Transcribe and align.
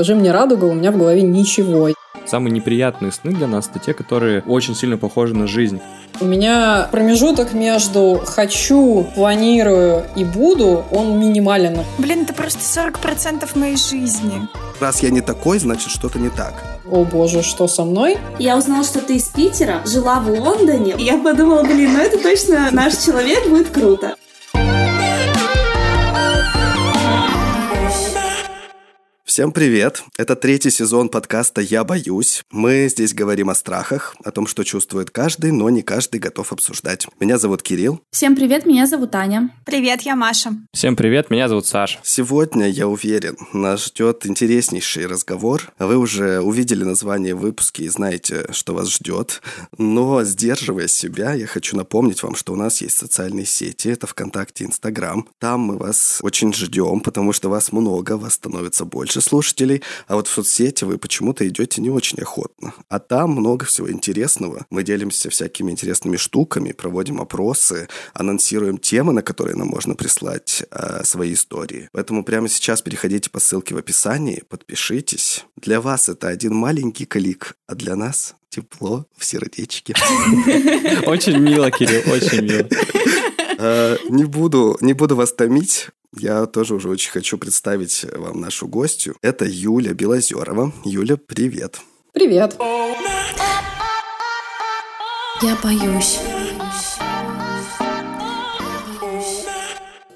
скажи 0.00 0.14
мне 0.14 0.32
радуга, 0.32 0.64
у 0.64 0.72
меня 0.72 0.92
в 0.92 0.96
голове 0.96 1.20
ничего. 1.20 1.90
Самые 2.24 2.52
неприятные 2.52 3.12
сны 3.12 3.32
для 3.32 3.46
нас 3.46 3.68
это 3.68 3.78
те, 3.84 3.92
которые 3.92 4.40
очень 4.46 4.74
сильно 4.74 4.96
похожи 4.96 5.34
на 5.34 5.46
жизнь. 5.46 5.78
У 6.22 6.24
меня 6.24 6.88
промежуток 6.90 7.52
между 7.52 8.18
«хочу», 8.24 9.06
«планирую» 9.14 10.04
и 10.16 10.24
«буду», 10.24 10.86
он 10.90 11.20
минимален. 11.20 11.80
Блин, 11.98 12.22
это 12.22 12.32
просто 12.32 12.60
40% 12.60 13.58
моей 13.58 13.76
жизни. 13.76 14.48
Раз 14.80 15.02
я 15.02 15.10
не 15.10 15.20
такой, 15.20 15.58
значит 15.58 15.90
что-то 15.90 16.18
не 16.18 16.30
так. 16.30 16.54
О 16.90 17.04
боже, 17.04 17.42
что 17.42 17.68
со 17.68 17.84
мной? 17.84 18.16
Я 18.38 18.56
узнала, 18.56 18.84
что 18.84 19.02
ты 19.02 19.16
из 19.16 19.28
Питера, 19.28 19.82
жила 19.84 20.20
в 20.20 20.30
Лондоне. 20.30 20.94
Я 20.96 21.18
подумала, 21.18 21.62
блин, 21.62 21.92
ну 21.92 21.98
это 22.00 22.18
точно 22.18 22.70
наш 22.72 22.96
человек, 22.96 23.46
будет 23.50 23.68
круто. 23.68 24.16
Всем 29.30 29.52
привет! 29.52 30.02
Это 30.18 30.34
третий 30.34 30.70
сезон 30.72 31.08
подкаста 31.08 31.60
«Я 31.60 31.84
боюсь». 31.84 32.42
Мы 32.50 32.88
здесь 32.90 33.14
говорим 33.14 33.48
о 33.48 33.54
страхах, 33.54 34.16
о 34.24 34.32
том, 34.32 34.48
что 34.48 34.64
чувствует 34.64 35.12
каждый, 35.12 35.52
но 35.52 35.70
не 35.70 35.82
каждый 35.82 36.18
готов 36.18 36.52
обсуждать. 36.52 37.06
Меня 37.20 37.38
зовут 37.38 37.62
Кирилл. 37.62 38.00
Всем 38.10 38.34
привет, 38.34 38.66
меня 38.66 38.88
зовут 38.88 39.14
Аня. 39.14 39.54
Привет, 39.64 40.02
я 40.02 40.16
Маша. 40.16 40.50
Всем 40.72 40.96
привет, 40.96 41.30
меня 41.30 41.48
зовут 41.48 41.68
Саша. 41.68 42.00
Сегодня, 42.02 42.68
я 42.68 42.88
уверен, 42.88 43.36
нас 43.52 43.84
ждет 43.86 44.26
интереснейший 44.26 45.06
разговор. 45.06 45.70
Вы 45.78 45.96
уже 45.96 46.40
увидели 46.40 46.82
название 46.82 47.36
выпуска 47.36 47.84
и 47.84 47.88
знаете, 47.88 48.46
что 48.50 48.74
вас 48.74 48.92
ждет. 48.92 49.42
Но, 49.78 50.24
сдерживая 50.24 50.88
себя, 50.88 51.34
я 51.34 51.46
хочу 51.46 51.76
напомнить 51.76 52.20
вам, 52.24 52.34
что 52.34 52.52
у 52.52 52.56
нас 52.56 52.80
есть 52.80 52.98
социальные 52.98 53.46
сети. 53.46 53.90
Это 53.90 54.08
ВКонтакте, 54.08 54.64
Инстаграм. 54.64 55.28
Там 55.38 55.60
мы 55.60 55.78
вас 55.78 56.18
очень 56.20 56.52
ждем, 56.52 56.98
потому 56.98 57.32
что 57.32 57.48
вас 57.48 57.70
много, 57.70 58.16
вас 58.16 58.34
становится 58.34 58.84
больше 58.84 59.19
больше 59.20 59.30
слушателей, 59.30 59.82
а 60.08 60.16
вот 60.16 60.26
в 60.26 60.32
соцсети 60.32 60.84
вы 60.84 60.98
почему-то 60.98 61.46
идете 61.46 61.80
не 61.80 61.90
очень 61.90 62.18
охотно. 62.18 62.72
А 62.88 62.98
там 62.98 63.30
много 63.30 63.64
всего 63.64 63.90
интересного. 63.90 64.66
Мы 64.70 64.82
делимся 64.82 65.30
всякими 65.30 65.70
интересными 65.70 66.16
штуками, 66.16 66.72
проводим 66.72 67.20
опросы, 67.20 67.88
анонсируем 68.14 68.78
темы, 68.78 69.12
на 69.12 69.22
которые 69.22 69.56
нам 69.56 69.68
можно 69.68 69.94
прислать 69.94 70.64
э, 70.70 71.04
свои 71.04 71.32
истории. 71.32 71.88
Поэтому 71.92 72.24
прямо 72.24 72.48
сейчас 72.48 72.82
переходите 72.82 73.30
по 73.30 73.40
ссылке 73.40 73.74
в 73.74 73.78
описании, 73.78 74.42
подпишитесь. 74.48 75.44
Для 75.56 75.80
вас 75.80 76.08
это 76.08 76.28
один 76.28 76.54
маленький 76.54 77.06
клик, 77.06 77.54
а 77.66 77.74
для 77.74 77.96
нас 77.96 78.34
тепло 78.48 79.06
в 79.16 79.24
сердечке. 79.24 79.94
Очень 81.06 81.38
мило, 81.38 81.70
Кирилл, 81.70 82.12
очень 82.12 82.42
мило. 82.42 82.68
Э, 83.60 83.98
не 84.08 84.24
буду, 84.24 84.78
не 84.80 84.94
буду 84.94 85.16
вас 85.16 85.32
томить. 85.32 85.88
Я 86.16 86.46
тоже 86.46 86.74
уже 86.74 86.88
очень 86.88 87.10
хочу 87.10 87.36
представить 87.36 88.06
вам 88.16 88.40
нашу 88.40 88.66
гостью. 88.66 89.16
Это 89.20 89.44
Юля 89.46 89.92
Белозерова. 89.92 90.72
Юля, 90.84 91.16
привет. 91.18 91.80
Привет. 92.12 92.56
Я 95.42 95.56
боюсь. 95.62 96.18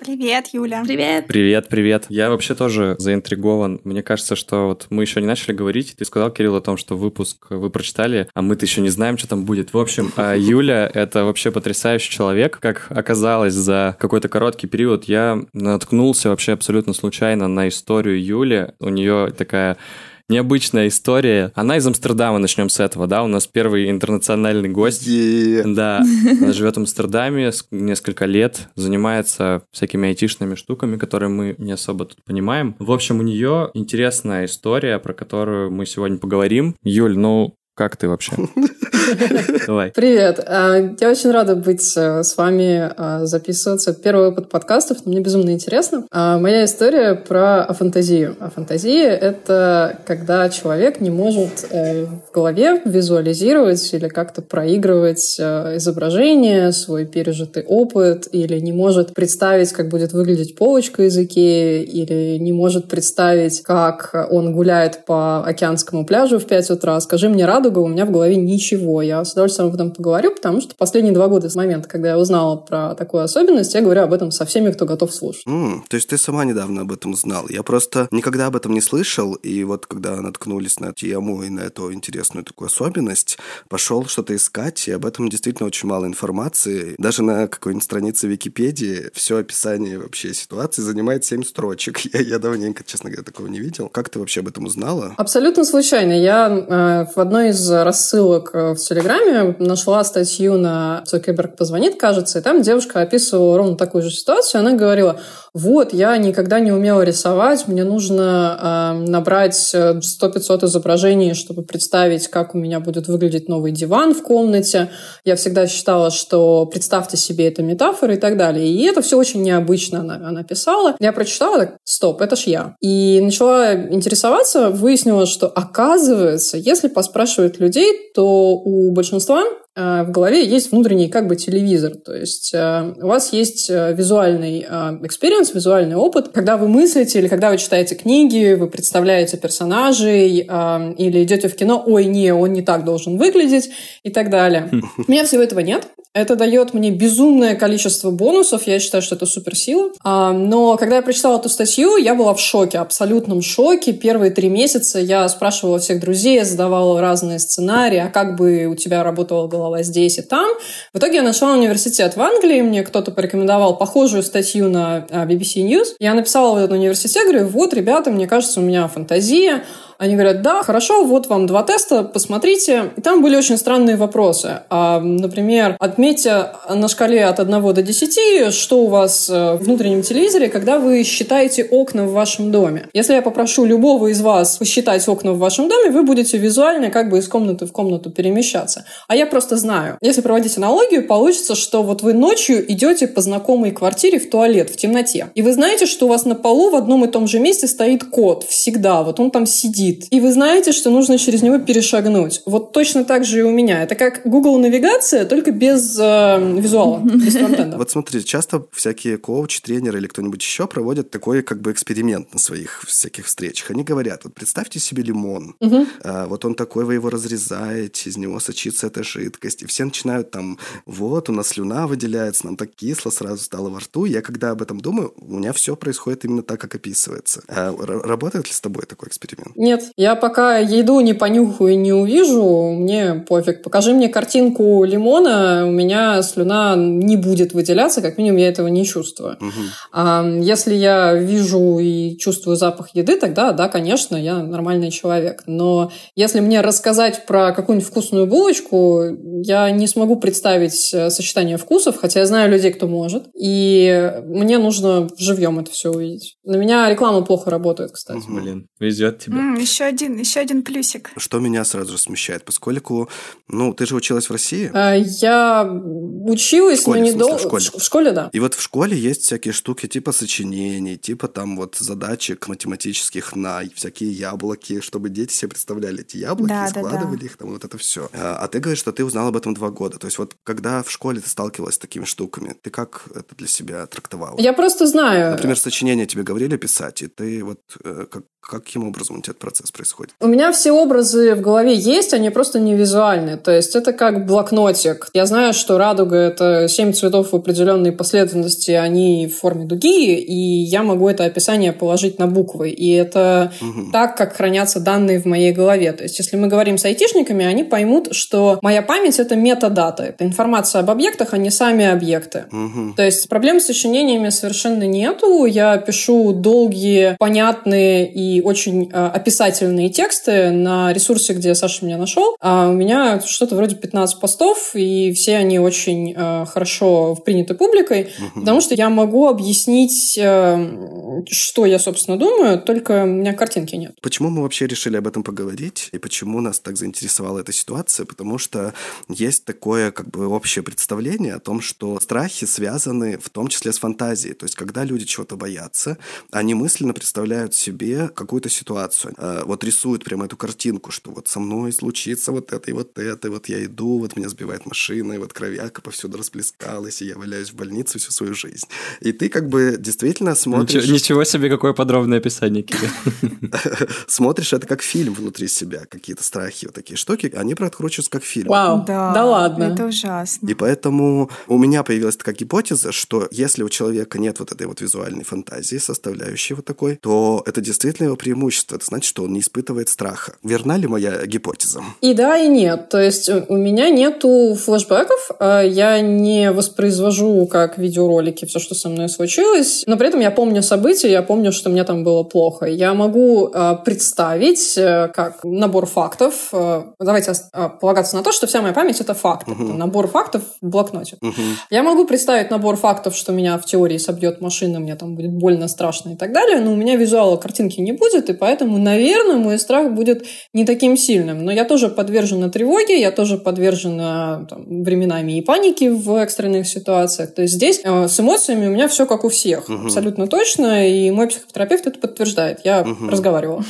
Привет, 0.04 0.48
Юля. 0.52 0.82
Привет. 0.84 1.26
Привет, 1.26 1.68
привет. 1.70 2.06
Я 2.10 2.28
вообще 2.28 2.54
тоже 2.54 2.94
заинтригован. 2.98 3.80
Мне 3.84 4.02
кажется, 4.02 4.36
что 4.36 4.66
вот 4.66 4.86
мы 4.90 5.02
еще 5.02 5.22
не 5.22 5.26
начали 5.26 5.54
говорить. 5.54 5.94
Ты 5.96 6.04
сказал, 6.04 6.30
Кирилл, 6.30 6.56
о 6.56 6.60
том, 6.60 6.76
что 6.76 6.94
выпуск 6.94 7.46
вы 7.48 7.70
прочитали, 7.70 8.28
а 8.34 8.42
мы-то 8.42 8.66
еще 8.66 8.82
не 8.82 8.90
знаем, 8.90 9.16
что 9.16 9.28
там 9.28 9.46
будет. 9.46 9.72
В 9.72 9.78
общем, 9.78 10.12
а 10.16 10.34
Юля— 10.36 10.90
это 10.94 11.24
вообще 11.24 11.50
потрясающий 11.50 12.10
человек. 12.10 12.58
Как 12.60 12.86
оказалось, 12.90 13.54
за 13.54 13.96
какой-то 13.98 14.28
короткий 14.28 14.66
период 14.66 15.04
я 15.04 15.42
наткнулся 15.54 16.28
вообще 16.28 16.52
абсолютно 16.52 16.92
случайно 16.92 17.48
на 17.48 17.68
историю 17.68 18.22
Юли. 18.22 18.72
У 18.80 18.90
нее 18.90 19.32
такая 19.34 19.78
необычная 20.28 20.88
история. 20.88 21.52
Она 21.54 21.76
из 21.76 21.86
Амстердама, 21.86 22.38
начнем 22.38 22.68
с 22.68 22.80
этого, 22.80 23.06
да, 23.06 23.22
у 23.22 23.28
нас 23.28 23.46
первый 23.46 23.90
интернациональный 23.90 24.68
гость. 24.68 25.06
Yeah. 25.06 25.74
Да, 25.74 26.02
она 26.40 26.52
живет 26.52 26.76
в 26.76 26.80
Амстердаме 26.80 27.50
несколько 27.70 28.24
лет, 28.24 28.68
занимается 28.74 29.62
всякими 29.72 30.08
айтишными 30.08 30.54
штуками, 30.54 30.96
которые 30.96 31.28
мы 31.28 31.54
не 31.58 31.72
особо 31.72 32.06
тут 32.06 32.24
понимаем. 32.24 32.76
В 32.78 32.92
общем, 32.92 33.20
у 33.20 33.22
нее 33.22 33.70
интересная 33.74 34.46
история, 34.46 34.98
про 34.98 35.12
которую 35.12 35.70
мы 35.70 35.86
сегодня 35.86 36.18
поговорим. 36.18 36.76
Юль, 36.82 37.16
ну, 37.16 37.56
как 37.74 37.96
ты 37.96 38.08
вообще? 38.08 38.32
Давай. 39.66 39.90
Привет. 39.90 40.40
А, 40.46 40.76
я 41.00 41.10
очень 41.10 41.32
рада 41.32 41.56
быть 41.56 41.92
э, 41.96 42.22
с 42.22 42.36
вами, 42.36 42.92
а, 42.96 43.26
записываться. 43.26 43.92
Первый 43.92 44.28
опыт 44.28 44.48
подкастов, 44.48 45.04
мне 45.06 45.20
безумно 45.20 45.50
интересно. 45.50 46.06
А, 46.12 46.38
моя 46.38 46.64
история 46.64 47.14
про 47.14 47.64
афантазию. 47.64 48.36
Афантазия— 48.38 49.10
это 49.10 49.98
когда 50.06 50.48
человек 50.50 51.00
не 51.00 51.10
может 51.10 51.66
э, 51.70 52.06
в 52.06 52.32
голове 52.32 52.80
визуализировать 52.84 53.92
или 53.92 54.06
как-то 54.08 54.40
проигрывать 54.40 55.36
э, 55.40 55.76
изображение, 55.76 56.70
свой 56.70 57.06
пережитый 57.06 57.64
опыт, 57.64 58.28
или 58.30 58.58
не 58.60 58.72
может 58.72 59.14
представить, 59.14 59.72
как 59.72 59.88
будет 59.88 60.12
выглядеть 60.12 60.54
полочка 60.54 61.02
из 61.02 61.18
Икеи, 61.18 61.82
или 61.82 62.38
не 62.38 62.52
может 62.52 62.88
представить, 62.88 63.62
как 63.62 64.28
он 64.30 64.52
гуляет 64.52 65.04
по 65.04 65.44
океанскому 65.44 66.06
пляжу 66.06 66.38
в 66.38 66.46
5 66.46 66.70
утра. 66.70 67.00
Скажи 67.00 67.28
мне, 67.28 67.44
рад 67.44 67.63
радуга, 67.64 67.78
у 67.78 67.88
меня 67.88 68.04
в 68.04 68.10
голове 68.10 68.36
ничего. 68.36 69.02
Я 69.02 69.24
с 69.24 69.32
удовольствием 69.32 69.68
об 69.68 69.74
этом 69.74 69.90
поговорю, 69.90 70.34
потому 70.34 70.60
что 70.60 70.74
последние 70.76 71.14
два 71.14 71.28
года 71.28 71.48
с 71.48 71.54
момента, 71.54 71.88
когда 71.88 72.10
я 72.10 72.18
узнала 72.18 72.56
про 72.56 72.94
такую 72.94 73.22
особенность, 73.22 73.74
я 73.74 73.80
говорю 73.80 74.02
об 74.02 74.12
этом 74.12 74.30
со 74.30 74.44
всеми, 74.44 74.70
кто 74.70 74.84
готов 74.84 75.12
слушать. 75.14 75.46
Mm, 75.46 75.80
то 75.88 75.96
есть 75.96 76.08
ты 76.08 76.18
сама 76.18 76.44
недавно 76.44 76.82
об 76.82 76.92
этом 76.92 77.12
узнал. 77.12 77.46
Я 77.48 77.62
просто 77.62 78.08
никогда 78.10 78.46
об 78.46 78.56
этом 78.56 78.72
не 78.72 78.80
слышал, 78.80 79.34
и 79.34 79.64
вот 79.64 79.86
когда 79.86 80.16
наткнулись 80.16 80.78
на 80.80 80.92
тему 80.92 81.42
и 81.42 81.48
на 81.48 81.60
эту 81.60 81.92
интересную 81.92 82.44
такую 82.44 82.66
особенность, 82.66 83.38
пошел 83.68 84.04
что-то 84.06 84.36
искать, 84.36 84.86
и 84.88 84.92
об 84.92 85.06
этом 85.06 85.28
действительно 85.28 85.66
очень 85.66 85.88
мало 85.88 86.06
информации. 86.06 86.94
Даже 86.98 87.22
на 87.22 87.48
какой-нибудь 87.48 87.84
странице 87.84 88.26
Википедии 88.26 89.10
все 89.14 89.38
описание 89.38 89.98
вообще 89.98 90.34
ситуации 90.34 90.82
занимает 90.82 91.24
7 91.24 91.42
строчек. 91.44 92.00
Я, 92.14 92.20
я 92.20 92.38
давненько, 92.38 92.84
честно 92.84 93.10
говоря, 93.10 93.24
такого 93.24 93.46
не 93.48 93.58
видел. 93.58 93.88
Как 93.88 94.08
ты 94.08 94.18
вообще 94.18 94.40
об 94.40 94.48
этом 94.48 94.66
узнала? 94.66 95.14
Абсолютно 95.16 95.64
случайно. 95.64 96.12
Я 96.12 96.48
э, 96.48 97.06
в 97.14 97.18
одной 97.18 97.50
из 97.50 97.53
рассылок 97.70 98.50
э, 98.54 98.72
в 98.74 98.76
Телеграме 98.76 99.56
нашла 99.58 100.04
статью 100.04 100.56
на 100.56 101.02
Цукерберг 101.06 101.56
позвонит, 101.56 101.98
кажется, 101.98 102.38
и 102.38 102.42
там 102.42 102.62
девушка 102.62 103.00
описывала 103.00 103.56
ровно 103.56 103.76
такую 103.76 104.02
же 104.02 104.10
ситуацию. 104.10 104.60
Она 104.60 104.72
говорила, 104.72 105.20
вот, 105.54 105.92
я 105.92 106.16
никогда 106.16 106.58
не 106.58 106.72
умела 106.72 107.02
рисовать, 107.02 107.68
мне 107.68 107.84
нужно 107.84 108.58
э, 108.98 109.08
набрать 109.08 109.54
100-500 109.54 110.64
изображений, 110.66 111.34
чтобы 111.34 111.62
представить, 111.62 112.26
как 112.26 112.56
у 112.56 112.58
меня 112.58 112.80
будет 112.80 113.06
выглядеть 113.06 113.48
новый 113.48 113.70
диван 113.70 114.14
в 114.14 114.22
комнате. 114.24 114.90
Я 115.24 115.36
всегда 115.36 115.68
считала, 115.68 116.10
что 116.10 116.66
представьте 116.66 117.16
себе 117.16 117.46
это 117.46 117.62
метафора 117.62 118.14
и 118.14 118.18
так 118.18 118.36
далее. 118.36 118.66
И 118.66 118.82
это 118.82 119.00
все 119.00 119.16
очень 119.16 119.42
необычно 119.42 120.00
она, 120.00 120.16
она 120.16 120.42
писала. 120.42 120.96
Я 120.98 121.12
прочитала, 121.12 121.58
так, 121.58 121.76
стоп, 121.84 122.20
это 122.20 122.34
ж 122.34 122.40
я. 122.46 122.74
И 122.80 123.20
начала 123.22 123.74
интересоваться, 123.74 124.70
выяснила, 124.70 125.24
что 125.24 125.46
оказывается, 125.46 126.56
если 126.56 126.88
поспрашивать 126.88 127.60
людей, 127.60 128.10
то 128.12 128.56
у 128.56 128.92
большинства 128.92 129.44
в 129.76 130.10
голове 130.10 130.46
есть 130.46 130.70
внутренний 130.70 131.08
как 131.08 131.26
бы 131.26 131.36
телевизор. 131.36 131.96
То 131.96 132.14
есть 132.14 132.52
э, 132.54 132.94
у 133.02 133.06
вас 133.08 133.32
есть 133.32 133.68
э, 133.70 133.92
визуальный 133.92 134.60
experience, 134.60 135.52
визуальный 135.52 135.96
опыт. 135.96 136.28
Когда 136.28 136.56
вы 136.56 136.68
мыслите 136.68 137.18
или 137.18 137.28
когда 137.28 137.50
вы 137.50 137.58
читаете 137.58 137.94
книги, 137.94 138.54
вы 138.54 138.68
представляете 138.68 139.36
персонажей 139.36 140.38
или 140.38 141.24
идете 141.24 141.48
в 141.48 141.56
кино, 141.56 141.82
ой, 141.86 142.04
не, 142.04 142.32
он 142.32 142.52
не 142.52 142.62
так 142.62 142.84
должен 142.84 143.16
выглядеть 143.16 143.70
и 144.02 144.10
так 144.10 144.30
далее. 144.30 144.70
У 145.06 145.10
меня 145.10 145.24
всего 145.24 145.42
этого 145.42 145.60
нет. 145.60 145.88
Это 146.14 146.36
дает 146.36 146.74
мне 146.74 146.92
безумное 146.92 147.56
количество 147.56 148.12
бонусов. 148.12 148.68
Я 148.68 148.78
считаю, 148.78 149.02
что 149.02 149.16
это 149.16 149.26
суперсила. 149.26 149.90
Но 150.04 150.76
когда 150.76 150.96
я 150.96 151.02
прочитала 151.02 151.40
эту 151.40 151.48
статью, 151.48 151.96
я 151.96 152.14
была 152.14 152.34
в 152.34 152.40
шоке, 152.40 152.78
абсолютном 152.78 153.42
шоке. 153.42 153.92
Первые 153.92 154.30
три 154.30 154.48
месяца 154.48 155.00
я 155.00 155.28
спрашивала 155.28 155.80
всех 155.80 155.98
друзей, 155.98 156.44
задавала 156.44 157.00
разные 157.00 157.40
сценарии, 157.40 157.98
а 157.98 158.10
как 158.10 158.36
бы 158.36 158.66
у 158.66 158.76
тебя 158.76 159.02
работала 159.02 159.48
голова 159.48 159.82
здесь 159.82 160.18
и 160.18 160.22
там. 160.22 160.48
В 160.92 160.98
итоге 160.98 161.16
я 161.16 161.22
нашла 161.22 161.52
университет 161.52 162.16
в 162.16 162.22
Англии, 162.22 162.62
мне 162.62 162.84
кто-то 162.84 163.10
порекомендовал 163.10 163.76
похожую 163.76 164.22
статью 164.22 164.68
на 164.68 165.06
а, 165.10 165.26
BBC 165.26 165.66
News. 165.66 165.96
Я 165.98 166.14
написала 166.14 166.54
в 166.54 166.58
этот 166.58 166.72
университет, 166.72 167.24
говорю, 167.28 167.48
вот, 167.48 167.74
ребята, 167.74 168.12
мне 168.12 168.28
кажется, 168.28 168.60
у 168.60 168.62
меня 168.62 168.86
фантазия, 168.86 169.64
Они 169.98 170.14
говорят, 170.14 170.42
да, 170.42 170.62
хорошо, 170.62 171.04
вот 171.04 171.28
вам 171.28 171.46
два 171.46 171.62
теста, 171.62 172.02
посмотрите. 172.02 172.92
И 172.96 173.00
там 173.00 173.22
были 173.22 173.36
очень 173.36 173.56
странные 173.56 173.96
вопросы. 173.96 174.60
А, 174.70 175.00
например, 175.00 175.76
отметьте 175.78 176.52
на 176.68 176.88
шкале 176.88 177.24
от 177.24 177.40
1 177.40 177.74
до 177.74 177.82
10, 177.82 178.52
что 178.52 178.80
у 178.80 178.88
вас 178.88 179.28
э, 179.30 179.54
в 179.54 179.64
внутреннем 179.64 180.02
телевизоре, 180.02 180.48
когда 180.48 180.78
вы 180.78 181.02
считаете 181.04 181.64
окна 181.64 182.04
в 182.04 182.12
вашем 182.12 182.50
доме. 182.50 182.88
Если 182.92 183.14
я 183.14 183.22
попрошу 183.22 183.64
любого 183.64 184.08
из 184.08 184.20
вас 184.20 184.56
посчитать 184.56 185.06
окна 185.08 185.32
в 185.32 185.38
вашем 185.38 185.68
доме, 185.68 185.90
вы 185.90 186.02
будете 186.02 186.38
визуально 186.38 186.90
как 186.90 187.10
бы 187.10 187.18
из 187.18 187.28
комнаты 187.28 187.66
в 187.66 187.72
комнату 187.72 188.10
перемещаться. 188.10 188.84
А 189.08 189.16
я 189.16 189.26
просто 189.26 189.56
знаю. 189.56 189.98
Если 190.00 190.20
проводить 190.20 190.56
аналогию, 190.58 191.06
получится, 191.06 191.54
что 191.54 191.82
вот 191.82 192.02
вы 192.02 192.12
ночью 192.12 192.70
идете 192.72 193.06
по 193.06 193.20
знакомой 193.20 193.70
квартире 193.70 194.18
в 194.18 194.30
туалет 194.30 194.70
в 194.70 194.76
темноте. 194.76 195.28
И 195.34 195.42
вы 195.42 195.52
знаете, 195.52 195.86
что 195.86 196.06
у 196.06 196.08
вас 196.08 196.24
на 196.24 196.34
полу 196.34 196.70
в 196.70 196.76
одном 196.76 197.04
и 197.04 197.08
том 197.08 197.26
же 197.26 197.38
месте 197.38 197.66
стоит 197.66 198.04
кот 198.04 198.44
всегда. 198.44 199.02
Вот 199.02 199.20
он 199.20 199.30
там 199.30 199.46
сидит. 199.46 199.83
И 200.10 200.20
вы 200.20 200.32
знаете, 200.32 200.72
что 200.72 200.90
нужно 200.90 201.18
через 201.18 201.42
него 201.42 201.58
перешагнуть. 201.58 202.42
Вот 202.46 202.72
точно 202.72 203.04
так 203.04 203.24
же 203.24 203.40
и 203.40 203.42
у 203.42 203.50
меня. 203.50 203.82
Это 203.82 203.94
как 203.94 204.22
Google 204.24 204.58
навигация, 204.58 205.24
только 205.24 205.50
без 205.50 205.98
э, 205.98 206.60
визуала, 206.60 207.00
без 207.00 207.34
фронтенда. 207.34 207.76
Вот 207.76 207.90
смотрите, 207.90 208.26
часто 208.26 208.66
всякие 208.72 209.18
коучи, 209.18 209.60
тренеры 209.60 209.98
или 209.98 210.06
кто-нибудь 210.06 210.42
еще 210.42 210.66
проводят 210.66 211.10
такой 211.10 211.42
как 211.42 211.60
бы 211.60 211.72
эксперимент 211.72 212.32
на 212.32 212.38
своих 212.38 212.84
всяких 212.86 213.26
встречах. 213.26 213.70
Они 213.70 213.84
говорят, 213.84 214.24
вот 214.24 214.34
представьте 214.34 214.78
себе 214.78 215.02
лимон. 215.02 215.56
А, 216.02 216.26
вот 216.26 216.44
он 216.44 216.54
такой, 216.54 216.84
вы 216.84 216.94
его 216.94 217.10
разрезаете, 217.10 218.10
из 218.10 218.16
него 218.16 218.40
сочится 218.40 218.86
эта 218.86 219.02
жидкость. 219.02 219.62
И 219.62 219.66
все 219.66 219.84
начинают 219.84 220.30
там, 220.30 220.58
вот, 220.86 221.28
у 221.28 221.32
нас 221.32 221.48
слюна 221.48 221.86
выделяется, 221.86 222.46
нам 222.46 222.56
так 222.56 222.70
кисло 222.74 223.10
сразу 223.10 223.42
стало 223.42 223.70
во 223.70 223.80
рту. 223.80 224.04
Я 224.04 224.22
когда 224.22 224.50
об 224.50 224.62
этом 224.62 224.80
думаю, 224.80 225.12
у 225.16 225.36
меня 225.36 225.52
все 225.52 225.76
происходит 225.76 226.24
именно 226.24 226.42
так, 226.42 226.60
как 226.60 226.74
описывается. 226.74 227.42
А 227.48 227.74
работает 227.76 228.46
ли 228.46 228.52
с 228.52 228.60
тобой 228.60 228.84
такой 228.86 229.08
эксперимент? 229.08 229.56
Нет, 229.56 229.73
я 229.96 230.14
пока 230.14 230.58
еду 230.58 231.00
не 231.00 231.14
понюхаю 231.14 231.72
и 231.72 231.76
не 231.76 231.92
увижу, 231.92 232.72
мне 232.72 233.24
пофиг. 233.28 233.62
Покажи 233.62 233.92
мне 233.92 234.08
картинку 234.08 234.84
лимона, 234.84 235.66
у 235.66 235.70
меня 235.70 236.22
слюна 236.22 236.74
не 236.76 237.16
будет 237.16 237.52
выделяться, 237.52 238.02
как 238.02 238.18
минимум 238.18 238.38
я 238.38 238.48
этого 238.48 238.68
не 238.68 238.84
чувствую. 238.84 239.36
Мгм. 239.40 239.52
А 239.92 240.24
если 240.40 240.74
я 240.74 241.14
вижу 241.14 241.78
и 241.78 242.16
чувствую 242.18 242.56
запах 242.56 242.94
еды, 242.94 243.18
тогда, 243.18 243.52
да, 243.52 243.68
конечно, 243.68 244.16
я 244.16 244.42
нормальный 244.42 244.90
человек. 244.90 245.42
Но 245.46 245.90
если 246.14 246.40
мне 246.40 246.60
рассказать 246.60 247.26
про 247.26 247.52
какую-нибудь 247.52 247.88
вкусную 247.88 248.26
булочку, 248.26 249.02
я 249.42 249.70
не 249.70 249.86
смогу 249.86 250.16
представить 250.16 250.92
э, 250.92 251.10
сочетание 251.10 251.56
вкусов, 251.56 251.96
хотя 251.96 252.20
я 252.20 252.26
знаю 252.26 252.50
людей, 252.50 252.72
кто 252.72 252.86
может. 252.86 253.24
И 253.38 254.12
мне 254.26 254.58
нужно 254.58 255.08
живьем 255.18 255.58
это 255.58 255.70
все 255.70 255.90
увидеть. 255.90 256.36
На 256.44 256.56
меня 256.56 256.88
реклама 256.90 257.22
плохо 257.22 257.50
работает, 257.50 257.92
кстати. 257.92 258.24
Блин, 258.28 258.68
везет 258.78 259.18
тебе. 259.18 259.36
Еще 259.64 259.84
один, 259.84 260.18
еще 260.18 260.40
один 260.40 260.62
плюсик. 260.62 261.10
Что 261.16 261.38
меня 261.38 261.64
сразу 261.64 261.92
же 261.92 261.98
смущает, 261.98 262.44
поскольку, 262.44 263.08
ну, 263.48 263.72
ты 263.72 263.86
же 263.86 263.94
училась 263.96 264.28
в 264.28 264.32
России, 264.32 264.70
А, 264.74 264.94
Я 264.94 265.64
училась, 265.64 266.80
В 266.80 266.82
школе, 266.82 267.00
но 267.00 267.06
в 267.06 267.12
не 267.12 267.18
долго. 267.18 267.38
в 267.38 267.40
школе? 267.40 267.64
В 267.78 267.82
школе, 267.82 268.10
да. 268.12 268.30
И 268.32 268.40
вот 268.40 268.54
в 268.54 268.60
школе 268.62 268.96
есть 268.96 269.22
всякие 269.22 269.52
штуки 269.52 269.86
типа 269.86 270.12
сочинений, 270.12 270.96
типа 270.96 271.28
там 271.28 271.56
вот 271.56 271.76
задачек 271.76 272.46
математических 272.48 273.34
на 273.36 273.62
всякие 273.74 274.10
яблоки, 274.12 274.80
чтобы 274.80 275.08
дети 275.08 275.32
себе 275.32 275.48
представляли 275.50 276.00
эти 276.02 276.18
яблоки, 276.18 276.50
Да, 276.50 276.66
и 276.68 276.72
да, 276.72 276.80
да. 276.82 276.88
складывали 276.88 277.24
их, 277.24 277.36
там 277.36 277.50
вот 277.50 277.64
это 277.64 277.78
все. 277.78 278.08
А, 278.12 278.36
а 278.36 278.48
ты 278.48 278.58
говоришь, 278.60 278.80
что 278.80 278.92
ты 278.92 279.04
узнал 279.04 279.28
об 279.28 279.36
этом 279.36 279.54
два 279.54 279.70
года. 279.70 279.98
То 279.98 280.06
есть 280.06 280.18
вот 280.18 280.36
когда 280.44 280.82
в 280.82 280.90
школе 280.90 281.20
ты 281.20 281.28
сталкивалась 281.30 281.76
с 281.76 281.78
такими 281.78 282.04
штуками, 282.04 282.54
ты 282.60 282.70
как 282.70 283.04
это 283.14 283.34
для 283.36 283.48
себя 283.48 283.86
трактовала? 283.86 284.38
Я 284.40 284.52
просто 284.52 284.86
знаю. 284.86 285.30
Например, 285.32 285.58
сочинения 285.58 286.06
тебе 286.06 286.22
говорили 286.22 286.56
писать, 286.56 287.02
и 287.02 287.06
ты 287.06 287.42
вот 287.44 287.60
э, 287.82 288.06
как, 288.10 288.24
каким 288.46 288.86
образом 288.86 289.18
у 289.18 289.20
тебя 289.20 289.30
этот 289.32 289.38
процесс 289.40 289.70
происходит? 289.70 290.14
У 290.20 290.26
меня 290.26 290.52
все 290.52 290.72
образы 290.72 291.34
в 291.34 291.40
голове 291.40 291.74
есть, 291.74 292.12
они 292.14 292.30
просто 292.30 292.60
не 292.60 292.74
визуальны. 292.74 293.36
То 293.36 293.50
есть 293.50 293.74
это 293.74 293.92
как 293.92 294.26
блокнотик. 294.26 295.08
Я 295.14 295.26
знаю, 295.26 295.52
что 295.54 295.78
радуга— 295.78 296.16
это 296.16 296.68
семь 296.68 296.92
цветов 296.92 297.32
в 297.32 297.36
определенной 297.36 297.92
последовательности, 297.92 298.72
они 298.72 299.26
в 299.26 299.38
форме 299.38 299.64
дуги, 299.64 300.14
и 300.18 300.34
я 300.62 300.82
могу 300.82 301.08
это 301.08 301.24
описание 301.24 301.72
положить 301.72 302.18
на 302.18 302.26
буквы. 302.26 302.70
И 302.70 302.92
это 302.92 303.52
Мгм. 303.60 303.90
так, 303.92 304.16
как 304.16 304.36
хранятся 304.36 304.80
данные 304.80 305.20
в 305.20 305.24
моей 305.24 305.52
голове. 305.52 305.92
То 305.92 306.02
есть 306.02 306.18
если 306.18 306.36
мы 306.36 306.48
говорим 306.48 306.78
с 306.78 306.84
айтишниками, 306.84 307.44
они 307.44 307.64
поймут, 307.64 308.14
что 308.14 308.58
моя 308.62 308.82
память— 308.82 309.18
это 309.20 309.36
метадата. 309.36 310.02
Это 310.04 310.24
информация 310.24 310.80
об 310.80 310.90
объектах, 310.90 311.32
а 311.32 311.38
не 311.38 311.50
сами 311.50 311.84
объекты. 311.86 312.44
Мгм. 312.50 312.94
То 312.94 313.02
есть 313.02 313.28
проблем 313.28 313.60
с 313.60 313.66
сочинениями 313.66 314.28
совершенно 314.30 314.84
нету. 314.84 315.44
Я 315.46 315.76
пишу 315.78 316.32
долгие, 316.32 317.16
понятные 317.18 318.10
и 318.10 318.33
очень 318.42 318.90
э, 318.92 319.06
описательные 319.06 319.90
тексты 319.90 320.50
на 320.50 320.92
ресурсе, 320.92 321.34
где 321.34 321.54
Саша 321.54 321.84
меня 321.84 321.98
нашел. 321.98 322.36
А 322.40 322.68
у 322.68 322.72
меня 322.72 323.20
что-то 323.20 323.56
вроде 323.56 323.76
15 323.76 324.20
постов, 324.20 324.70
и 324.74 325.12
все 325.12 325.36
они 325.36 325.58
очень 325.58 326.14
э, 326.16 326.46
хорошо 326.46 327.14
приняты 327.16 327.54
публикой, 327.54 328.10
потому 328.34 328.60
что 328.60 328.74
я 328.74 328.90
могу 328.90 329.28
объяснить, 329.28 330.18
э, 330.18 331.24
что 331.28 331.66
я, 331.66 331.78
собственно, 331.78 332.18
думаю, 332.18 332.60
только 332.60 333.04
у 333.04 333.06
меня 333.06 333.34
картинки 333.34 333.76
нет. 333.76 333.94
Почему 334.00 334.30
мы 334.30 334.42
вообще 334.42 334.66
решили 334.66 334.96
об 334.96 335.06
этом 335.06 335.22
поговорить 335.22 335.88
и 335.92 335.98
почему 335.98 336.40
нас 336.40 336.60
так 336.60 336.76
заинтересовала 336.76 337.40
эта 337.40 337.52
ситуация? 337.52 338.06
Потому 338.06 338.38
что 338.38 338.74
есть 339.08 339.44
такое 339.44 339.90
как 339.90 340.10
бы 340.10 340.26
общее 340.28 340.62
представление 340.62 341.34
о 341.34 341.40
том, 341.40 341.60
что 341.60 341.98
страхи 342.00 342.44
связаны 342.44 343.18
в 343.18 343.30
том 343.30 343.48
числе 343.48 343.72
с 343.72 343.78
фантазией. 343.78 344.34
То 344.34 344.44
есть, 344.44 344.54
когда 344.54 344.84
люди 344.84 345.04
чего-то 345.04 345.36
боятся, 345.36 345.98
они 346.30 346.54
мысленно 346.54 346.92
представляют 346.92 347.54
себе 347.54 348.08
какую-то 348.24 348.48
ситуацию. 348.48 349.14
Э, 349.18 349.42
Вот 349.44 349.64
рисуют 349.64 350.04
прямо 350.04 350.24
эту 350.24 350.36
картинку, 350.36 350.90
что 350.90 351.10
вот 351.10 351.28
со 351.28 351.40
мной 351.40 351.72
случится 351.72 352.32
вот 352.32 352.52
это 352.52 352.70
и 352.70 352.74
вот 352.74 352.98
это, 352.98 353.28
и 353.28 353.30
вот 353.30 353.48
я 353.48 353.64
иду, 353.64 353.98
вот 353.98 354.16
меня 354.16 354.28
сбивает 354.28 354.66
машина, 354.66 355.14
и 355.14 355.18
вот 355.18 355.32
кровяка 355.32 355.82
повсюду 355.82 356.18
расплескалась, 356.18 357.02
и 357.02 357.06
я 357.06 357.16
валяюсь 357.16 357.50
в 357.50 357.54
больнице 357.54 357.98
всю 357.98 358.12
свою 358.12 358.34
жизнь. 358.34 358.66
И 359.00 359.12
ты 359.12 359.28
как 359.28 359.48
бы 359.48 359.76
действительно 359.78 360.34
смотришь... 360.34 360.82
Ничего, 360.82 360.94
ничего 360.94 361.24
себе, 361.24 361.50
какое 361.50 361.72
подробное 361.72 362.18
описание, 362.18 362.62
Кирилл. 362.62 362.90
смотришь 364.08 364.52
это 364.52 364.66
как 364.66 364.82
фильм 364.82 365.14
внутри 365.14 365.48
себя, 365.48 365.84
какие-то 365.88 366.22
страхи, 366.22 366.66
вот 366.66 366.74
такие 366.74 366.96
штуки, 366.96 367.32
они 367.36 367.54
прокручиваются 367.54 368.10
как 368.10 368.24
фильм. 368.24 368.48
Вау, 368.48 368.84
да, 368.86 369.24
ладно. 369.24 369.64
Это 369.64 369.86
ужасно. 369.86 370.48
И 370.48 370.54
поэтому 370.54 371.30
у 371.46 371.58
меня 371.58 371.82
появилась 371.82 372.16
такая 372.16 372.34
гипотеза, 372.34 372.92
что 372.92 373.28
если 373.30 373.62
у 373.62 373.68
человека 373.68 374.18
нет 374.18 374.38
вот 374.38 374.52
этой 374.52 374.66
вот 374.66 374.80
визуальной 374.80 375.24
фантазии, 375.24 375.76
составляющей 375.76 376.54
вот 376.54 376.64
такой, 376.64 376.96
то 376.96 377.42
это 377.46 377.60
действительно 377.60 378.08
его 378.14 378.16
преимущество. 378.16 378.76
Это 378.76 378.84
значит, 378.86 379.08
что 379.08 379.24
он 379.24 379.32
не 379.32 379.40
испытывает 379.40 379.88
страха. 379.88 380.34
Верна 380.42 380.76
ли 380.76 380.86
моя 380.86 381.26
гипотеза? 381.26 381.82
И 382.00 382.14
да, 382.14 382.38
и 382.38 382.48
нет. 382.48 382.88
То 382.88 383.00
есть 383.00 383.28
э, 383.28 383.44
у 383.48 383.56
меня 383.56 383.90
нету 383.90 384.54
флешбеков, 384.54 385.30
э, 385.38 385.64
я 385.68 386.00
не 386.00 386.50
воспроизвожу 386.50 387.46
как 387.46 387.78
видеоролики 387.78 388.44
все, 388.44 388.58
что 388.58 388.74
со 388.74 388.88
мной 388.88 389.08
случилось, 389.08 389.84
но 389.86 389.96
при 389.96 390.08
этом 390.08 390.20
я 390.20 390.30
помню 390.30 390.62
события, 390.62 391.10
я 391.10 391.22
помню, 391.22 391.52
что 391.52 391.70
мне 391.70 391.84
там 391.84 392.04
было 392.04 392.22
плохо. 392.22 392.66
Я 392.66 392.94
могу 392.94 393.50
э, 393.52 393.76
представить 393.84 394.78
э, 394.78 395.10
как 395.14 395.44
набор 395.44 395.86
фактов. 395.86 396.50
Давайте 396.98 397.32
полагаться 397.80 398.16
на 398.16 398.22
то, 398.22 398.32
что 398.32 398.46
вся 398.46 398.62
моя 398.62 398.72
память— 398.72 399.00
это 399.00 399.14
факты. 399.14 399.52
Это 399.52 399.74
набор 399.74 400.08
фактов 400.08 400.42
в 400.60 400.68
блокноте. 400.68 401.16
Мгм. 401.20 401.56
Я 401.70 401.82
могу 401.82 402.06
представить 402.06 402.50
набор 402.50 402.76
фактов, 402.76 403.16
что 403.16 403.32
меня 403.32 403.58
в 403.58 403.64
теории 403.64 403.98
собьет 403.98 404.40
машина, 404.40 404.80
мне 404.80 404.94
там 404.94 405.14
будет 405.14 405.32
больно, 405.32 405.68
страшно 405.68 406.10
и 406.10 406.16
так 406.16 406.32
далее, 406.32 406.60
но 406.60 406.72
у 406.72 406.76
меня 406.76 406.96
визуала 406.96 407.36
картинки 407.36 407.80
не 407.80 407.92
будет, 407.92 408.03
и 408.12 408.32
поэтому, 408.32 408.78
наверное, 408.78 409.36
мой 409.36 409.58
страх 409.58 409.90
будет 409.92 410.26
не 410.52 410.64
таким 410.64 410.96
сильным. 410.96 411.44
Но 411.44 411.52
я 411.52 411.64
тоже 411.64 411.88
подвержена 411.88 412.48
тревоге, 412.50 413.00
я 413.00 413.10
тоже 413.10 413.38
подвержена 413.38 414.46
там, 414.50 414.82
временами 414.84 415.38
и 415.38 415.40
панике 415.42 415.90
в 415.90 416.14
экстренных 416.16 416.66
ситуациях. 416.68 417.32
То 417.34 417.42
есть 417.42 417.54
здесь 417.54 417.80
э, 417.82 418.08
с 418.08 418.20
эмоциями 418.20 418.66
у 418.66 418.70
меня 418.70 418.88
все 418.88 419.06
как 419.06 419.24
у 419.24 419.28
всех, 419.28 419.68
Мгм. 419.68 419.86
абсолютно 419.86 420.26
точно, 420.26 420.88
и 420.88 421.10
мой 421.10 421.28
психотерапевт 421.28 421.86
это 421.86 421.98
подтверждает. 421.98 422.60
Я 422.64 422.84
Мгм. 422.84 423.08
разговаривала. 423.08 423.64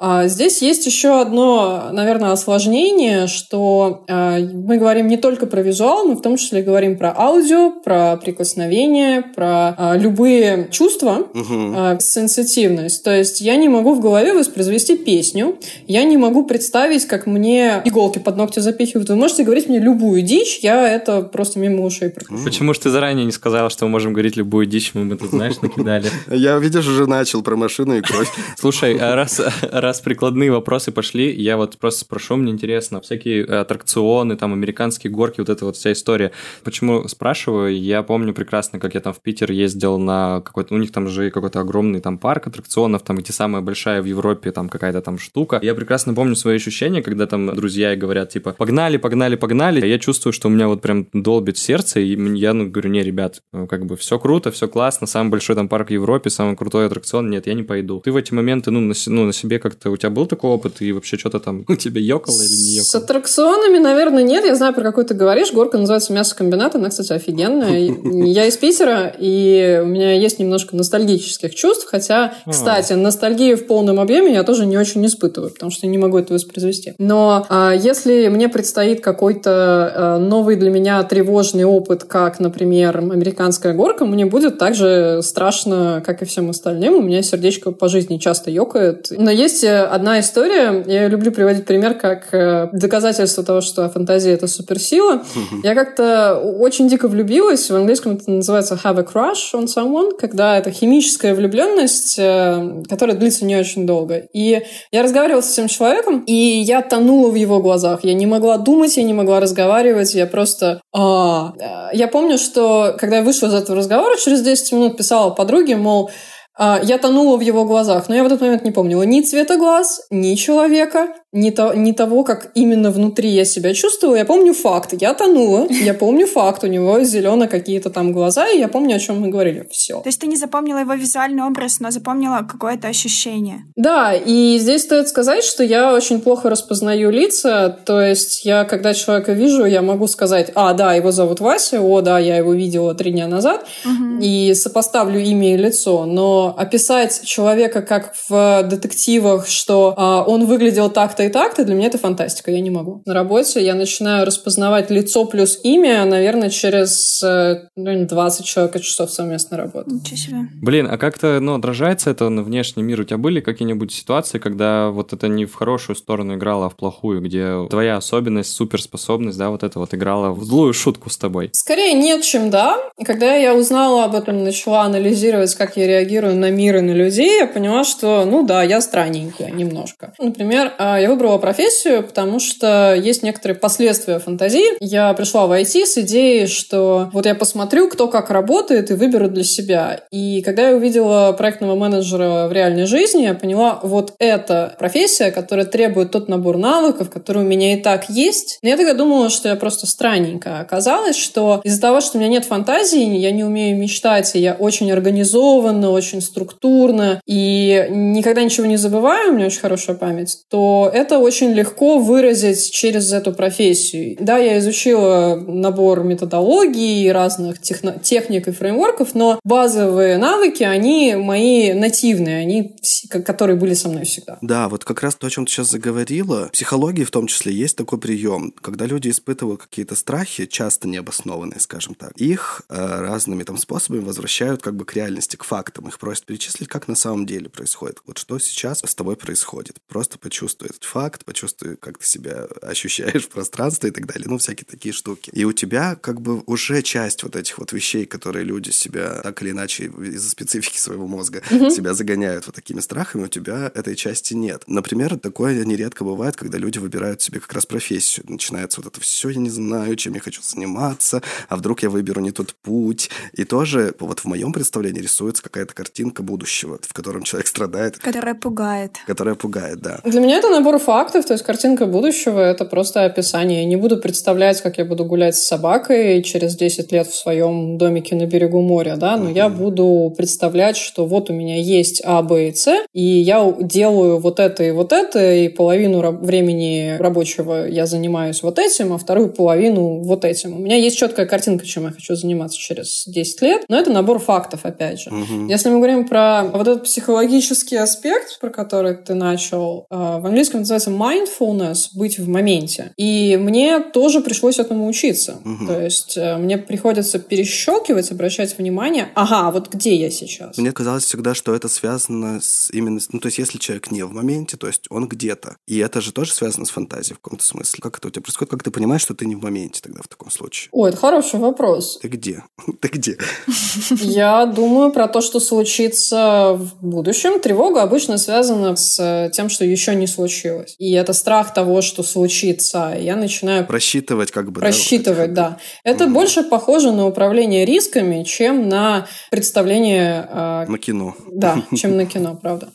А 0.00 0.28
Здесь 0.28 0.62
есть 0.62 0.86
еще 0.86 1.20
одно, 1.20 1.90
наверное, 1.92 2.32
осложнение, 2.32 3.26
что 3.26 4.04
э, 4.08 4.38
мы 4.38 4.78
говорим 4.78 5.08
не 5.08 5.18
только 5.18 5.46
про 5.46 5.60
визуал, 5.60 6.06
мы 6.06 6.14
в 6.14 6.22
том 6.22 6.38
числе 6.38 6.62
говорим 6.62 6.96
про 6.96 7.14
аудио, 7.14 7.70
про 7.70 8.16
прикосновение, 8.16 9.20
про 9.20 9.74
э, 9.76 9.98
любые 9.98 10.68
чувства, 10.70 11.26
э, 11.34 11.98
сенситивность. 12.00 13.04
То 13.04 13.14
есть 13.14 13.42
я 13.42 13.56
не 13.56 13.68
могу 13.68 13.92
в 13.92 14.00
голове 14.00 14.32
воспроизвести 14.32 14.96
песню, 14.96 15.58
я 15.86 16.04
не 16.04 16.16
могу 16.16 16.46
представить, 16.46 17.04
как 17.06 17.26
мне 17.26 17.82
иголки 17.84 18.18
под 18.18 18.38
ногти 18.38 18.60
запихивают. 18.60 19.10
Вы 19.10 19.16
можете 19.16 19.42
говорить 19.42 19.68
мне 19.68 19.80
любую 19.80 20.22
дичь, 20.22 20.60
я 20.62 20.88
это 20.88 21.20
просто 21.20 21.58
мимо 21.58 21.84
ушей 21.84 22.08
пропущу. 22.08 22.42
Почему 22.42 22.72
же 22.72 22.80
ты 22.80 22.88
заранее 22.88 23.26
не 23.26 23.32
сказала, 23.32 23.68
что 23.68 23.84
мы 23.84 23.90
можем 23.90 24.14
говорить 24.14 24.36
любую 24.36 24.64
дичь, 24.64 24.92
мы 24.94 25.04
бы 25.04 25.16
тут, 25.16 25.28
знаешь, 25.28 25.60
накидали? 25.60 26.08
Я, 26.30 26.58
видишь, 26.58 26.86
уже 26.86 27.06
начал 27.06 27.42
про 27.42 27.56
машину 27.56 27.98
и 27.98 28.00
кровь. 28.00 28.28
Слушай, 28.56 28.96
а 28.96 29.14
раз, 29.14 29.42
раз 29.90 30.00
прикладные 30.00 30.52
вопросы 30.52 30.92
пошли, 30.92 31.32
я 31.32 31.56
вот 31.56 31.76
просто 31.78 32.00
спрошу, 32.00 32.36
мне 32.36 32.52
интересно, 32.52 33.00
всякие 33.00 33.44
аттракционы, 33.44 34.36
там, 34.36 34.52
американские 34.52 35.12
горки, 35.12 35.40
вот 35.40 35.48
эта 35.48 35.64
вот 35.64 35.76
вся 35.76 35.90
история. 35.92 36.30
Почему 36.62 37.08
спрашиваю? 37.08 37.76
Я 37.76 38.02
помню 38.02 38.32
прекрасно, 38.32 38.78
как 38.78 38.94
я 38.94 39.00
там 39.00 39.12
в 39.12 39.20
Питер 39.20 39.50
ездил 39.50 39.98
на 39.98 40.42
какой-то, 40.42 40.74
у 40.74 40.78
них 40.78 40.92
там 40.92 41.08
же 41.08 41.30
какой-то 41.30 41.60
огромный 41.60 42.00
там 42.00 42.18
парк 42.18 42.46
аттракционов, 42.46 43.02
там 43.02 43.18
эти 43.18 43.32
самая 43.32 43.62
большая 43.62 44.00
в 44.00 44.04
Европе 44.04 44.52
там 44.52 44.68
какая-то 44.68 45.02
там 45.02 45.18
штука. 45.18 45.58
Я 45.60 45.74
прекрасно 45.74 46.14
помню 46.14 46.36
свои 46.36 46.56
ощущения, 46.56 47.02
когда 47.02 47.26
там 47.26 47.54
друзья 47.54 47.96
говорят, 47.96 48.30
типа, 48.30 48.52
погнали, 48.52 48.96
погнали, 48.96 49.34
погнали. 49.34 49.84
Я 49.84 49.98
чувствую, 49.98 50.32
что 50.32 50.48
у 50.48 50.50
меня 50.52 50.68
вот 50.68 50.82
прям 50.82 51.08
долбит 51.12 51.58
сердце, 51.58 51.98
и 51.98 52.36
я 52.36 52.54
ну, 52.54 52.70
говорю, 52.70 52.90
не, 52.90 53.02
ребят, 53.02 53.42
ну, 53.52 53.66
как 53.66 53.86
бы 53.86 53.96
все 53.96 54.20
круто, 54.20 54.52
все 54.52 54.68
классно, 54.68 55.08
самый 55.08 55.30
большой 55.30 55.56
там 55.56 55.68
парк 55.68 55.88
в 55.88 55.92
Европе, 55.92 56.30
самый 56.30 56.56
крутой 56.56 56.86
аттракцион, 56.86 57.28
нет, 57.28 57.48
я 57.48 57.54
не 57.54 57.64
пойду. 57.64 58.00
Ты 58.04 58.12
в 58.12 58.16
эти 58.16 58.32
моменты, 58.32 58.70
ну, 58.70 58.80
на, 58.80 58.94
ну, 59.06 59.26
на 59.26 59.32
себе 59.32 59.58
как-то, 59.80 59.90
у 59.90 59.96
тебя 59.96 60.10
был 60.10 60.26
такой 60.26 60.50
опыт, 60.50 60.80
и 60.80 60.92
вообще 60.92 61.16
что-то 61.16 61.40
там 61.40 61.64
у 61.68 61.74
тебя 61.74 62.00
ёкало 62.00 62.40
или 62.42 62.50
не 62.50 62.76
ёкало? 62.76 62.84
С 62.84 62.94
аттракционами, 62.94 63.78
наверное, 63.78 64.22
нет, 64.22 64.44
я 64.44 64.54
знаю, 64.54 64.74
про 64.74 64.82
какую 64.82 65.06
ты 65.06 65.14
говоришь, 65.14 65.52
горка 65.52 65.78
называется 65.78 66.12
мясокомбинат, 66.12 66.74
она, 66.74 66.90
кстати, 66.90 67.12
офигенная. 67.12 67.80
Я 68.30 68.46
из 68.46 68.56
Питера, 68.56 69.14
и 69.18 69.80
у 69.82 69.86
меня 69.86 70.12
есть 70.12 70.38
немножко 70.38 70.76
ностальгических 70.76 71.54
чувств, 71.54 71.86
хотя, 71.90 72.34
а. 72.44 72.50
кстати, 72.50 72.92
ностальгию 72.92 73.56
в 73.56 73.66
полном 73.66 74.00
объеме 74.00 74.34
я 74.34 74.42
тоже 74.42 74.66
не 74.66 74.76
очень 74.76 75.04
испытываю, 75.06 75.50
потому 75.50 75.70
что 75.70 75.86
не 75.86 75.98
могу 75.98 76.18
это 76.18 76.34
воспроизвести. 76.34 76.94
Но 76.98 77.46
а, 77.48 77.72
если 77.72 78.28
мне 78.28 78.48
предстоит 78.48 79.00
какой-то 79.00 79.50
а, 79.52 80.18
новый 80.18 80.56
для 80.56 80.70
меня 80.70 81.02
тревожный 81.04 81.64
опыт, 81.64 82.04
как, 82.04 82.38
например, 82.40 82.98
американская 82.98 83.74
горка, 83.74 84.04
мне 84.04 84.26
будет 84.26 84.58
так 84.58 84.74
же 84.74 85.20
страшно, 85.22 86.02
как 86.04 86.22
и 86.22 86.24
всем 86.24 86.50
остальным. 86.50 86.94
У 86.94 87.02
меня 87.02 87.22
сердечко 87.22 87.70
по 87.70 87.88
жизни 87.88 88.18
часто 88.18 88.50
ёкает. 88.50 89.08
Но 89.10 89.30
есть 89.30 89.64
одна 89.70 90.20
история, 90.20 90.82
я 90.86 91.08
люблю 91.08 91.32
приводить 91.32 91.64
пример 91.64 91.94
как 91.94 92.32
э, 92.32 92.68
доказательство 92.72 93.44
того, 93.44 93.60
что 93.60 93.88
фантазия— 93.88 94.32
это 94.34 94.46
суперсила. 94.46 95.22
Я 95.62 95.74
как-то 95.74 96.36
очень 96.36 96.88
дико 96.88 97.08
влюбилась. 97.08 97.70
В 97.70 97.76
английском 97.76 98.16
это 98.16 98.30
называется 98.30 98.78
have 98.82 98.98
a 98.98 99.02
crush 99.02 99.54
on 99.54 99.66
someone, 99.66 100.16
когда 100.18 100.58
это 100.58 100.70
химическая 100.70 101.34
влюбленность, 101.34 102.16
э, 102.18 102.82
которая 102.88 103.16
длится 103.16 103.44
не 103.44 103.56
очень 103.56 103.86
долго. 103.86 104.26
И 104.32 104.62
я 104.92 105.02
разговаривала 105.02 105.40
с 105.40 105.52
этим 105.52 105.68
человеком, 105.68 106.24
и 106.26 106.32
я 106.32 106.82
тонула 106.82 107.30
в 107.30 107.34
его 107.34 107.60
глазах. 107.60 108.00
Я 108.04 108.14
не 108.14 108.26
могла 108.26 108.58
думать, 108.58 108.96
я 108.96 109.02
не 109.02 109.14
могла 109.14 109.40
разговаривать, 109.40 110.14
я 110.14 110.26
просто... 110.26 110.80
А, 110.92 111.54
я 111.92 112.08
помню, 112.08 112.38
что 112.38 112.96
когда 112.98 113.18
я 113.18 113.22
вышла 113.22 113.46
из 113.46 113.54
этого 113.54 113.78
разговора, 113.78 114.16
через 114.16 114.42
10 114.42 114.72
минут 114.72 114.96
писала 114.96 115.30
подруге, 115.30 115.76
мол, 115.76 116.10
я 116.58 116.98
тонула 116.98 117.36
в 117.36 117.40
его 117.40 117.64
глазах, 117.64 118.08
но 118.08 118.14
я 118.14 118.22
в 118.22 118.26
этот 118.26 118.40
момент 118.40 118.64
не 118.64 118.70
помнила 118.70 119.02
ни 119.02 119.20
цвета 119.20 119.56
глаз, 119.56 120.06
ни 120.10 120.34
человека, 120.34 121.14
ни, 121.32 121.50
то, 121.50 121.74
ни 121.74 121.92
того, 121.92 122.24
как 122.24 122.50
именно 122.54 122.90
внутри 122.90 123.30
я 123.30 123.44
себя 123.44 123.72
чувствовала. 123.72 124.16
Я 124.16 124.24
помню 124.24 124.52
факт. 124.52 124.94
Я 125.00 125.14
тонула. 125.14 125.68
Я 125.70 125.94
помню 125.94 126.26
факт. 126.26 126.64
У 126.64 126.66
него 126.66 127.02
зелено 127.04 127.46
какие-то 127.46 127.90
там 127.90 128.12
глаза, 128.12 128.48
и 128.48 128.58
я 128.58 128.66
помню, 128.68 128.96
о 128.96 128.98
чем 128.98 129.20
мы 129.20 129.28
говорили. 129.28 129.66
Все. 129.70 130.00
То 130.00 130.08
есть 130.08 130.20
ты 130.20 130.26
не 130.26 130.36
запомнила 130.36 130.78
его 130.78 130.94
визуальный 130.94 131.44
образ, 131.44 131.78
но 131.78 131.90
запомнила 131.90 132.46
какое-то 132.50 132.88
ощущение. 132.88 133.60
Да, 133.76 134.12
и 134.12 134.58
здесь 134.58 134.82
стоит 134.82 135.08
сказать, 135.08 135.44
что 135.44 135.62
я 135.62 135.94
очень 135.94 136.20
плохо 136.20 136.50
распознаю 136.50 137.10
лица. 137.10 137.78
То 137.84 138.00
есть 138.00 138.44
я, 138.44 138.64
когда 138.64 138.92
человека 138.92 139.32
вижу, 139.32 139.64
я 139.66 139.82
могу 139.82 140.08
сказать, 140.08 140.50
а, 140.56 140.74
да, 140.74 140.94
его 140.94 141.12
зовут 141.12 141.38
Вася, 141.38 141.80
о, 141.80 142.00
да, 142.00 142.18
я 142.18 142.38
его 142.38 142.54
видела 142.54 142.94
три 142.94 143.12
дня 143.12 143.28
назад, 143.28 143.66
угу. 143.84 144.20
и 144.20 144.52
сопоставлю 144.54 145.20
имя 145.20 145.54
и 145.54 145.56
лицо. 145.56 146.06
Но 146.06 146.54
описать 146.58 147.22
человека 147.24 147.82
как 147.82 148.14
в 148.28 148.64
детективах, 148.64 149.46
что 149.46 149.94
а, 149.96 150.24
он 150.24 150.46
выглядел 150.46 150.90
так 150.90 151.14
так-то 151.20 151.24
и 151.24 151.28
так-то, 151.28 151.64
для 151.64 151.74
меня 151.74 151.88
это 151.88 151.98
фантастика, 151.98 152.50
я 152.50 152.60
не 152.60 152.70
могу. 152.70 153.02
На 153.06 153.14
работе 153.14 153.62
я 153.62 153.74
начинаю 153.74 154.26
распознавать 154.26 154.90
лицо 154.90 155.24
плюс 155.24 155.58
имя, 155.62 156.04
наверное, 156.04 156.50
через 156.50 157.22
э, 157.22 157.68
ну, 157.76 158.06
20 158.06 158.44
человека 158.44 158.80
часов 158.80 159.10
совместной 159.10 159.58
работы. 159.58 159.90
Ничего 159.90 160.16
себе. 160.16 160.36
Блин, 160.62 160.88
а 160.90 160.96
как-то, 160.98 161.40
ну, 161.40 161.54
отражается 161.54 162.10
это 162.10 162.28
на 162.28 162.42
внешний 162.42 162.82
мир? 162.82 163.00
У 163.00 163.04
тебя 163.04 163.18
были 163.18 163.40
какие-нибудь 163.40 163.92
ситуации, 163.92 164.38
когда 164.38 164.90
вот 164.90 165.12
это 165.12 165.28
не 165.28 165.44
в 165.44 165.54
хорошую 165.54 165.96
сторону 165.96 166.34
играло, 166.34 166.66
а 166.66 166.68
в 166.68 166.76
плохую, 166.76 167.20
где 167.20 167.66
твоя 167.68 167.96
особенность, 167.96 168.52
суперспособность, 168.52 169.38
да, 169.38 169.50
вот 169.50 169.62
это 169.62 169.78
вот 169.78 169.94
играла 169.94 170.30
в 170.30 170.44
злую 170.44 170.72
шутку 170.72 171.10
с 171.10 171.18
тобой? 171.18 171.50
Скорее 171.52 171.94
нет, 171.94 172.22
чем 172.22 172.50
да. 172.50 172.78
Когда 173.04 173.34
я 173.34 173.54
узнала 173.54 174.04
об 174.04 174.14
этом, 174.14 174.44
начала 174.44 174.82
анализировать, 174.82 175.54
как 175.54 175.76
я 175.76 175.86
реагирую 175.86 176.36
на 176.36 176.50
мир 176.50 176.76
и 176.76 176.80
на 176.80 176.92
людей, 176.92 177.38
я 177.38 177.46
поняла, 177.46 177.84
что, 177.84 178.24
ну 178.24 178.46
да, 178.46 178.62
я 178.62 178.80
странненькая 178.80 179.50
немножко. 179.50 180.14
Например, 180.18 180.72
а, 180.78 180.98
я 181.00 181.09
выбрала 181.10 181.38
профессию, 181.38 182.04
потому 182.04 182.38
что 182.38 182.94
есть 182.94 183.22
некоторые 183.22 183.58
последствия 183.58 184.18
фантазии. 184.20 184.76
Я 184.80 185.12
пришла 185.14 185.46
в 185.46 185.52
IT 185.52 185.86
с 185.86 185.98
идеей, 185.98 186.46
что 186.46 187.10
вот 187.12 187.26
я 187.26 187.34
посмотрю, 187.34 187.88
кто 187.88 188.06
как 188.06 188.30
работает, 188.30 188.90
и 188.90 188.94
выберу 188.94 189.28
для 189.28 189.42
себя. 189.42 190.00
И 190.12 190.40
когда 190.42 190.68
я 190.68 190.76
увидела 190.76 191.32
проектного 191.32 191.74
менеджера 191.74 192.46
в 192.48 192.52
реальной 192.52 192.86
жизни, 192.86 193.22
я 193.22 193.34
поняла, 193.34 193.80
вот 193.82 194.14
это 194.18 194.74
профессия, 194.78 195.32
которая 195.32 195.66
требует 195.66 196.12
тот 196.12 196.28
набор 196.28 196.56
навыков, 196.56 197.10
который 197.10 197.42
у 197.42 197.46
меня 197.46 197.74
и 197.74 197.76
так 197.76 198.08
есть. 198.08 198.58
Но 198.62 198.68
я 198.68 198.76
тогда 198.76 198.94
думала, 198.94 199.30
что 199.30 199.48
я 199.48 199.56
просто 199.56 199.86
странненькая. 199.86 200.60
Оказалось, 200.60 201.16
что 201.16 201.60
из-за 201.64 201.80
того, 201.80 202.00
что 202.00 202.18
у 202.18 202.20
меня 202.20 202.30
нет 202.30 202.44
фантазии, 202.44 203.16
я 203.16 203.32
не 203.32 203.42
умею 203.42 203.76
мечтать, 203.76 204.36
и 204.36 204.38
я 204.38 204.54
очень 204.54 204.92
организованно, 204.92 205.90
очень 205.90 206.20
структурно, 206.20 207.20
и 207.26 207.86
никогда 207.90 208.44
ничего 208.44 208.66
не 208.66 208.76
забываю, 208.76 209.32
у 209.32 209.34
меня 209.34 209.46
очень 209.46 209.60
хорошая 209.60 209.96
память, 209.96 210.38
то 210.48 210.90
это 211.00 211.18
очень 211.18 211.52
легко 211.52 211.98
выразить 211.98 212.70
через 212.70 213.12
эту 213.12 213.32
профессию. 213.32 214.16
Да, 214.20 214.38
я 214.38 214.58
изучила 214.58 215.42
набор 215.46 216.04
методологий, 216.04 217.10
разных 217.10 217.60
техно- 217.60 218.00
техник 218.02 218.48
и 218.48 218.52
фреймворков, 218.52 219.14
но 219.14 219.40
базовые 219.44 220.18
навыки, 220.18 220.62
они 220.62 221.14
мои 221.16 221.72
нативные, 221.72 222.38
они, 222.38 222.76
которые 223.24 223.56
были 223.56 223.74
со 223.74 223.88
мной 223.88 224.04
всегда. 224.04 224.38
Да, 224.42 224.68
вот 224.68 224.84
как 224.84 225.02
раз 225.02 225.14
то, 225.16 225.26
о 225.26 225.30
чем 225.30 225.46
ты 225.46 225.52
сейчас 225.52 225.70
заговорила, 225.70 226.48
в 226.48 226.52
психологии 226.52 227.04
в 227.04 227.10
том 227.10 227.26
числе 227.26 227.52
есть 227.52 227.76
такой 227.76 227.98
прием, 227.98 228.52
когда 228.60 228.86
люди 228.86 229.08
испытывают 229.08 229.62
какие-то 229.62 229.94
страхи, 229.94 230.46
часто 230.46 230.88
необоснованные, 230.88 231.60
скажем 231.60 231.94
так, 231.94 232.12
их 232.16 232.62
э, 232.68 232.74
разными 232.76 233.42
там 233.42 233.56
способами 233.56 234.04
возвращают 234.04 234.62
как 234.62 234.76
бы 234.76 234.84
к 234.84 234.94
реальности, 234.94 235.36
к 235.36 235.44
фактам, 235.44 235.88
их 235.88 235.98
просят 235.98 236.26
перечислить, 236.26 236.68
как 236.68 236.88
на 236.88 236.94
самом 236.94 237.26
деле 237.26 237.48
происходит. 237.48 237.98
Вот 238.06 238.18
что 238.18 238.38
сейчас 238.38 238.82
с 238.84 238.94
тобой 238.94 239.16
происходит. 239.16 239.76
Просто 239.88 240.18
почувствуй 240.18 240.68
факт, 240.90 241.24
почувствуй, 241.24 241.76
как 241.76 241.98
ты 241.98 242.06
себя 242.06 242.48
ощущаешь 242.62 243.24
в 243.24 243.28
пространстве 243.28 243.90
и 243.90 243.92
так 243.92 244.06
далее. 244.06 244.26
Ну, 244.28 244.38
всякие 244.38 244.66
такие 244.68 244.92
штуки. 244.92 245.30
И 245.32 245.44
у 245.44 245.52
тебя 245.52 245.94
как 245.94 246.20
бы 246.20 246.42
уже 246.46 246.82
часть 246.82 247.22
вот 247.22 247.36
этих 247.36 247.58
вот 247.58 247.72
вещей, 247.72 248.06
которые 248.06 248.44
люди 248.44 248.70
себя 248.70 249.20
так 249.22 249.40
или 249.42 249.50
иначе 249.50 249.84
из-за 249.84 250.30
специфики 250.30 250.78
своего 250.78 251.06
мозга 251.06 251.42
mm-hmm. 251.48 251.70
себя 251.70 251.94
загоняют 251.94 252.46
вот 252.46 252.56
такими 252.56 252.80
страхами, 252.80 253.24
у 253.24 253.28
тебя 253.28 253.70
этой 253.74 253.94
части 253.94 254.34
нет. 254.34 254.64
Например, 254.66 255.18
такое 255.18 255.64
нередко 255.64 256.04
бывает, 256.04 256.36
когда 256.36 256.58
люди 256.58 256.78
выбирают 256.78 257.22
себе 257.22 257.38
как 257.38 257.52
раз 257.52 257.66
профессию. 257.66 258.26
Начинается 258.28 258.80
вот 258.80 258.92
это 258.92 259.00
все, 259.00 259.28
я 259.28 259.40
не 259.40 259.50
знаю, 259.50 259.94
чем 259.96 260.14
я 260.14 260.20
хочу 260.20 260.42
заниматься, 260.42 261.22
а 261.48 261.56
вдруг 261.56 261.82
я 261.82 261.90
выберу 261.90 262.20
не 262.20 262.32
тот 262.32 262.54
путь. 262.54 263.10
И 263.32 263.44
тоже 263.44 263.94
вот 264.00 264.20
в 264.20 264.24
моем 264.24 264.52
представлении 264.52 265.02
рисуется 265.02 265.42
какая-то 265.42 265.72
картинка 265.74 266.22
будущего, 266.22 266.78
в 266.82 266.92
котором 266.92 267.22
человек 267.22 267.46
страдает. 267.46 267.98
Которая 267.98 268.34
пугает. 268.34 268.96
Которая 269.06 269.36
пугает, 269.36 269.80
да. 269.80 270.00
Для 270.04 270.20
меня 270.20 270.38
это 270.38 270.50
набор 270.50 270.79
фактов, 270.80 271.26
то 271.26 271.34
есть 271.34 271.44
картинка 271.44 271.86
будущего— 271.86 272.40
это 272.40 272.64
просто 272.64 273.04
описание. 273.04 273.60
Я 273.60 273.66
не 273.66 273.76
буду 273.76 273.98
представлять, 273.98 274.60
как 274.60 274.78
я 274.78 274.84
буду 274.84 275.04
гулять 275.04 275.36
с 275.36 275.44
собакой 275.44 276.22
через 276.22 276.56
10 276.56 276.90
лет 276.92 277.06
в 277.06 277.14
своем 277.14 277.78
домике 277.78 278.16
на 278.16 278.26
берегу 278.26 278.60
моря, 278.60 278.96
да, 278.96 279.16
но 279.16 279.30
я 279.30 279.48
буду 279.48 280.12
представлять, 280.16 280.76
что 280.76 281.06
вот 281.06 281.30
у 281.30 281.32
меня 281.32 281.60
есть 281.60 282.02
А, 282.04 282.22
Б 282.22 282.48
и 282.48 282.54
С, 282.54 282.84
и 282.92 283.02
я 283.02 283.54
делаю 283.60 284.18
вот 284.18 284.40
это 284.40 284.64
и 284.64 284.70
вот 284.70 284.92
это, 284.92 285.34
и 285.34 285.48
половину 285.48 286.00
времени 286.00 286.96
рабочего 286.98 287.66
я 287.66 287.86
занимаюсь 287.86 288.42
вот 288.42 288.58
этим, 288.58 288.92
а 288.92 288.98
вторую 288.98 289.32
половину 289.32 290.02
вот 290.02 290.24
этим. 290.24 290.56
У 290.56 290.58
меня 290.58 290.76
есть 290.76 290.98
четкая 290.98 291.26
картинка, 291.26 291.66
чем 291.66 291.84
я 291.84 291.90
хочу 291.90 292.14
заниматься 292.14 292.58
через 292.58 293.04
10 293.06 293.42
лет, 293.42 293.64
но 293.68 293.78
это 293.78 293.90
набор 293.90 294.18
фактов, 294.18 294.60
опять 294.64 295.00
же. 295.00 295.10
Uh-huh. 295.10 295.48
Если 295.48 295.68
мы 295.68 295.76
говорим 295.76 296.08
про 296.08 296.44
вот 296.44 296.66
этот 296.66 296.84
психологический 296.84 297.76
аспект, 297.76 298.38
про 298.40 298.50
который 298.50 298.96
ты 298.96 299.14
начал, 299.14 299.86
э, 299.90 299.94
в 299.94 300.26
английском 300.26 300.64
называется 300.70 300.90
mindfulness, 300.90 301.88
быть 301.94 302.18
в 302.18 302.28
моменте. 302.28 302.92
И 302.96 303.36
мне 303.36 303.80
тоже 303.80 304.20
пришлось 304.20 304.58
этому 304.58 304.88
учиться. 304.88 305.38
Угу. 305.44 305.66
То 305.66 305.80
есть 305.80 306.16
э, 306.16 306.36
мне 306.36 306.58
приходится 306.58 307.18
перещелкивать, 307.18 308.10
обращать 308.10 308.56
внимание, 308.58 309.10
ага, 309.14 309.50
вот 309.50 309.72
где 309.72 309.94
я 309.96 310.10
сейчас? 310.10 310.56
Мне 310.58 310.72
казалось 310.72 311.04
всегда, 311.04 311.34
что 311.34 311.54
это 311.54 311.68
связано 311.68 312.40
с 312.40 312.70
именно... 312.70 313.00
Ну, 313.12 313.20
то 313.20 313.26
есть 313.26 313.38
если 313.38 313.58
человек 313.58 313.90
не 313.90 314.04
в 314.04 314.12
моменте, 314.12 314.56
то 314.56 314.66
есть 314.66 314.86
он 314.90 315.08
где-то. 315.08 315.56
И 315.66 315.78
это 315.78 316.00
же 316.00 316.12
тоже 316.12 316.32
связано 316.32 316.66
с 316.66 316.70
фантазией 316.70 317.14
в 317.14 317.20
каком-то 317.20 317.44
смысле. 317.44 317.80
Как 317.82 317.98
это 317.98 318.08
у 318.08 318.10
тебя 318.10 318.22
происходит? 318.22 318.50
Как 318.50 318.62
ты 318.62 318.70
понимаешь, 318.70 319.02
что 319.02 319.14
ты 319.14 319.26
не 319.26 319.36
в 319.36 319.42
моменте 319.42 319.80
тогда 319.82 320.00
в 320.02 320.08
таком 320.08 320.30
случае? 320.30 320.68
Ой, 320.72 320.90
это 320.90 320.98
хороший 320.98 321.40
вопрос. 321.40 321.98
Ты 322.00 322.08
где? 322.08 322.44
Ты 322.80 322.88
где? 322.88 323.18
Я 324.00 324.46
думаю 324.46 324.92
про 324.92 325.08
то, 325.08 325.20
что 325.20 325.40
случится 325.40 326.56
в 326.58 326.84
будущем. 326.84 327.40
Тревога 327.40 327.82
обычно 327.82 328.18
связана 328.18 328.76
с 328.76 329.30
тем, 329.32 329.48
что 329.48 329.64
еще 329.64 329.94
не 329.94 330.06
случилось. 330.06 330.49
И 330.78 330.92
это 330.92 331.12
страх 331.12 331.54
того, 331.54 331.82
что 331.82 332.02
случится. 332.02 332.96
Я 332.98 333.16
начинаю... 333.16 333.66
Просчитывать 333.66 334.30
как 334.30 334.52
бы. 334.52 334.60
Просчитывать, 334.60 335.34
да. 335.34 335.58
Это 335.84 336.04
угу. 336.04 336.14
больше 336.14 336.42
похоже 336.42 336.92
на 336.92 337.06
управление 337.06 337.64
рисками, 337.64 338.24
чем 338.24 338.68
на 338.68 339.06
представление... 339.30 340.28
Э... 340.30 340.64
На 340.66 340.78
кино. 340.78 341.14
Да, 341.32 341.62
чем 341.76 341.96
на 341.96 342.06
кино, 342.06 342.38
правда. 342.40 342.68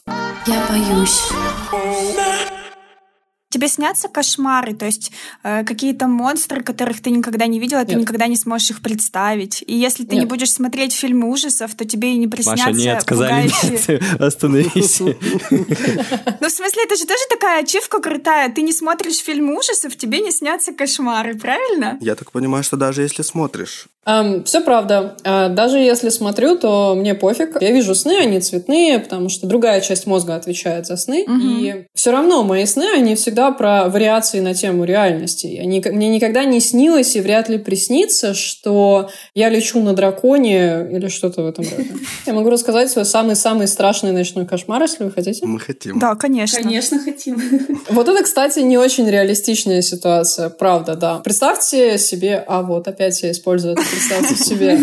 Я 0.47 0.65
боюсь. 0.69 1.21
Тебе 3.55 3.69
снятся 3.69 4.09
кошмары, 4.09 4.73
то 4.73 4.85
есть 4.85 5.13
э, 5.41 5.63
какие-то 5.63 6.07
монстры, 6.07 6.61
которых 6.61 7.01
ты 7.01 7.09
никогда 7.09 7.45
не 7.45 7.57
видела, 7.57 7.79
нет. 7.79 7.87
ты 7.87 7.95
никогда 7.95 8.27
не 8.27 8.35
сможешь 8.35 8.71
их 8.71 8.81
представить. 8.81 9.63
И 9.65 9.73
если 9.73 10.03
ты 10.03 10.15
нет. 10.15 10.25
не 10.25 10.29
будешь 10.29 10.51
смотреть 10.51 10.91
фильмы 10.91 11.29
ужасов, 11.29 11.73
то 11.73 11.85
тебе 11.85 12.11
и 12.11 12.17
не 12.17 12.27
приснятся 12.27 12.65
Маша, 12.65 12.77
нет, 12.77 13.01
сказали 13.01 13.49
нет, 13.63 14.21
остановись. 14.21 14.99
Ну, 16.41 16.49
в 16.49 16.51
смысле, 16.51 16.83
это 16.83 16.97
же 16.97 17.05
тоже 17.05 17.21
такая 17.29 17.63
ачивка 17.63 18.01
крутая. 18.01 18.51
Ты 18.51 18.61
не 18.61 18.73
смотришь 18.73 19.19
фильмы 19.19 19.57
ужасов, 19.57 19.95
тебе 19.95 20.19
не 20.19 20.31
снятся 20.31 20.73
кошмары, 20.73 21.35
правильно? 21.35 21.97
Я 22.01 22.15
так 22.15 22.33
понимаю, 22.33 22.65
что 22.65 22.75
даже 22.75 23.03
если 23.03 23.21
смотришь. 23.21 23.87
Um, 24.07 24.43
все 24.43 24.61
правда. 24.61 25.17
Uh, 25.23 25.49
даже 25.49 25.79
если 25.79 26.09
смотрю, 26.09 26.57
то 26.57 26.93
мне 26.95 27.15
пофиг. 27.15 27.59
Я 27.59 27.71
вижу 27.71 27.95
сны, 27.95 28.15
они 28.19 28.39
цветные, 28.39 28.99
потому 28.99 29.29
что 29.29 29.47
другая 29.47 29.81
часть 29.81 30.05
мозга 30.05 30.35
отвечает 30.35 30.85
за 30.85 30.95
сны. 30.95 31.23
Угу. 31.23 31.39
И 31.41 31.85
все 31.95 32.11
равно 32.11 32.43
мои 32.43 32.65
сны, 32.67 32.85
они 32.93 33.15
всегда 33.15 33.44
про 33.51 33.89
вариации 33.89 34.39
на 34.39 34.53
тему 34.53 34.83
реальности. 34.83 35.59
Они, 35.61 35.83
мне 35.91 36.09
никогда 36.09 36.45
не 36.45 36.59
снилось 36.59 37.15
и 37.15 37.21
вряд 37.21 37.49
ли 37.49 37.57
приснится, 37.57 38.33
что 38.33 39.09
я 39.33 39.49
лечу 39.49 39.81
на 39.81 39.93
драконе 39.93 40.87
или 40.91 41.07
что-то 41.07 41.43
в 41.43 41.47
этом 41.47 41.65
роде. 41.69 41.89
Я 42.25 42.33
могу 42.33 42.49
рассказать 42.49 42.89
свой 42.89 43.05
самый-самый 43.05 43.67
страшный 43.67 44.11
ночной 44.11 44.45
кошмар, 44.45 44.81
если 44.81 45.03
вы 45.03 45.11
хотите. 45.11 45.45
Мы 45.45 45.59
хотим. 45.59 45.99
Да, 45.99 46.15
конечно. 46.15 46.61
Конечно, 46.61 46.99
хотим. 46.99 47.41
Вот 47.89 48.07
это, 48.07 48.23
кстати, 48.23 48.59
не 48.59 48.77
очень 48.77 49.09
реалистичная 49.09 49.81
ситуация, 49.81 50.49
правда, 50.49 50.95
да. 50.95 51.19
Представьте 51.19 51.97
себе, 51.97 52.43
а 52.47 52.61
вот 52.61 52.87
опять 52.87 53.21
я 53.23 53.31
использую 53.31 53.73
это 53.73 53.83
представьте 53.83 54.35
себе. 54.35 54.79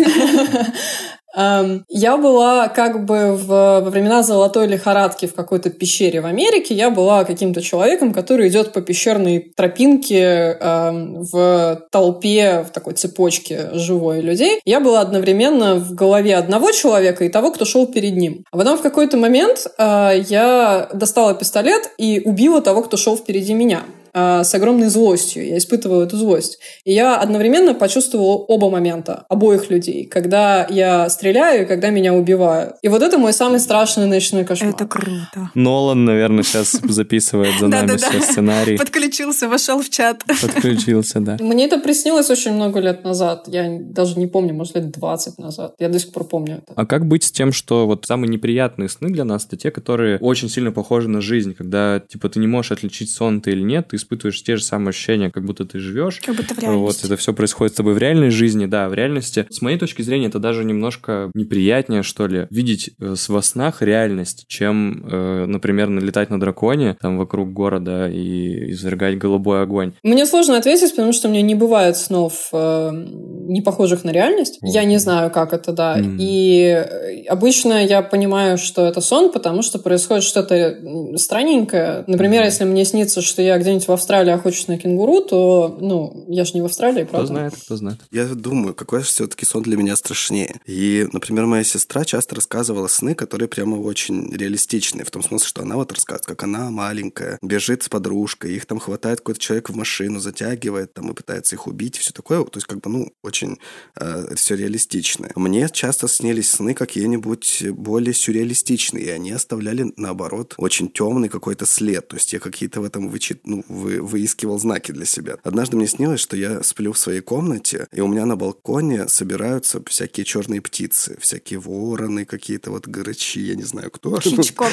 Я 1.35 2.17
была 2.17 2.69
как 2.69 3.05
бы 3.05 3.35
в, 3.35 3.47
во 3.47 3.91
времена 3.91 4.23
золотой 4.23 4.67
лихорадки 4.67 5.27
в 5.27 5.35
какой-то 5.35 5.71
пещере 5.71 6.21
в 6.21 6.27
Америке. 6.27 6.75
Я 6.75 6.91
была 6.91 7.25
каким-то 7.25 7.63
человеком, 7.63 8.13
который 8.13 8.49
идет 8.49 8.73
по 8.73 8.81
пещерной 8.81 9.53
тропинке 9.57 10.59
в 10.61 11.83
толпе, 11.91 12.65
в 12.69 12.71
такой 12.71 12.95
цепочке 12.95 13.71
живой 13.73 14.21
людей. 14.21 14.61
Я 14.65 14.81
была 14.81 15.01
одновременно 15.01 15.77
в 15.77 15.95
голове 15.95 16.37
одного 16.37 16.73
человека 16.73 17.25
и 17.25 17.29
того, 17.29 17.53
кто 17.53 17.65
шел 17.65 17.87
перед 17.87 18.17
ним. 18.17 18.45
А 18.51 18.57
потом 18.57 18.79
в 18.79 18.83
какой-то 18.83 19.17
момент 19.17 19.67
а, 19.79 20.13
я 20.13 20.89
достала 20.93 21.35
пистолет 21.35 21.91
и 21.99 22.23
убила 22.25 22.61
того, 22.61 22.83
кто 22.83 22.97
шел 22.97 23.17
впереди 23.17 23.55
меня. 23.55 23.83
А, 24.15 24.45
с 24.45 24.55
огромной 24.55 24.89
злостью. 24.89 25.47
Я 25.47 25.57
испытывала 25.57 26.03
эту 26.05 26.17
злость. 26.17 26.59
И 26.85 26.93
я 26.93 27.17
одновременно 27.17 27.75
почувствовала 27.75 28.37
оба 28.37 28.69
момента, 28.69 29.25
обоих 29.29 29.71
людей. 29.71 30.05
Когда 30.07 30.67
я 30.69 31.09
стреляю 31.09 31.63
и 31.63 31.67
когда 31.67 31.89
меня 31.91 32.13
убивают. 32.13 32.77
И 32.83 32.89
вот 32.89 33.03
это 33.03 33.17
мой 33.17 33.33
самый 33.33 33.59
страшный 33.59 34.07
ночной 34.07 34.45
кошмар. 34.45 34.75
Это 34.75 34.87
круто. 34.87 35.51
Нолан, 35.55 36.05
наверное, 36.05 36.43
сейчас 36.43 36.73
записывает 36.83 37.59
за 37.59 37.69
нами 37.69 37.97
все 37.97 38.21
сценарий. 38.21 38.77
Подключился, 38.77 39.49
вошел 39.49 39.81
в 39.81 39.89
чат. 39.89 40.25
Подключился, 40.27 41.21
да. 41.21 41.39
Мне 41.41 41.65
это 41.65 41.79
приснилось 41.79 42.29
очень 42.29 42.53
много 42.53 42.81
лет 42.81 43.05
назад. 43.05 43.45
Я 43.47 43.79
даже 43.81 44.19
не 44.19 44.27
помню, 44.27 44.53
может, 44.53 44.75
лет 44.75 44.91
20 44.91 45.39
назад. 45.39 45.75
Я 45.79 45.89
до 45.89 45.99
сих 45.99 46.13
пор 46.13 46.25
помню 46.25 46.59
это. 46.59 46.75
А 46.77 46.85
как 46.85 47.07
быть 47.07 47.25
с 47.25 47.33
тем, 47.33 47.53
что 47.53 47.87
вот 47.87 48.05
самые 48.05 48.29
неприятные 48.29 48.91
сны 48.91 49.09
для 49.09 49.25
нас, 49.25 49.47
это 49.47 49.57
те, 49.57 49.71
которые 49.71 50.19
очень 50.19 50.51
сильно 50.51 50.71
похожи 50.71 51.09
на 51.09 51.23
жизнь, 51.23 51.55
когда, 51.55 52.01
типа, 52.01 52.29
ты 52.29 52.41
не 52.41 52.47
можешь 52.47 52.73
отличить 52.73 53.11
сон 53.11 53.41
ты 53.41 53.53
или 53.53 53.63
нет, 53.63 53.89
ты 53.89 54.02
испытываешь 54.03 54.43
те 54.43 54.57
же 54.57 54.63
самые 54.63 54.91
ощущения, 54.91 55.31
как 55.31 55.45
будто 55.45 55.65
ты 55.65 55.79
живешь. 55.79 56.21
Как 56.25 56.37
будто 56.37 56.55
в 56.55 56.59
реальности. 56.59 57.03
Вот, 57.03 57.05
это 57.05 57.17
все 57.17 57.33
происходит 57.33 57.75
с 57.75 57.77
тобой 57.77 57.95
в 57.95 57.99
реальной 57.99 58.31
жизни, 58.31 58.67
да, 58.67 58.89
в 58.89 58.95
реальности. 58.95 59.47
С 59.51 59.63
моей 59.63 59.79
точки 59.79 60.03
зрения, 60.03 60.27
это 60.27 60.39
даже 60.39 60.65
немножко 60.65 61.31
неприятнее, 61.35 62.03
что 62.03 62.27
ли, 62.27 62.47
видеть 62.51 62.91
э, 63.01 63.15
во 63.29 63.43
снах 63.43 63.83
реальность, 63.83 64.45
чем, 64.49 65.05
э, 65.07 65.47
например, 65.47 65.89
налетать 65.89 66.31
на 66.31 66.39
драконе 66.39 66.97
там 67.01 67.19
вокруг 67.19 67.53
города 67.53 68.09
и 68.09 68.71
извергать 68.73 69.19
голубой 69.19 69.63
огонь. 69.63 69.93
Мне 70.03 70.27
сложно 70.27 70.57
ответить, 70.59 70.91
потому 70.91 71.13
что 71.13 71.29
у 71.29 71.31
меня 71.31 71.43
не 71.43 71.55
бывает 71.55 71.97
снов 71.97 72.49
э, 72.53 72.91
не 72.93 73.61
похожих 73.61 74.05
на 74.05 74.11
реальность. 74.11 74.59
Вот. 74.61 74.73
Я 74.73 74.85
не 74.85 74.99
знаю, 74.99 75.31
как 75.31 75.53
это, 75.53 75.73
да. 75.73 75.99
Mm. 75.99 76.17
И 76.19 77.25
обычно 77.29 77.85
я 77.85 78.03
понимаю, 78.03 78.59
что 78.59 78.87
это 78.87 79.01
сон, 79.01 79.33
потому 79.33 79.63
что 79.63 79.79
происходит 79.79 80.25
что-то 80.25 80.77
странненькое. 81.17 82.05
Например, 82.07 82.43
mm. 82.43 82.47
если 82.47 82.65
мне 82.65 82.85
снится, 82.85 83.23
что 83.23 83.43
я 83.43 83.59
где-нибудь 83.59 83.89
в 83.93 83.95
Австралии 83.95 84.33
охочусь 84.33 84.69
на 84.69 84.79
кенгуру, 84.79 85.21
то, 85.21 85.77
ну, 85.81 86.25
я 86.29 86.45
же 86.45 86.55
не 86.55 86.63
в 86.63 86.65
Австралии, 86.65 87.05
правда? 87.05 87.27
Кто 87.27 87.35
знает, 87.35 87.55
кто 87.55 87.77
знает. 87.77 88.01
Я 88.11 88.25
думаю, 88.27 88.75
какой 88.75 89.01
же 89.01 89.07
все-таки 89.07 89.45
сон 89.45 89.63
для 89.63 89.77
меня 89.77 89.97
страшнее. 89.97 90.61
И, 90.67 91.07
например, 91.13 91.47
моя 91.47 91.63
сестра 91.63 92.05
часто 92.05 92.35
рассказывала 92.35 92.89
сны, 92.89 93.15
которые 93.15 93.49
прямо 93.49 93.77
очень 93.77 94.35
реалистичные, 94.35 95.05
в 95.05 95.11
том 95.11 95.23
смысле, 95.23 95.47
что 95.47 95.63
она 95.63 95.77
вот 95.77 95.93
рассказывает, 95.93 96.27
как 96.27 96.43
она 96.45 96.71
маленькая, 96.71 97.39
бежит 97.43 97.83
с 97.83 97.89
подружкой, 97.89 98.55
их 98.55 98.67
там 98.67 98.79
хватает 98.79 99.19
какой-то 99.21 99.41
человек 99.41 99.69
в 99.69 99.77
машину, 99.77 100.21
затягивает 100.21 100.95
там 100.95 101.11
и 101.11 101.15
пытается 101.15 101.55
их 101.55 101.67
убить, 101.67 101.99
все 101.99 102.13
такое. 102.13 102.43
То 102.45 102.57
есть, 102.57 102.67
как 102.67 102.81
бы, 102.81 102.91
ну, 102.91 103.13
очень 103.23 103.59
э, 103.97 104.35
все 104.35 104.57
реалистичное. 104.57 105.33
Мне 105.35 105.69
часто 105.71 106.09
снились 106.09 106.51
сны 106.51 106.75
какие-нибудь 106.75 107.65
более 107.71 108.15
сюрреалистичные, 108.15 109.05
и 109.05 109.09
они 109.11 109.33
оставляли, 109.33 109.93
наоборот, 109.97 110.55
очень 110.57 110.89
темный 110.89 111.29
какой-то 111.29 111.67
след. 111.67 112.09
То 112.09 112.17
есть 112.17 112.33
я 112.33 112.39
какие-то 112.39 112.81
в 112.81 112.85
этом 112.85 113.09
вычит... 113.09 113.43
ну, 113.45 113.65
вы, 113.83 114.01
выискивал 114.01 114.59
знаки 114.59 114.93
для 114.93 115.05
себя. 115.05 115.37
Однажды 115.43 115.77
мне 115.77 115.87
снилось, 115.87 116.21
что 116.21 116.37
я 116.37 116.63
сплю 116.63 116.93
в 116.93 116.99
своей 116.99 117.21
комнате, 117.21 117.87
и 117.93 118.01
у 118.01 118.09
меня 118.09 118.27
на 118.27 118.37
балконе 118.37 119.09
собираются 119.09 119.83
всякие 119.87 120.25
черные 120.25 120.61
птицы, 120.61 121.17
всякие 121.21 121.59
вороны, 121.59 122.25
какие-то 122.25 122.71
вот 122.71 122.87
грачи, 122.87 123.41
я 123.41 123.55
не 123.55 123.65
знаю 123.65 123.91
кто. 123.91 124.13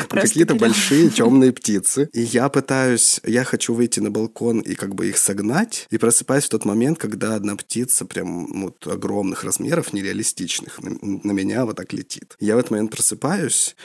Какие-то 0.09 0.55
большие 0.55 1.09
темные 1.19 1.51
птицы. 1.51 2.09
И 2.13 2.21
я 2.21 2.49
пытаюсь, 2.49 3.19
я 3.23 3.43
хочу 3.43 3.73
выйти 3.73 3.99
на 3.99 4.11
балкон 4.11 4.59
и 4.59 4.75
как 4.75 4.95
бы 4.95 5.09
их 5.09 5.17
согнать, 5.17 5.87
и 5.89 5.97
просыпаюсь 5.97 6.45
в 6.45 6.49
тот 6.49 6.65
момент, 6.65 6.97
когда 6.97 7.35
одна 7.35 7.55
птица 7.55 8.05
прям 8.05 8.61
вот 8.61 8.87
огромных 8.87 9.43
размеров, 9.43 9.93
нереалистичных, 9.93 10.81
на, 10.81 10.91
на 11.01 11.31
меня 11.31 11.65
вот 11.65 11.77
так 11.77 11.93
летит. 11.93 12.35
Я 12.39 12.55
в 12.55 12.59
этот 12.59 12.71
момент 12.71 12.91
просыпаюсь, 12.91 13.75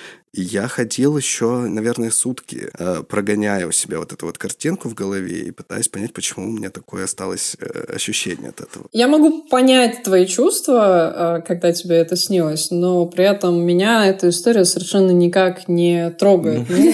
я 0.43 0.69
ходил 0.69 1.17
еще, 1.17 1.61
наверное, 1.61 2.11
сутки, 2.11 2.69
э, 2.79 3.03
прогоняя 3.09 3.67
у 3.67 3.73
себя 3.73 3.99
вот 3.99 4.13
эту 4.13 4.27
вот 4.27 4.39
картинку 4.39 4.89
в 4.89 4.95
голове 4.95 5.43
и 5.43 5.51
пытаясь 5.51 5.89
понять, 5.89 6.13
почему 6.13 6.49
у 6.49 6.51
меня 6.51 6.71
такое 6.71 7.05
осталось 7.05 7.57
э, 7.61 7.95
ощущение 7.95 8.49
от 8.49 8.61
этого. 8.61 8.87
Я 8.93 9.07
могу 9.09 9.43
понять 9.45 10.03
твои 10.03 10.27
чувства, 10.27 11.39
э, 11.39 11.47
когда 11.47 11.73
тебе 11.73 11.97
это 11.97 12.17
снилось, 12.17 12.71
но 12.71 13.07
при 13.07 13.25
этом 13.25 13.65
меня 13.65 14.07
эта 14.07 14.31
история 14.31 14.65
совершенно 14.65 15.13
никак 15.13 15.69
не 15.69 16.11
трогает. 16.11 16.69
Ну, 16.69 16.93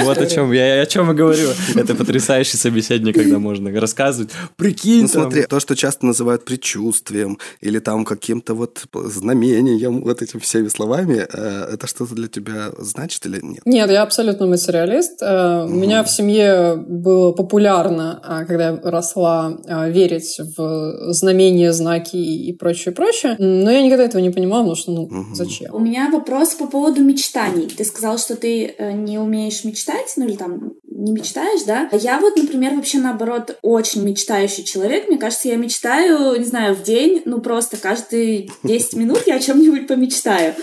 вот 0.04 0.18
о 0.18 0.26
чем 0.26 0.52
я 0.52 0.82
о 0.82 0.86
чем 0.86 1.10
и 1.10 1.14
говорю. 1.14 1.50
Это 1.74 1.94
потрясающий 1.94 2.56
собеседник, 2.56 3.14
когда 3.16 3.38
можно 3.38 3.70
рассказывать. 3.80 4.30
Прикинь, 4.56 5.02
ну 5.02 5.08
смотри, 5.08 5.42
то, 5.42 5.60
что 5.60 5.76
часто 5.76 6.06
называют 6.06 6.44
предчувствием 6.44 7.38
или 7.60 7.78
там 7.78 8.04
каким-то 8.04 8.54
вот 8.54 8.84
знамением, 8.94 10.02
вот 10.02 10.22
этими 10.22 10.40
всеми 10.40 10.68
словами, 10.68 11.18
это 11.18 11.86
что-то 11.86 12.14
для 12.14 12.28
тебя 12.28 12.72
значит 12.78 13.24
или 13.26 13.40
нет? 13.42 13.62
Нет, 13.64 13.90
я 13.90 14.02
абсолютно 14.02 14.46
материалист. 14.46 15.22
Угу. 15.22 15.72
У 15.72 15.76
меня 15.76 16.02
в 16.02 16.10
семье 16.10 16.76
было 16.76 17.32
популярно, 17.32 18.20
а, 18.22 18.44
когда 18.44 18.70
я 18.70 18.80
росла, 18.82 19.58
а, 19.66 19.88
верить 19.88 20.38
в 20.56 21.12
знамения, 21.12 21.72
знаки 21.72 22.16
и 22.16 22.52
прочее, 22.52 22.94
прочее. 22.94 23.36
Но 23.38 23.70
я 23.70 23.82
никогда 23.82 24.04
этого 24.04 24.20
не 24.20 24.30
понимала, 24.30 24.62
потому 24.62 24.76
что, 24.76 24.92
ну, 24.92 25.02
угу. 25.04 25.34
зачем? 25.34 25.74
У 25.74 25.78
меня 25.78 26.10
вопрос 26.10 26.54
по 26.54 26.66
поводу 26.66 27.02
мечтаний. 27.02 27.68
Ты 27.68 27.84
сказал, 27.84 28.18
что 28.18 28.36
ты 28.36 28.66
э, 28.66 28.92
не 28.92 29.18
умеешь 29.18 29.64
мечтать, 29.64 30.12
ну 30.16 30.26
или 30.26 30.36
там 30.36 30.72
не 30.98 31.12
мечтаешь, 31.12 31.62
да? 31.62 31.88
Я 31.92 32.18
вот, 32.18 32.36
например, 32.36 32.74
вообще 32.74 32.98
наоборот 32.98 33.56
очень 33.62 34.02
мечтающий 34.02 34.64
человек. 34.64 35.06
Мне 35.06 35.16
кажется, 35.16 35.48
я 35.48 35.56
мечтаю, 35.56 36.36
не 36.36 36.44
знаю, 36.44 36.74
в 36.74 36.82
день, 36.82 37.22
ну 37.24 37.40
просто 37.40 37.76
каждые 37.76 38.50
10 38.64 38.92
минут 38.94 39.22
я 39.26 39.36
о 39.36 39.38
чем-нибудь 39.38 39.86
помечтаю. 39.86 40.54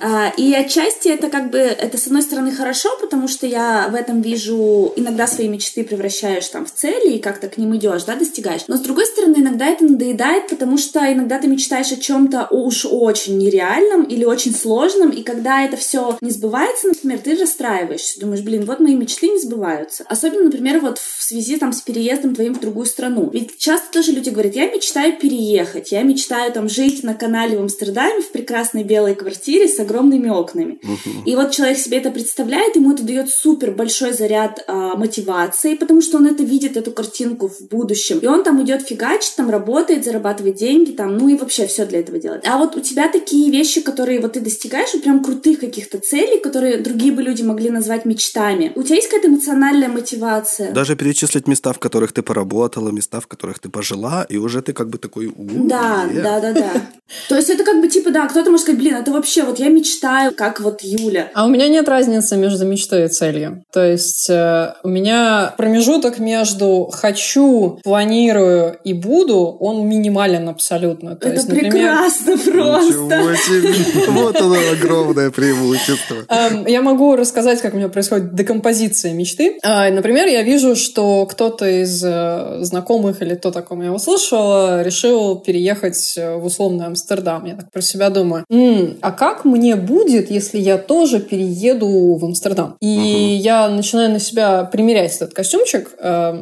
А, 0.00 0.32
и 0.36 0.54
отчасти 0.54 1.08
это 1.08 1.28
как 1.30 1.50
бы, 1.50 1.58
это 1.58 1.98
с 1.98 2.06
одной 2.06 2.22
стороны 2.22 2.52
хорошо, 2.52 2.90
потому 3.00 3.26
что 3.26 3.46
я 3.46 3.88
в 3.90 3.96
этом 3.96 4.22
вижу, 4.22 4.92
иногда 4.94 5.26
свои 5.26 5.48
мечты 5.48 5.82
превращаешь 5.82 6.46
там 6.46 6.64
в 6.64 6.72
цели 6.72 7.14
и 7.14 7.18
как-то 7.18 7.48
к 7.48 7.58
ним 7.58 7.76
идешь, 7.76 8.04
да, 8.04 8.14
достигаешь. 8.14 8.62
Но 8.68 8.76
с 8.76 8.80
другой 8.80 9.06
стороны, 9.06 9.38
иногда 9.38 9.66
это 9.66 9.84
надоедает, 9.84 10.46
потому 10.46 10.78
что 10.78 11.00
иногда 11.12 11.40
ты 11.40 11.48
мечтаешь 11.48 11.90
о 11.90 11.96
чем-то 11.96 12.46
уж 12.50 12.86
очень 12.88 13.36
нереальном 13.36 14.04
или 14.04 14.24
очень 14.24 14.54
сложном, 14.54 15.10
и 15.10 15.24
когда 15.24 15.64
это 15.64 15.76
все 15.76 16.16
не 16.20 16.30
сбывается, 16.30 16.88
например, 16.88 17.18
ты 17.18 17.36
расстраиваешься, 17.36 18.20
думаешь, 18.20 18.42
блин, 18.42 18.64
вот 18.64 18.78
мои 18.78 18.94
мечты 18.94 19.26
не 19.26 19.40
сбываются. 19.40 19.71
Особенно, 20.06 20.44
например, 20.44 20.80
вот 20.80 20.98
в 20.98 21.22
связи 21.22 21.56
там 21.56 21.72
с 21.72 21.80
переездом 21.80 22.34
твоим 22.34 22.54
в 22.54 22.60
другую 22.60 22.86
страну. 22.86 23.30
Ведь 23.32 23.58
часто 23.58 23.92
тоже 23.92 24.12
люди 24.12 24.30
говорят, 24.30 24.54
я 24.54 24.70
мечтаю 24.70 25.16
переехать, 25.18 25.92
я 25.92 26.02
мечтаю 26.02 26.52
там 26.52 26.68
жить 26.68 27.02
на 27.02 27.14
канале 27.14 27.56
в 27.56 27.62
Амстердаме 27.62 28.20
в 28.22 28.30
прекрасной 28.32 28.84
белой 28.84 29.14
квартире 29.14 29.68
с 29.68 29.78
огромными 29.78 30.28
окнами. 30.28 30.78
Uh-huh. 30.82 31.24
И 31.26 31.36
вот 31.36 31.52
человек 31.52 31.78
себе 31.78 31.98
это 31.98 32.10
представляет, 32.10 32.76
ему 32.76 32.92
это 32.92 33.02
дает 33.02 33.30
супер 33.30 33.72
большой 33.72 34.12
заряд 34.12 34.64
э, 34.66 34.72
мотивации, 34.96 35.74
потому 35.74 36.02
что 36.02 36.18
он 36.18 36.26
это 36.26 36.42
видит, 36.42 36.76
эту 36.76 36.90
картинку 36.92 37.48
в 37.48 37.68
будущем. 37.68 38.18
И 38.18 38.26
он 38.26 38.44
там 38.44 38.62
идет 38.62 38.82
фигачить, 38.82 39.36
там 39.36 39.50
работает, 39.50 40.04
зарабатывает 40.04 40.56
деньги, 40.56 40.92
там, 40.92 41.16
ну 41.16 41.28
и 41.28 41.36
вообще 41.36 41.66
все 41.66 41.86
для 41.86 42.00
этого 42.00 42.18
делает. 42.18 42.46
А 42.46 42.58
вот 42.58 42.76
у 42.76 42.80
тебя 42.80 43.08
такие 43.08 43.50
вещи, 43.50 43.80
которые 43.80 44.20
вот 44.20 44.34
ты 44.34 44.40
достигаешь, 44.40 44.90
вот 44.94 45.02
прям 45.02 45.22
крутых 45.22 45.60
каких-то 45.60 45.98
целей, 45.98 46.40
которые 46.40 46.78
другие 46.78 47.12
бы 47.12 47.22
люди 47.22 47.42
могли 47.42 47.70
назвать 47.70 48.04
мечтами. 48.04 48.72
У 48.74 48.82
тебя 48.82 48.96
есть 48.96 49.08
какая-то 49.08 49.28
эмоциональная 49.28 49.61
мотивация? 49.62 50.72
Даже 50.72 50.96
перечислить 50.96 51.48
места, 51.48 51.72
в 51.72 51.78
которых 51.78 52.12
ты 52.12 52.22
поработала, 52.22 52.90
места, 52.90 53.20
в 53.20 53.26
которых 53.26 53.58
ты 53.58 53.68
пожила, 53.68 54.26
и 54.28 54.36
уже 54.36 54.60
ты 54.62 54.72
как 54.72 54.88
бы 54.88 54.98
такой... 54.98 55.32
Да, 55.36 56.08
да, 56.12 56.40
да, 56.40 56.52
да. 56.52 56.70
То 57.28 57.36
есть 57.36 57.50
это 57.50 57.64
как 57.64 57.80
бы 57.80 57.88
типа, 57.88 58.10
да, 58.10 58.26
кто-то 58.26 58.50
может 58.50 58.64
сказать, 58.64 58.80
блин, 58.80 58.94
это 58.94 59.10
вообще 59.10 59.42
вот 59.42 59.58
я 59.58 59.68
мечтаю, 59.68 60.32
как 60.34 60.60
вот 60.60 60.82
Юля. 60.82 61.30
А 61.34 61.44
у 61.44 61.48
меня 61.48 61.68
нет 61.68 61.88
разницы 61.88 62.36
между 62.36 62.66
мечтой 62.66 63.04
и 63.04 63.08
целью. 63.08 63.64
То 63.72 63.84
есть 63.84 64.30
э, 64.30 64.74
у 64.82 64.88
меня 64.88 65.54
промежуток 65.56 66.18
между 66.18 66.90
хочу, 66.92 67.78
планирую 67.84 68.78
и 68.84 68.92
буду, 68.92 69.38
он 69.60 69.86
минимален 69.88 70.48
абсолютно. 70.48 71.16
То 71.16 71.28
это 71.28 71.36
есть, 71.36 71.48
прекрасно 71.48 72.36
просто. 72.38 73.32
Вот 74.12 74.36
оно 74.40 74.56
огромное 74.72 75.30
преимущество. 75.30 76.16
Эм, 76.28 76.66
я 76.66 76.82
могу 76.82 77.16
рассказать, 77.16 77.60
как 77.60 77.74
у 77.74 77.76
меня 77.76 77.88
происходит 77.88 78.34
декомпозиция 78.34 79.12
мечты. 79.12 79.51
Э, 79.62 79.90
например, 79.90 80.26
я 80.28 80.42
вижу, 80.42 80.76
что 80.76 81.26
кто-то 81.26 81.66
из 81.66 82.02
э, 82.04 82.58
знакомых 82.62 83.22
или 83.22 83.34
кто 83.34 83.50
таком 83.50 83.82
я 83.82 83.92
услышала, 83.92 84.82
решил 84.82 85.38
переехать 85.38 86.14
в 86.16 86.44
условный 86.44 86.86
Амстердам. 86.86 87.44
Я 87.44 87.54
так 87.54 87.70
про 87.70 87.82
себя 87.82 88.10
думаю. 88.10 88.44
М-м, 88.50 88.98
а 89.00 89.12
как 89.12 89.44
мне 89.44 89.76
будет, 89.76 90.30
если 90.30 90.58
я 90.58 90.78
тоже 90.78 91.20
перееду 91.20 92.16
в 92.16 92.24
Амстердам? 92.24 92.76
И 92.80 92.86
угу. 92.96 93.42
я 93.42 93.68
начинаю 93.68 94.10
на 94.10 94.20
себя 94.20 94.64
примерять 94.64 95.16
этот 95.16 95.34
костюмчик, 95.34 95.90
э, 95.98 96.34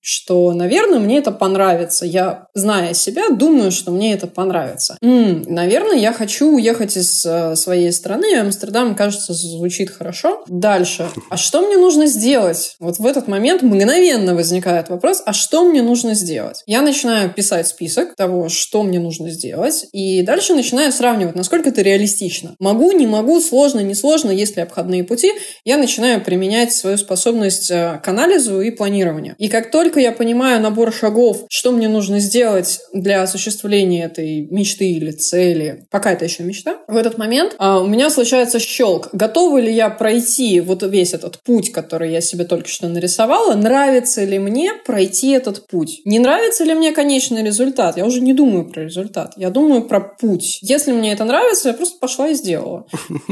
что, 0.00 0.52
наверное, 0.52 0.98
мне 0.98 1.18
это 1.18 1.32
понравится. 1.32 2.06
Я, 2.06 2.46
зная 2.54 2.94
себя, 2.94 3.28
думаю, 3.30 3.70
что 3.70 3.90
мне 3.90 4.14
это 4.14 4.26
понравится. 4.26 4.96
М-м, 5.02 5.44
наверное, 5.48 5.96
я 5.96 6.12
хочу 6.12 6.54
уехать 6.54 6.96
из 6.96 7.24
э, 7.26 7.56
своей 7.56 7.92
страны. 7.92 8.38
Амстердам, 8.38 8.94
кажется, 8.94 9.32
звучит 9.32 9.90
хорошо. 9.90 10.42
Дальше. 10.46 11.08
А 11.30 11.36
что 11.36 11.62
мне 11.62 11.76
нужно 11.76 12.06
сделать? 12.06 12.49
Вот 12.78 12.98
в 12.98 13.06
этот 13.06 13.28
момент 13.28 13.62
мгновенно 13.62 14.34
возникает 14.34 14.88
вопрос, 14.88 15.22
а 15.24 15.32
что 15.32 15.64
мне 15.64 15.82
нужно 15.82 16.14
сделать? 16.14 16.62
Я 16.66 16.82
начинаю 16.82 17.30
писать 17.30 17.66
список 17.66 18.16
того, 18.16 18.48
что 18.48 18.82
мне 18.82 18.98
нужно 18.98 19.30
сделать, 19.30 19.86
и 19.92 20.22
дальше 20.22 20.54
начинаю 20.54 20.92
сравнивать, 20.92 21.34
насколько 21.34 21.68
это 21.70 21.82
реалистично. 21.82 22.54
Могу, 22.58 22.92
не 22.92 23.06
могу, 23.06 23.40
сложно, 23.40 23.80
не 23.80 23.94
сложно, 23.94 24.30
есть 24.30 24.56
ли 24.56 24.62
обходные 24.62 25.04
пути. 25.04 25.32
Я 25.64 25.76
начинаю 25.76 26.22
применять 26.22 26.72
свою 26.72 26.96
способность 26.96 27.70
э, 27.70 28.00
к 28.02 28.08
анализу 28.08 28.60
и 28.60 28.70
планированию. 28.70 29.34
И 29.38 29.48
как 29.48 29.70
только 29.70 30.00
я 30.00 30.12
понимаю 30.12 30.60
набор 30.60 30.92
шагов, 30.92 31.44
что 31.48 31.72
мне 31.72 31.88
нужно 31.88 32.20
сделать 32.20 32.80
для 32.92 33.22
осуществления 33.22 34.04
этой 34.04 34.46
мечты 34.50 34.90
или 34.90 35.10
цели, 35.12 35.86
пока 35.90 36.12
это 36.12 36.24
еще 36.24 36.42
мечта, 36.42 36.78
в 36.88 36.96
этот 36.96 37.18
момент 37.18 37.54
а, 37.58 37.80
у 37.80 37.86
меня 37.86 38.10
случается 38.10 38.58
щелк. 38.58 39.08
Готова 39.12 39.58
ли 39.58 39.72
я 39.72 39.90
пройти 39.90 40.60
вот 40.60 40.82
весь 40.82 41.14
этот 41.14 41.42
путь, 41.42 41.72
который 41.72 42.12
я 42.12 42.20
себе 42.20 42.39
только 42.44 42.68
что 42.68 42.88
нарисовала? 42.88 43.54
Нравится 43.54 44.24
ли 44.24 44.38
мне 44.38 44.72
пройти 44.74 45.30
этот 45.30 45.66
путь? 45.66 46.02
Не 46.04 46.18
нравится 46.18 46.64
ли 46.64 46.74
мне 46.74 46.92
конечный 46.92 47.44
результат? 47.44 47.96
Я 47.96 48.06
уже 48.06 48.20
не 48.20 48.34
думаю 48.34 48.64
про 48.64 48.84
результат. 48.84 49.34
Я 49.36 49.50
думаю 49.50 49.82
про 49.82 50.00
путь. 50.00 50.58
Если 50.62 50.92
мне 50.92 51.12
это 51.12 51.24
нравится, 51.24 51.68
я 51.68 51.74
просто 51.74 51.98
пошла 51.98 52.28
и 52.28 52.34
сделала. 52.34 52.86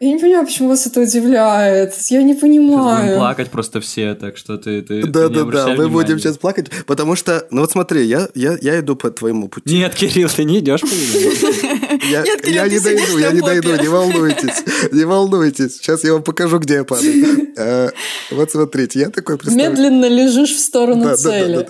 Я 0.00 0.12
не 0.12 0.18
понимаю, 0.18 0.44
почему 0.44 0.68
вас 0.68 0.86
это 0.86 1.00
удивляет. 1.00 1.94
Я 2.10 2.22
не 2.22 2.34
понимаю. 2.34 3.16
плакать 3.16 3.50
просто 3.50 3.80
все, 3.80 4.14
так 4.14 4.36
что 4.36 4.58
ты, 4.58 4.82
ты, 4.82 5.02
да, 5.06 5.28
ты 5.28 5.44
да, 5.44 5.44
да, 5.44 5.74
мы 5.74 5.88
будем 5.88 6.18
сейчас 6.18 6.36
плакать, 6.36 6.66
потому 6.86 7.16
что, 7.16 7.46
ну 7.50 7.62
вот 7.62 7.70
смотри, 7.70 8.04
я, 8.04 8.28
я, 8.34 8.58
я 8.60 8.80
иду 8.80 8.96
по 8.96 9.10
твоему 9.10 9.48
пути. 9.48 9.76
Нет, 9.76 9.94
Кирилл, 9.94 10.28
ты 10.28 10.44
не 10.44 10.58
идешь 10.58 10.82
по 10.82 10.86
я, 12.02 12.68
не 12.68 12.78
дойду, 12.80 13.18
я 13.18 13.30
не 13.32 13.40
дойду, 13.40 13.74
не 13.80 13.88
волнуйтесь, 13.88 14.62
не 14.92 15.04
волнуйтесь. 15.04 15.76
Сейчас 15.76 16.04
я 16.04 16.12
вам 16.12 16.22
покажу, 16.22 16.58
где 16.58 16.74
я 16.74 16.84
падаю. 16.84 17.48
А, 17.56 17.90
вот 18.30 18.50
смотрите, 18.50 19.00
я 19.00 19.10
такой 19.10 19.38
представляю... 19.38 19.70
Медленно 19.70 20.06
лежишь 20.06 20.54
в 20.54 20.60
сторону 20.60 21.16
цели. 21.16 21.66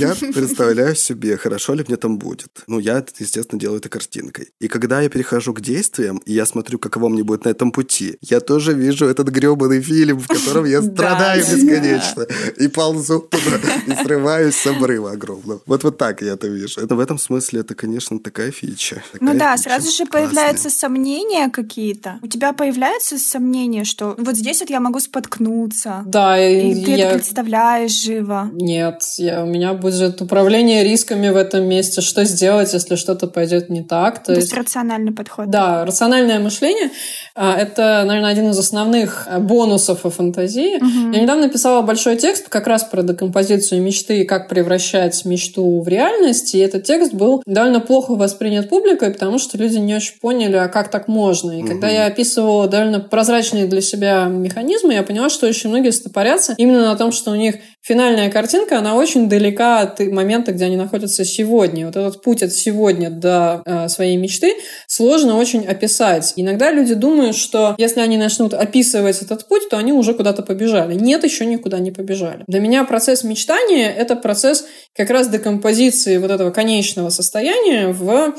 Я 0.00 0.14
представляю 0.32 0.96
себе, 0.96 1.36
хорошо 1.36 1.74
ли 1.74 1.84
мне 1.86 1.96
там 1.96 2.18
будет. 2.18 2.64
Ну, 2.66 2.78
я, 2.78 3.04
естественно, 3.18 3.60
делаю 3.60 3.78
это 3.78 3.88
картинкой. 3.88 4.48
И 4.60 4.68
когда 4.68 5.00
я 5.00 5.08
перехожу 5.08 5.52
к 5.54 5.60
действиям, 5.60 6.18
и 6.26 6.32
я 6.32 6.46
смотрю, 6.46 6.78
каково 6.78 7.08
мне 7.08 7.22
будет 7.22 7.44
на 7.44 7.50
этом 7.50 7.72
пути, 7.72 8.18
я 8.20 8.40
тоже 8.40 8.72
вижу 8.72 9.06
этот 9.06 9.28
гребаный 9.28 9.80
фильм, 9.80 10.20
в 10.20 10.26
котором 10.26 10.64
я 10.64 10.82
страдаю 10.94 11.40
бесконечно. 11.40 12.26
И 12.58 12.68
ползу 12.68 13.20
туда, 13.20 13.58
и 13.86 14.04
срываюсь 14.04 14.56
с 14.56 14.66
обрыва 14.66 15.12
огромного. 15.12 15.60
Вот 15.66 15.84
вот 15.84 15.98
так 15.98 16.22
я 16.22 16.32
это 16.32 16.48
вижу. 16.48 16.80
Это 16.80 16.94
в 16.94 17.00
этом 17.00 17.18
смысле, 17.18 17.60
это, 17.60 17.74
конечно, 17.74 18.18
такая 18.18 18.50
фича. 18.50 19.02
Ну 19.20 19.34
да, 19.34 19.56
сразу 19.56 19.90
же 19.90 20.06
появляются 20.06 20.70
сомнения 20.70 21.50
какие-то. 21.50 22.18
У 22.22 22.26
тебя 22.26 22.52
появляются 22.52 23.18
сомнения, 23.18 23.84
что 23.84 24.14
вот 24.18 24.36
здесь 24.36 24.60
вот 24.60 24.70
я 24.70 24.80
могу 24.80 25.00
споткнуться. 25.00 26.02
Да, 26.06 26.38
и 26.38 26.84
ты 26.84 26.92
это 26.92 27.14
представляешь 27.14 27.92
живо. 27.92 28.48
Нет, 28.52 29.02
я, 29.18 29.44
у 29.44 29.46
меня 29.46 29.74
будет 29.74 29.89
управление 30.20 30.84
рисками 30.84 31.28
в 31.28 31.36
этом 31.36 31.64
месте. 31.66 32.00
Что 32.00 32.24
сделать, 32.24 32.72
если 32.72 32.96
что-то 32.96 33.26
пойдет 33.26 33.70
не 33.70 33.82
так? 33.82 34.18
То, 34.18 34.26
То 34.26 34.34
есть 34.34 34.54
рациональный 34.54 35.12
подход. 35.12 35.50
Да, 35.50 35.84
рациональное 35.84 36.38
мышление 36.38 36.90
а,— 37.34 37.56
это, 37.58 38.04
наверное, 38.06 38.30
один 38.30 38.50
из 38.50 38.58
основных 38.58 39.26
а, 39.30 39.40
бонусов 39.40 40.04
о 40.06 40.10
фантазии. 40.10 40.76
Угу. 40.76 41.14
Я 41.14 41.22
недавно 41.22 41.48
писала 41.48 41.82
большой 41.82 42.16
текст 42.16 42.48
как 42.48 42.66
раз 42.66 42.84
про 42.84 43.02
декомпозицию 43.02 43.82
мечты 43.82 44.20
и 44.20 44.24
как 44.24 44.48
превращать 44.48 45.24
мечту 45.24 45.80
в 45.80 45.88
реальность. 45.88 46.54
И 46.54 46.58
этот 46.58 46.84
текст 46.84 47.12
был 47.12 47.42
довольно 47.46 47.80
плохо 47.80 48.14
воспринят 48.14 48.68
публикой, 48.68 49.10
потому 49.10 49.38
что 49.38 49.56
люди 49.58 49.76
не 49.76 49.94
очень 49.94 50.18
поняли, 50.20 50.56
а 50.56 50.68
как 50.68 50.90
так 50.90 51.08
можно. 51.08 51.52
И 51.52 51.62
угу. 51.62 51.68
когда 51.68 51.88
я 51.88 52.06
описывала 52.06 52.68
довольно 52.68 53.00
прозрачные 53.00 53.66
для 53.66 53.80
себя 53.80 54.24
механизмы, 54.24 54.94
я 54.94 55.02
поняла, 55.02 55.30
что 55.30 55.46
очень 55.46 55.70
многие 55.70 55.90
стопорятся 55.90 56.54
именно 56.58 56.86
на 56.86 56.96
том, 56.96 57.12
что 57.12 57.30
у 57.30 57.34
них 57.34 57.56
финальная 57.82 58.30
картинка, 58.30 58.78
она 58.78 58.94
очень 58.94 59.28
далека 59.28 59.80
от 59.80 60.00
момента, 60.00 60.52
где 60.52 60.66
они 60.66 60.76
находятся 60.76 61.24
сегодня. 61.24 61.86
Вот 61.86 61.96
этот 61.96 62.22
путь 62.22 62.42
от 62.42 62.52
сегодня 62.52 63.10
до 63.10 63.62
э, 63.64 63.88
своей 63.88 64.16
мечты 64.16 64.54
сложно 64.86 65.38
очень 65.38 65.66
описать. 65.66 66.34
Иногда 66.36 66.70
люди 66.70 66.94
думают, 66.94 67.36
что 67.36 67.74
если 67.78 68.00
они 68.00 68.16
начнут 68.16 68.54
описывать 68.54 69.22
этот 69.22 69.48
путь, 69.48 69.68
то 69.68 69.78
они 69.78 69.92
уже 69.92 70.14
куда-то 70.14 70.42
побежали. 70.42 70.94
Нет, 70.94 71.24
еще 71.24 71.46
никуда 71.46 71.78
не 71.78 71.90
побежали. 71.90 72.44
Для 72.46 72.60
меня 72.60 72.84
процесс 72.84 73.24
мечтания— 73.24 73.90
это 73.96 74.16
процесс 74.16 74.66
как 74.94 75.10
раз 75.10 75.28
декомпозиции 75.28 76.18
вот 76.18 76.30
этого 76.30 76.50
конечного 76.50 77.10
состояния 77.10 77.88
в 77.88 78.34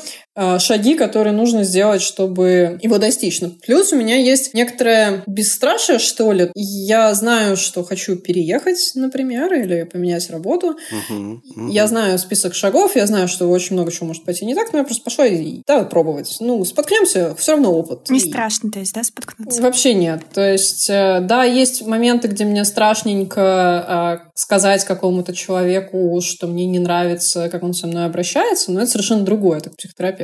шаги, 0.60 0.96
которые 0.96 1.34
нужно 1.34 1.64
сделать, 1.64 2.02
чтобы 2.02 2.80
его 2.82 2.98
достичь. 2.98 3.42
Ну, 3.42 3.52
плюс 3.66 3.92
у 3.92 3.98
меня 3.98 4.16
есть 4.16 4.54
некоторое 4.54 5.24
бесстрашие, 5.28 6.00
что 6.00 6.32
ли. 6.32 6.52
Я 6.56 7.14
знаю, 7.14 7.58
что 7.58 7.84
хочу 7.84 8.16
переехать, 8.16 8.92
например, 8.96 9.54
или 9.54 9.84
поменять 9.84 10.30
работу. 10.30 10.78
Uh-huh, 10.92 11.40
uh-huh. 11.58 11.72
Я 11.72 11.88
знаю 11.88 12.18
список 12.20 12.54
шагов, 12.54 12.96
я 12.96 13.06
знаю, 13.08 13.28
что 13.28 13.50
очень 13.50 13.76
много 13.76 13.92
чего 13.92 14.08
может 14.08 14.24
пойти 14.24 14.46
не 14.46 14.56
так, 14.56 14.72
но 14.72 14.80
я 14.80 14.86
просто 14.86 15.04
пошла 15.04 15.26
и 15.26 15.62
давай 15.68 15.86
пробовать. 15.86 16.38
Ну, 16.40 16.64
споткнемся, 16.66 17.36
все 17.36 17.54
равно 17.54 17.74
опыт. 17.74 18.10
Не 18.10 18.20
и... 18.20 18.22
страшно, 18.22 18.72
то 18.72 18.80
есть, 18.80 18.94
да, 18.94 19.04
споткнуться? 19.04 19.62
Вообще 19.62 19.94
нет. 19.94 20.22
То 20.34 20.52
есть, 20.52 20.90
э, 20.90 21.20
да, 21.22 21.44
есть 21.44 21.86
моменты, 21.86 22.28
где 22.28 22.46
мне 22.46 22.64
страшненько 22.66 23.42
а, 23.42 24.22
сказать 24.34 24.86
какому-то 24.86 25.34
человеку, 25.34 26.20
что 26.22 26.48
мне 26.48 26.66
не 26.66 26.80
нравится, 26.80 27.50
как 27.50 27.64
он 27.64 27.74
со 27.74 27.88
мной 27.88 28.06
обращается, 28.06 28.72
но 28.72 28.82
это 28.82 28.92
совершенно 28.92 29.24
другое. 29.24 29.60
Это 29.60 29.70
к 29.70 29.76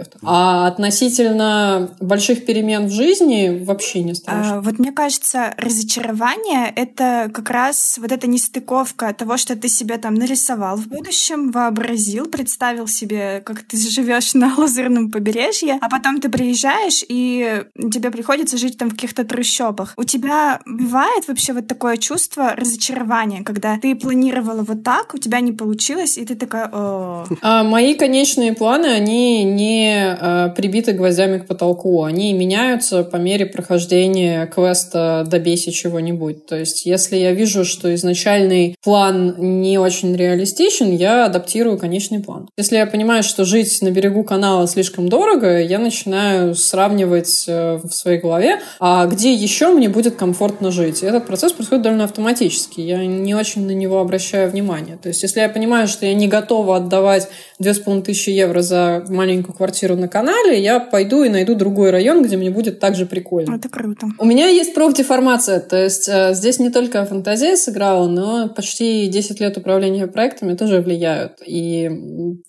психотерапевту 0.03 0.07
терапевта. 0.07 0.19
А 0.23 0.67
относительно 0.67 1.89
больших 1.99 2.45
перемен 2.45 2.87
в 2.87 2.91
жизни 2.91 3.63
вообще 3.63 4.03
не 4.03 4.13
страшно. 4.13 4.57
А, 4.57 4.61
вот 4.61 4.79
мне 4.79 4.91
кажется, 4.91 5.53
разочарование— 5.57 6.71
это 6.75 7.29
как 7.33 7.49
раз 7.49 7.97
вот 7.97 8.11
эта 8.11 8.27
нестыковка 8.27 9.13
того, 9.13 9.37
что 9.37 9.55
ты 9.55 9.69
себе 9.69 9.97
там 9.97 10.15
нарисовал 10.15 10.77
в 10.77 10.87
будущем, 10.87 11.51
вообразил, 11.51 12.27
представил 12.27 12.87
себе, 12.87 13.41
как 13.45 13.63
ты 13.63 13.77
живешь 13.77 14.33
на 14.33 14.53
лазурном 14.55 15.11
побережье, 15.11 15.77
а 15.81 15.89
потом 15.89 16.19
ты 16.21 16.29
приезжаешь, 16.29 17.03
и 17.07 17.63
тебе 17.75 18.11
приходится 18.11 18.57
жить 18.57 18.77
там 18.77 18.89
в 18.89 18.93
каких-то 18.93 19.23
трущобах. 19.23 19.93
У 19.97 20.03
тебя 20.03 20.61
бывает 20.65 21.27
вообще 21.27 21.53
вот 21.53 21.67
такое 21.67 21.97
чувство 21.97 22.53
разочарования, 22.55 23.43
когда 23.43 23.77
ты 23.77 23.95
планировала 23.95 24.63
вот 24.63 24.83
так, 24.83 25.13
у 25.13 25.17
тебя 25.17 25.39
не 25.39 25.51
получилось, 25.51 26.17
и 26.17 26.25
ты 26.25 26.35
такая... 26.35 26.69
О. 26.71 27.25
А 27.41 27.63
мои 27.63 27.95
конечные 27.95 28.53
планы, 28.53 28.87
они 28.87 29.43
не 29.43 29.86
а, 29.95 30.49
прибиты 30.49 30.93
гвоздями 30.93 31.39
к 31.39 31.47
потолку, 31.47 32.03
они 32.03 32.33
меняются 32.33 33.03
по 33.03 33.17
мере 33.17 33.45
прохождения 33.45 34.45
квеста 34.47 35.25
«Добейся 35.27 35.71
чего-нибудь». 35.71 36.45
То 36.45 36.57
есть, 36.57 36.85
если 36.85 37.17
я 37.17 37.31
вижу, 37.31 37.65
что 37.65 37.93
изначальный 37.93 38.75
план 38.83 39.35
не 39.37 39.77
очень 39.77 40.15
реалистичен, 40.15 40.91
я 40.91 41.25
адаптирую 41.25 41.77
конечный 41.77 42.19
план. 42.19 42.49
Если 42.57 42.75
я 42.75 42.85
понимаю, 42.85 43.23
что 43.23 43.45
жить 43.45 43.81
на 43.81 43.91
берегу 43.91 44.23
канала 44.23 44.67
слишком 44.67 45.09
дорого, 45.09 45.59
я 45.59 45.79
начинаю 45.79 46.55
сравнивать 46.55 47.45
э, 47.47 47.79
в 47.83 47.89
своей 47.89 48.19
голове, 48.19 48.59
а 48.79 49.05
где 49.05 49.33
еще 49.33 49.69
мне 49.69 49.89
будет 49.89 50.15
комфортно 50.15 50.71
жить. 50.71 51.03
Этот 51.03 51.25
процесс 51.25 51.53
происходит 51.53 51.83
довольно 51.83 52.05
автоматически. 52.05 52.81
Я 52.81 53.05
не 53.05 53.35
очень 53.35 53.65
на 53.65 53.71
него 53.71 53.99
обращаю 53.99 54.49
внимание. 54.49 54.97
То 54.97 55.09
есть, 55.09 55.23
если 55.23 55.39
я 55.39 55.49
понимаю, 55.49 55.87
что 55.87 56.05
я 56.05 56.13
не 56.13 56.27
готова 56.27 56.77
отдавать 56.77 57.27
2500 57.59 58.27
евро 58.27 58.61
за 58.61 59.05
маленькую 59.09 59.55
квартиру 59.55 59.76
на 59.85 60.07
канале, 60.07 60.59
я 60.59 60.79
пойду 60.79 61.23
и 61.23 61.29
найду 61.29 61.55
другой 61.55 61.91
район, 61.91 62.23
где 62.23 62.37
мне 62.37 62.49
будет 62.49 62.79
также 62.79 63.05
прикольно. 63.05 63.55
Это 63.55 63.69
круто. 63.69 64.07
У 64.19 64.25
меня 64.25 64.47
есть 64.47 64.73
профдеформация, 64.73 65.59
то 65.59 65.81
есть 65.81 66.09
э, 66.09 66.33
здесь 66.33 66.59
не 66.59 66.69
только 66.69 67.05
фантазия 67.05 67.55
сыграла, 67.55 68.07
но 68.07 68.49
почти 68.49 69.07
10 69.07 69.39
лет 69.39 69.57
управления 69.57 70.07
проектами 70.07 70.55
тоже 70.55 70.81
влияют. 70.81 71.33
И 71.45 71.89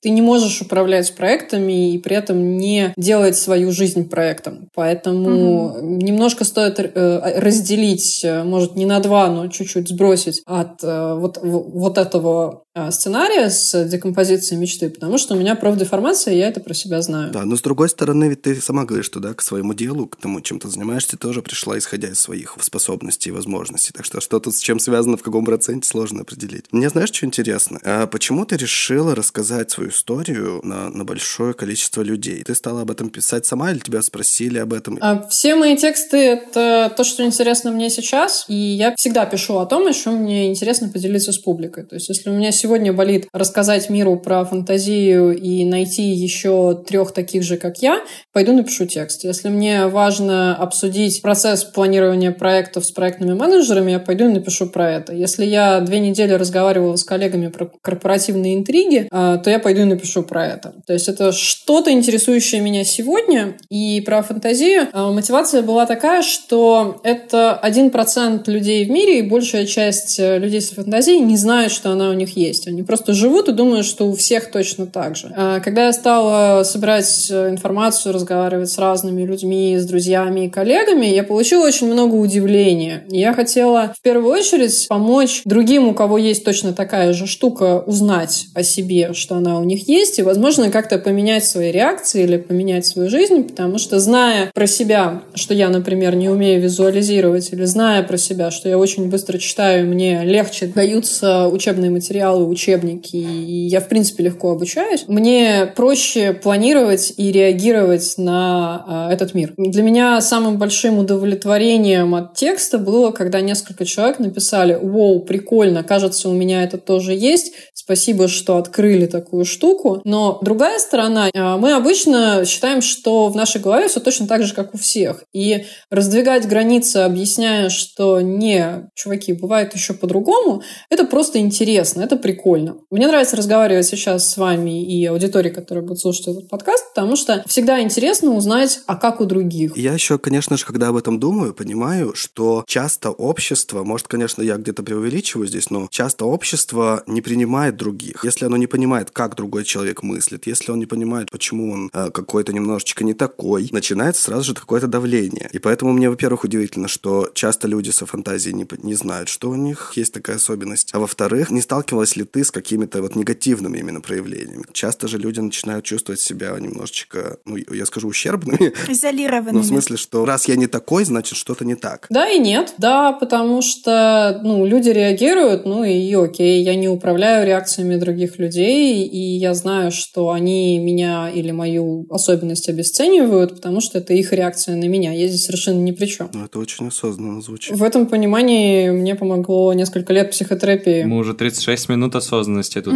ты 0.01 0.11
не 0.11 0.23
можешь 0.23 0.61
управлять 0.62 1.14
проектами 1.14 1.93
и 1.93 1.99
при 1.99 2.17
этом 2.17 2.57
не 2.57 2.93
делать 2.97 3.37
свою 3.37 3.73
жизнь 3.73 4.09
проектом. 4.09 4.69
Поэтому 4.75 5.67
угу. 5.67 5.87
немножко 5.87 6.45
стоит 6.45 6.79
э, 6.79 7.41
разделить, 7.41 8.23
э, 8.25 8.43
может, 8.45 8.77
не 8.77 8.87
на 8.87 9.01
два, 9.01 9.29
но 9.29 9.49
чуть-чуть 9.49 9.88
сбросить 9.88 10.43
от 10.47 10.83
вот, 10.83 11.38
вот 11.43 11.99
этого 11.99 12.64
сценария 12.91 13.51
с 13.51 13.85
декомпозицией 13.85 14.61
мечты, 14.61 14.91
потому 14.91 15.19
что 15.19 15.35
у 15.35 15.38
меня 15.38 15.55
профдеформация, 15.55 16.35
и 16.35 16.38
я 16.38 16.49
это 16.49 16.61
про 16.61 16.75
себя 16.75 17.03
знаю. 17.03 17.33
Да, 17.33 17.45
но 17.45 17.57
с 17.57 17.62
другой 17.62 17.88
стороны, 17.88 18.29
ведь 18.29 18.43
ты 18.43 18.61
сама 18.61 18.85
говоришь, 18.85 19.07
что 19.07 19.21
да, 19.21 19.35
к 19.35 19.43
своему 19.43 19.75
делу, 19.75 20.07
к 20.07 20.17
тому, 20.17 20.41
чем 20.41 20.59
ты 20.59 20.69
занимаешься, 20.69 21.17
тоже 21.17 21.43
пришла, 21.43 21.79
исходя 21.79 22.09
из 22.09 22.21
своих 22.21 22.57
способностей 22.61 23.31
и 23.31 23.33
возможностей. 23.33 23.93
Так 23.93 24.05
что 24.05 24.21
что 24.21 24.41
тут 24.41 24.55
с 24.55 24.61
чем 24.61 24.79
связано, 24.79 25.17
в 25.17 25.23
каком 25.23 25.45
проценте, 25.45 25.88
сложно 25.88 26.23
определить. 26.23 26.64
Мне 26.73 26.88
знаешь, 26.88 27.11
что 27.12 27.27
интересно? 27.27 27.81
А 27.85 28.07
почему 28.07 28.45
ты 28.45 28.57
решила 28.57 29.14
рассказать 29.14 29.71
свою 29.71 29.91
историю 29.91 30.61
на, 30.62 30.91
на 30.91 31.05
большое 31.05 31.55
количество 31.55 32.03
людей? 32.03 32.43
Ты 32.45 32.55
стала 32.55 32.83
об 32.83 32.91
этом 32.91 33.11
писать 33.11 33.47
сама 33.47 33.71
или 33.71 33.79
тебя 33.79 34.03
спросили 34.03 34.59
об 34.59 34.73
этом? 34.73 34.99
А 35.01 35.27
все 35.29 35.55
мои 35.55 35.77
тексты— 35.77 36.17
это 36.17 36.93
то, 36.97 37.05
что 37.05 37.25
интересно 37.25 37.71
мне 37.71 37.91
сейчас, 37.91 38.45
и 38.49 38.55
я 38.55 38.95
всегда 38.97 39.27
пишу 39.27 39.59
о 39.59 39.67
том, 39.67 39.87
о 39.87 39.93
чем 39.93 40.17
мне 40.17 40.49
интересно 40.49 40.88
поделиться 40.88 41.33
с 41.33 41.38
публикой. 41.38 41.85
То 41.85 41.95
есть 41.95 42.09
если 42.09 42.31
у 42.31 42.33
меня 42.33 42.53
сегодня 42.53 42.68
болит 42.93 43.29
рассказать 43.33 43.91
миру 43.91 44.17
про 44.17 44.45
фантазию 44.45 45.37
и 45.37 45.65
найти 45.65 46.03
еще 46.03 46.83
трех 46.87 47.13
таких 47.13 47.43
же, 47.43 47.57
как 47.57 47.79
я, 47.83 48.01
пойду 48.33 48.53
напишу 48.53 48.87
текст. 48.87 49.25
Если 49.25 49.49
мне 49.49 49.87
важно 49.87 50.57
обсудить 50.57 51.23
процесс 51.23 51.65
планирования 51.65 52.33
проектов 52.33 52.85
с 52.85 52.91
проектными 52.91 53.35
менеджерами, 53.35 53.93
я 53.93 53.99
пойду 53.99 54.29
и 54.29 54.33
напишу 54.33 54.67
про 54.67 54.91
это. 54.91 55.13
Если 55.15 55.45
я 55.45 55.81
две 55.81 56.01
недели 56.01 56.33
разговаривала 56.33 56.97
с 56.97 57.05
коллегами 57.05 57.49
про 57.49 57.71
корпоративные 57.83 58.57
интриги, 58.57 59.09
а, 59.11 59.39
то 59.39 59.51
я 59.51 59.59
пойду 59.59 59.83
и 59.83 59.85
напишу 59.85 60.23
про 60.23 60.47
это. 60.47 60.75
То 60.87 60.93
есть 60.93 61.09
это 61.09 61.33
что-то 61.33 61.91
интересующее 61.91 62.61
меня 62.61 62.85
сегодня. 62.85 63.57
И 63.71 64.01
про 64.01 64.23
фантазию 64.23 64.89
а, 64.93 65.13
мотивация 65.13 65.63
была 65.63 65.87
такая, 65.87 66.23
что 66.23 67.01
это 67.03 67.55
один 67.55 67.91
процент 67.91 68.49
людей 68.49 68.85
в 68.85 68.91
мире, 68.91 69.21
и 69.21 69.23
большая 69.23 69.67
часть 69.67 70.19
э, 70.19 70.39
людей 70.39 70.61
с 70.61 70.71
фантазией 70.71 71.21
не 71.21 71.37
знают, 71.37 71.73
что 71.73 71.91
она 71.91 72.11
у 72.11 72.13
них 72.13 72.37
есть. 72.37 72.58
Они 72.66 72.83
просто 72.83 73.14
живут 73.14 73.49
и 73.49 73.53
думают, 73.53 73.87
что 73.87 74.09
у 74.09 74.14
всех 74.14 74.51
точно 74.51 74.87
так 74.87 75.16
же. 75.16 75.33
А, 75.37 75.61
когда 75.61 75.87
я 75.87 75.92
стала 75.92 76.62
собирать 76.64 77.29
э, 77.31 77.51
информацию, 77.51 78.12
разговаривать 78.12 78.71
с 78.71 78.79
разными 78.79 79.23
людьми, 79.23 79.77
с 79.79 79.87
друзьями 79.87 80.47
и 80.47 80.51
коллегами, 80.51 81.07
я 81.07 81.23
получила 81.23 81.66
очень 81.66 81.92
много 81.92 82.14
удивления. 82.14 83.05
Я 83.09 83.35
хотела 83.35 83.92
в 83.97 84.03
первую 84.03 84.33
очередь 84.33 84.87
помочь 84.88 85.42
другим, 85.44 85.88
у 85.88 85.94
кого 85.94 86.18
есть 86.18 86.44
точно 86.44 86.73
такая 86.73 87.12
же 87.12 87.27
штука, 87.27 87.83
узнать 87.87 88.47
о 88.55 88.62
себе, 88.62 89.12
что 89.12 89.37
она 89.37 89.59
у 89.59 89.64
них 89.64 89.88
есть, 89.88 90.18
и, 90.18 90.23
возможно, 90.23 90.71
как-то 90.71 90.99
поменять 90.99 91.44
свои 91.44 91.71
реакции 91.71 92.25
или 92.25 92.37
поменять 92.37 92.87
свою 92.87 93.11
жизнь, 93.11 93.44
потому 93.44 93.79
что, 93.79 94.01
зная 94.01 94.51
про 94.55 94.66
себя, 94.66 95.23
что 95.35 95.55
я, 95.55 95.68
например, 95.68 96.14
не 96.14 96.29
умею 96.29 96.61
визуализировать, 96.61 97.53
или 97.53 97.64
зная 97.64 98.03
про 98.03 98.16
себя, 98.16 98.51
что 98.51 98.68
я 98.68 98.79
очень 98.79 99.09
быстро 99.09 99.38
читаю, 99.38 99.87
мне 99.87 100.23
легче 100.25 100.66
даются 100.66 101.49
учебные 101.49 101.90
материалы, 101.90 102.38
учебники, 102.44 103.16
и 103.16 103.66
я, 103.66 103.81
в 103.81 103.88
принципе, 103.88 104.24
легко 104.24 104.51
обучаюсь, 104.51 105.05
мне 105.09 105.72
проще 105.74 106.33
планировать 106.33 107.12
и 107.16 107.33
реагировать 107.33 108.14
на 108.16 109.09
э, 109.09 109.14
этот 109.14 109.35
мир. 109.35 109.55
Для 109.57 109.83
меня 109.83 110.20
самым 110.20 110.59
большим 110.59 110.98
удовлетворением 110.98 112.14
от 112.14 112.35
текста 112.35 112.79
было, 112.79 113.11
когда 113.11 113.40
несколько 113.40 113.85
человек 113.85 114.18
написали 114.18 114.79
«Воу, 114.81 115.20
прикольно, 115.20 115.83
кажется, 115.83 116.29
у 116.29 116.33
меня 116.33 116.64
это 116.64 116.79
тоже 116.79 117.14
есть, 117.14 117.53
спасибо, 117.74 118.29
что 118.29 118.57
открыли 118.57 119.07
такую 119.07 119.44
штуку». 119.44 120.01
Но 120.05 120.38
другая 120.42 120.79
сторона, 120.79 121.31
э, 121.33 121.57
мы 121.57 121.74
обычно 121.74 122.44
считаем, 122.44 122.83
что 122.83 123.29
в 123.29 123.37
нашей 123.37 123.61
голове 123.61 123.88
все 123.88 124.01
точно 124.01 124.27
так 124.27 124.42
же, 124.42 124.55
как 124.55 124.74
у 124.74 124.79
всех. 124.79 125.24
И 125.33 125.64
раздвигать 125.90 126.46
границы, 126.48 126.98
объясняя, 126.98 127.68
что 127.68 128.20
не, 128.20 128.88
чуваки, 128.94 129.33
бывает 129.33 129.74
еще 129.74 129.94
по-другому, 129.94 130.62
это 130.90 131.05
просто 131.05 131.38
интересно, 131.38 132.03
это 132.03 132.16
прикольно. 132.29 132.77
Мне 132.91 133.07
нравится 133.07 133.37
разговаривать 133.37 133.87
сейчас 133.87 134.31
с 134.31 134.37
вами 134.37 134.85
и 134.85 135.07
аудиторией, 135.07 135.55
которая 135.55 135.83
будет 135.83 135.99
слушать 135.99 136.29
этот 136.29 136.47
подкаст, 136.51 136.85
потому 136.95 137.17
что 137.17 137.43
всегда 137.47 137.81
интересно 137.81 138.35
узнать, 138.35 138.81
а 138.87 138.97
как 138.97 139.23
у 139.23 139.25
других. 139.25 139.75
Я 139.79 139.95
еще, 139.95 140.19
конечно 140.19 140.59
же, 140.59 140.67
когда 140.67 140.88
об 140.88 140.97
этом 140.97 141.19
думаю, 141.19 141.55
понимаю, 141.55 142.14
что 142.14 142.64
часто 142.67 143.09
общество, 143.09 143.83
может, 143.83 144.09
конечно, 144.09 144.43
я 144.43 144.57
где-то 144.57 144.83
преувеличиваю 144.83 145.49
здесь, 145.49 145.71
но 145.71 145.88
часто 145.91 146.27
общество 146.27 147.03
не 147.07 147.23
принимает 147.23 147.77
других. 147.77 148.23
Если 148.25 148.45
оно 148.45 148.59
не 148.59 148.67
понимает, 148.67 149.11
как 149.11 149.35
другой 149.35 149.64
человек 149.64 150.03
мыслит, 150.03 150.47
если 150.47 150.71
он 150.71 150.79
не 150.79 150.87
понимает, 150.87 151.31
почему 151.31 151.73
он 151.73 151.91
э, 151.95 152.11
какой-то 152.11 152.53
немножечко 152.53 153.05
не 153.05 153.14
такой, 153.14 153.71
начинается 153.73 154.25
сразу 154.25 154.45
же 154.45 154.55
какое-то 154.55 154.87
давление. 154.87 155.49
И 155.55 155.59
поэтому 155.59 155.95
мне, 155.95 156.11
во-первых, 156.11 156.45
удивительно, 156.45 156.88
что 156.88 157.31
часто 157.33 157.69
люди 157.69 157.88
со 157.88 158.05
фантазией 158.05 158.55
не, 158.55 158.67
не 158.83 158.95
знают, 158.95 159.31
что 159.31 159.49
у 159.49 159.55
них 159.55 159.95
есть 159.97 160.12
такая 160.12 160.37
особенность. 160.37 160.91
А 160.93 160.99
во-вторых, 160.99 161.51
не 161.51 161.62
сталкивалась 161.62 162.18
ли 162.19 162.25
ты 162.25 162.45
с 162.45 162.51
какими-то 162.51 163.01
вот 163.01 163.17
негативными 163.17 163.79
именно 163.79 164.01
проявлениями? 164.01 164.65
Часто 164.73 165.09
же 165.09 165.19
люди 165.19 165.41
начинают 165.41 165.85
чувствовать 165.85 166.21
себя 166.21 166.57
немножечко, 166.59 167.39
ну, 167.45 167.57
я 167.57 167.87
скажу, 167.87 168.09
ущербными. 168.09 168.73
Изолированными. 168.89 169.57
Ну, 169.57 169.61
в 169.61 169.67
смысле, 169.67 169.97
что 169.97 170.25
раз 170.25 170.49
я 170.49 170.57
не 170.57 170.67
такой, 170.67 171.05
значит, 171.05 171.39
что-то 171.39 171.65
не 171.65 171.75
так. 171.75 172.07
Да 172.11 172.29
и 172.29 172.39
нет. 172.39 172.75
Да, 172.79 173.13
потому 173.13 173.63
что, 173.63 174.41
ну, 174.43 174.67
люди 174.67 174.91
реагируют, 174.91 175.65
ну 175.65 175.85
и 175.85 176.15
окей, 176.15 176.63
я 176.63 176.75
не 176.75 176.89
управляю 176.89 177.47
реакциями 177.47 177.97
других 177.97 178.39
людей, 178.39 179.07
и 179.07 179.37
я 179.37 179.55
знаю, 179.55 179.91
что 179.93 180.31
они 180.31 180.79
меня 180.79 181.31
или 181.31 181.53
мою 181.53 182.07
особенность 182.11 182.69
обесценивают, 182.69 183.57
потому 183.57 183.81
что 183.81 183.99
это 183.99 184.15
их 184.15 184.33
реакция 184.33 184.77
на 184.77 184.89
меня. 184.89 185.13
Я 185.13 185.29
здесь 185.29 185.45
совершенно 185.45 185.81
ни 185.81 185.93
при 185.93 186.07
чем. 186.07 186.31
Ну, 186.33 186.45
это 186.45 186.59
очень 186.59 186.89
осознанно 186.89 187.41
звучит. 187.41 187.77
В 187.77 187.83
этом 187.83 188.07
понимании 188.07 188.91
мне 188.91 189.15
помогло 189.15 189.73
несколько 189.73 190.13
лет 190.13 190.31
психотерапии. 190.31 191.05
Мы 191.05 191.19
уже 191.19 191.35
36 191.35 191.89
минут 191.89 192.08
осознанности 192.14 192.81
тут 192.81 192.94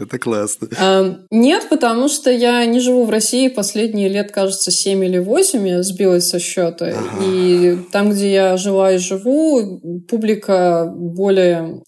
Это 0.00 0.18
классно. 0.18 0.68
Нет, 1.30 1.68
потому 1.68 2.08
что 2.08 2.30
я 2.30 2.64
не 2.66 2.80
живу 2.80 3.04
в 3.04 3.10
России 3.10 3.48
последние 3.48 4.08
лет, 4.08 4.32
кажется, 4.32 4.70
7 4.70 5.04
или 5.04 5.18
8, 5.18 5.68
я 5.68 5.82
сбилась 5.82 6.28
со 6.28 6.38
счета. 6.38 6.92
И 7.24 7.78
там, 7.92 8.10
где 8.10 8.32
я 8.32 8.56
жила 8.56 8.92
и 8.92 8.98
живу, 8.98 9.80
публика 10.08 10.92
более... 10.94 11.82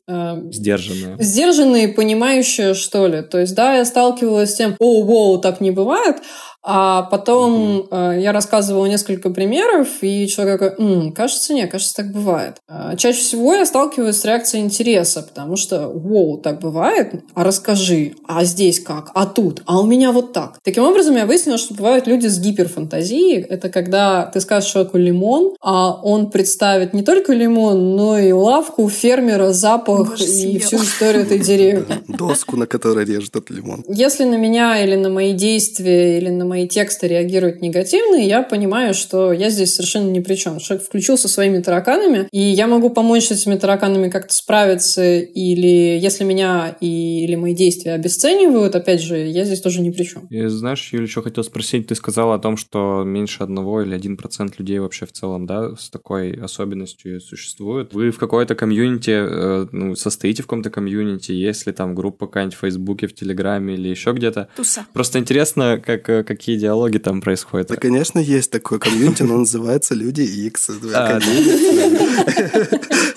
Сдержанная. 0.51 1.17
Сдержанная 1.19 1.87
и 1.87 1.93
понимающая, 1.93 2.75
что 2.75 3.07
ли. 3.07 3.23
То 3.23 3.39
есть, 3.39 3.55
да, 3.55 3.77
я 3.77 3.85
сталкивалась 3.85 4.53
с 4.53 4.57
тем, 4.57 4.77
о, 4.79 5.03
воу, 5.03 5.39
так 5.39 5.61
не 5.61 5.71
бывает, 5.71 6.17
А 6.63 7.03
потом 7.03 7.87
э, 7.91 8.19
я 8.21 8.33
рассказывала 8.33 8.87
несколько 8.87 9.31
примеров, 9.31 9.89
и 10.03 10.27
человек 10.29 10.61
такой, 10.61 10.85
М, 10.85 11.13
кажется, 11.13 11.55
нет, 11.55 11.71
кажется, 11.71 11.95
так 11.97 12.13
бывает. 12.13 12.57
А 12.69 12.97
чаще 12.97 13.21
всего 13.21 13.55
я 13.55 13.65
сталкиваюсь 13.65 14.17
с 14.17 14.25
реакцией 14.25 14.63
интереса, 14.65 15.23
потому 15.23 15.57
что, 15.57 15.89
вау, 15.89 16.37
так 16.39 16.61
бывает, 16.61 17.15
а 17.35 17.45
расскажи, 17.45 18.13
а 18.27 18.45
здесь 18.45 18.81
как, 18.81 19.11
а 19.15 19.27
тут, 19.27 19.63
а 19.67 19.81
у 19.81 19.87
меня 19.87 20.13
вот 20.13 20.33
так. 20.33 20.59
Таким 20.63 20.85
образом, 20.85 21.17
я 21.17 21.25
выяснила, 21.27 21.57
что 21.59 21.75
бывают 21.75 22.07
люди 22.07 22.27
с 22.27 22.39
гиперфантазией. 22.39 23.41
Это 23.41 23.69
когда 23.71 24.27
ты 24.27 24.41
скажешь 24.41 24.71
человеку 24.71 24.99
лимон, 24.99 25.55
а 25.63 25.93
он 26.03 26.31
представит 26.31 26.93
не 26.93 27.03
только 27.03 27.33
лимон, 27.33 27.97
но 27.97 28.19
и 28.19 28.33
лавку, 28.33 28.89
фермера, 28.89 29.53
запах 29.53 30.11
Боже, 30.11 30.25
и 30.25 30.27
съел. 30.27 30.61
всю 30.61 30.77
историю 30.77 31.23
этой 31.23 31.39
деревни. 31.39 31.95
Доску, 32.09 32.57
на 32.57 32.67
которой 32.67 33.05
режет 33.05 33.37
этот 33.37 33.51
лимон. 33.51 33.85
Если 33.89 34.25
на 34.25 34.37
меня 34.37 34.83
или 34.85 34.97
на 34.97 35.09
мои 35.09 35.33
действия, 35.33 36.19
или 36.19 36.29
на 36.29 36.45
мои 36.51 36.67
тексты 36.67 37.07
реагируют 37.07 37.63
негативно, 37.63 38.17
я 38.17 38.43
понимаю, 38.43 38.93
что 38.93 39.33
я 39.33 39.51
здесь 39.51 39.77
совершенно 39.77 40.11
ни 40.11 40.19
при 40.19 40.35
чем. 40.35 40.59
Человек 40.59 40.85
включился 40.85 41.29
своими 41.29 41.61
тараканами, 41.63 42.27
и 42.33 42.41
я 42.41 42.67
могу 42.67 42.91
помочь 42.91 43.27
с 43.27 43.31
этими 43.31 43.55
тараканами 43.55 44.11
как-то 44.11 44.35
справиться, 44.35 45.21
или 45.21 45.97
если 45.97 46.25
меня 46.25 46.77
и, 46.81 47.25
или 47.25 47.37
мои 47.37 47.55
действия 47.55 47.93
обесценивают, 47.93 48.75
опять 48.75 49.01
же, 49.01 49.17
я 49.17 49.45
здесь 49.45 49.61
тоже 49.61 49.81
ни 49.81 49.91
при 49.91 50.03
чем. 50.03 50.27
И 50.27 50.45
знаешь, 50.47 50.93
Юля, 50.93 51.07
что 51.07 51.23
хотел 51.23 51.45
спросить, 51.45 51.87
ты 51.87 51.95
сказала 51.95 52.35
о 52.35 52.39
том, 52.41 52.57
что 52.57 53.05
меньше 53.07 53.45
одного 53.45 53.83
или 53.83 53.95
один 53.95 54.17
процент 54.17 54.59
людей 54.59 54.81
вообще 54.81 55.07
в 55.07 55.13
целом, 55.13 55.47
да, 55.47 55.77
с 55.77 55.89
такой 55.89 56.33
особенностью 56.33 57.21
существует. 57.21 57.95
Вы 57.95 58.11
в 58.11 58.19
какой-то 58.19 58.57
комьюнити, 58.57 59.11
э, 59.11 59.67
ну, 59.71 59.95
состоите 59.95 60.43
в 60.43 60.47
каком-то 60.47 60.71
комьюнити, 60.71 61.31
есть 61.31 61.67
ли 61.69 61.73
там 61.73 61.95
группа 61.95 62.27
какая-нибудь 62.27 62.57
в 62.57 62.61
Фейсбуке, 62.61 63.07
в 63.07 63.15
Телеграме 63.15 63.75
или 63.75 63.89
еще 63.89 64.13
где-то? 64.13 64.49
Туса. 64.57 64.85
Просто 64.93 65.21
интересно, 65.21 65.81
как, 65.85 66.09
э, 66.09 66.25
какие 66.41 66.57
диалоги 66.57 66.97
там 66.97 67.21
происходят. 67.21 67.69
Да, 67.69 67.77
конечно, 67.77 68.19
есть 68.19 68.51
такое 68.51 68.79
комьюнити, 68.79 69.23
но 69.25 69.37
называется 69.37 69.95
Люди 69.95 70.23
X. 70.23 70.71
А, 70.95 71.19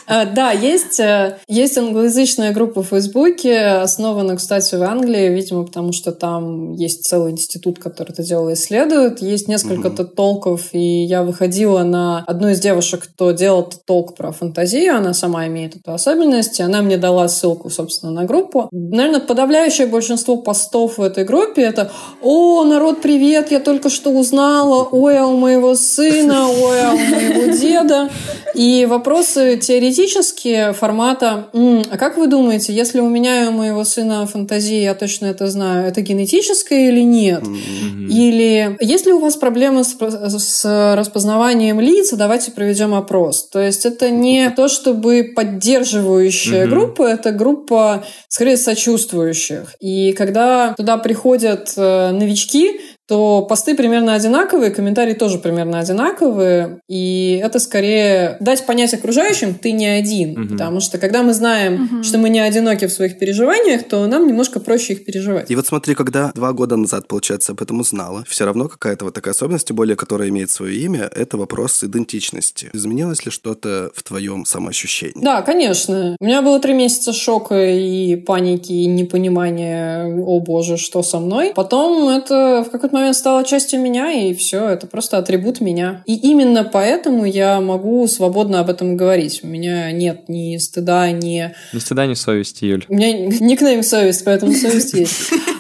А, 0.06 0.26
Да, 0.26 0.52
есть, 0.52 1.00
э, 1.00 1.38
есть 1.48 1.78
англоязычная 1.78 2.52
группа 2.52 2.84
в 2.84 2.88
Фейсбуке, 2.88 3.58
основана, 3.82 4.36
кстати, 4.36 4.76
в 4.76 4.84
Англии, 4.84 5.30
видимо, 5.30 5.64
потому 5.66 5.94
что 5.94 6.12
там 6.12 6.74
есть 6.74 7.06
целый 7.06 7.32
институт, 7.32 7.80
который 7.80 8.12
это 8.12 8.22
дело 8.24 8.54
исследует. 8.54 9.22
Есть 9.22 9.48
несколько 9.48 9.90
Мгм. 9.90 10.08
толков, 10.08 10.74
и 10.74 11.06
я 11.06 11.24
выходила 11.24 11.84
на 11.84 12.24
одну 12.28 12.50
из 12.50 12.60
девушек, 12.60 13.04
кто 13.04 13.32
делал 13.32 13.72
толк 13.88 14.16
про 14.16 14.32
фантазию, 14.34 14.98
она 14.98 15.14
сама 15.14 15.48
имеет 15.48 15.78
эту 15.78 15.94
особенность, 15.94 16.60
и 16.60 16.64
она 16.64 16.82
мне 16.82 16.98
дала 16.98 17.28
ссылку, 17.30 17.70
собственно, 17.70 18.12
на 18.12 18.26
группу. 18.26 18.68
Наверное, 18.72 19.22
подавляющее 19.22 19.88
большинство 19.88 20.36
постов 20.38 20.98
в 20.98 21.02
этой 21.02 21.24
группе 21.24 21.62
это 21.62 21.92
«О, 22.22 22.64
народ, 22.66 23.02
привет, 23.14 23.52
я 23.52 23.60
только 23.60 23.90
что 23.92 24.10
узнала, 24.10 24.88
ой, 24.92 25.20
а 25.20 25.28
у 25.28 25.38
моего 25.38 25.76
сына, 25.76 26.48
ой, 26.48 26.82
а 26.82 26.94
у 26.94 26.98
моего 26.98 27.54
деда». 27.54 28.10
И 28.56 28.86
вопросы 28.88 29.58
теоретические 29.58 30.74
формата 30.74 31.48
«М, 31.54 31.84
«А 31.92 31.98
как 31.98 32.18
вы 32.18 32.28
думаете, 32.28 32.74
если 32.74 33.00
у 33.00 33.10
меня 33.10 33.44
и 33.44 33.48
у 33.48 33.52
моего 33.52 33.84
сына 33.84 34.26
фантазии, 34.26 34.82
я 34.82 34.94
точно 34.96 35.28
это 35.28 35.48
знаю, 35.48 35.88
это 35.88 36.02
генетическое 36.02 36.90
или 36.90 37.02
нет?» 37.02 37.44
Мгм. 37.44 38.08
Или 38.10 38.78
есть 38.82 39.06
ли 39.06 39.14
у 39.14 39.20
вас 39.20 39.36
проблемы 39.38 39.84
с, 39.84 39.96
с 39.96 40.96
распознаванием 40.96 41.80
лиц? 41.80 42.12
Давайте 42.14 42.52
проведем 42.52 42.94
опрос. 42.94 43.48
То 43.50 43.60
есть 43.60 43.86
это 43.86 44.10
не 44.10 44.50
то, 44.50 44.68
чтобы 44.68 45.32
поддерживающая 45.36 46.66
Мгм. 46.66 46.70
группа, 46.70 47.04
это 47.04 47.32
группа 47.32 48.04
скорее 48.28 48.58
сочувствующих. 48.58 49.76
И 49.80 50.14
когда 50.14 50.74
туда 50.78 50.98
приходят 50.98 51.74
э, 51.78 52.12
новички, 52.12 52.80
то 53.08 53.42
посты 53.42 53.76
примерно 53.76 54.14
одинаковые, 54.14 54.72
комментарии 54.72 55.14
тоже 55.14 55.38
примерно 55.38 55.80
одинаковые, 55.80 56.80
и 56.88 57.40
это 57.44 57.60
скорее 57.60 58.38
дать 58.40 58.66
понять 58.66 58.94
окружающим, 58.94 59.56
ты 59.56 59.72
не 59.72 59.88
один, 59.88 60.32
Мгм. 60.34 60.50
потому 60.50 60.80
что 60.80 60.98
когда 60.98 61.22
мы 61.24 61.34
знаем, 61.34 62.04
что 62.04 62.18
мы 62.18 62.30
не 62.30 62.40
одиноки 62.40 62.86
в 62.88 62.92
своих 62.94 63.20
переживаниях, 63.20 63.84
то 63.88 64.06
нам 64.08 64.28
немножко 64.28 64.60
проще 64.60 64.94
их 64.94 65.06
переживать. 65.06 65.52
И 65.52 65.56
вот 65.56 65.68
смотри, 65.68 65.96
когда 65.96 66.32
два 66.34 66.54
года 66.54 66.76
назад, 66.78 67.08
получается, 67.08 67.52
об 67.52 67.62
этом 67.62 67.80
узнала, 67.80 68.24
все 68.28 68.46
равно 68.46 68.68
какая-то 68.68 69.06
вот 69.06 69.14
такая 69.14 69.34
особенность, 69.34 69.68
тем 69.68 69.76
более, 69.76 69.96
которая 69.96 70.30
имеет 70.30 70.50
свое 70.50 70.76
имя, 70.78 71.10
это 71.14 71.38
вопрос 71.38 71.84
идентичности. 71.84 72.70
Изменилось 72.74 73.26
ли 73.26 73.32
что-то 73.32 73.92
в 73.96 74.04
твоем 74.04 74.46
самоощущении? 74.46 75.22
Да, 75.24 75.42
конечно. 75.42 76.16
У 76.20 76.26
меня 76.26 76.42
было 76.42 76.60
три 76.60 76.74
месяца 76.74 77.12
шока 77.14 77.56
и 77.70 78.16
паники, 78.16 78.72
и 78.72 78.86
непонимания, 78.86 80.06
о 80.06 80.40
боже, 80.40 80.78
что 80.78 81.04
со 81.04 81.20
мной. 81.20 81.52
Потом 81.56 82.10
это 82.10 82.64
в 82.68 82.72
какой-то 82.72 82.93
момент 82.94 83.16
стало 83.16 83.44
частью 83.44 83.80
меня, 83.82 84.12
и 84.12 84.34
все, 84.34 84.70
это 84.70 84.88
просто 84.88 85.18
атрибут 85.18 85.60
меня. 85.62 86.04
И 86.06 86.16
именно 86.16 86.64
поэтому 86.64 87.26
я 87.26 87.60
могу 87.60 88.08
свободно 88.08 88.60
об 88.60 88.70
этом 88.70 88.96
говорить. 88.96 89.42
У 89.44 89.48
меня 89.48 89.92
нет 89.92 90.30
ни 90.30 90.58
стыда, 90.58 91.12
ни... 91.12 91.54
Ни 91.74 91.80
стыда, 91.80 92.06
ни 92.06 92.14
совести, 92.14 92.66
Юль. 92.66 92.86
У 92.88 92.94
меня 92.94 93.12
никнейм 93.14 93.84
совесть, 93.84 94.24
поэтому 94.24 94.54
совесть 94.54 94.94
есть. 94.94 95.32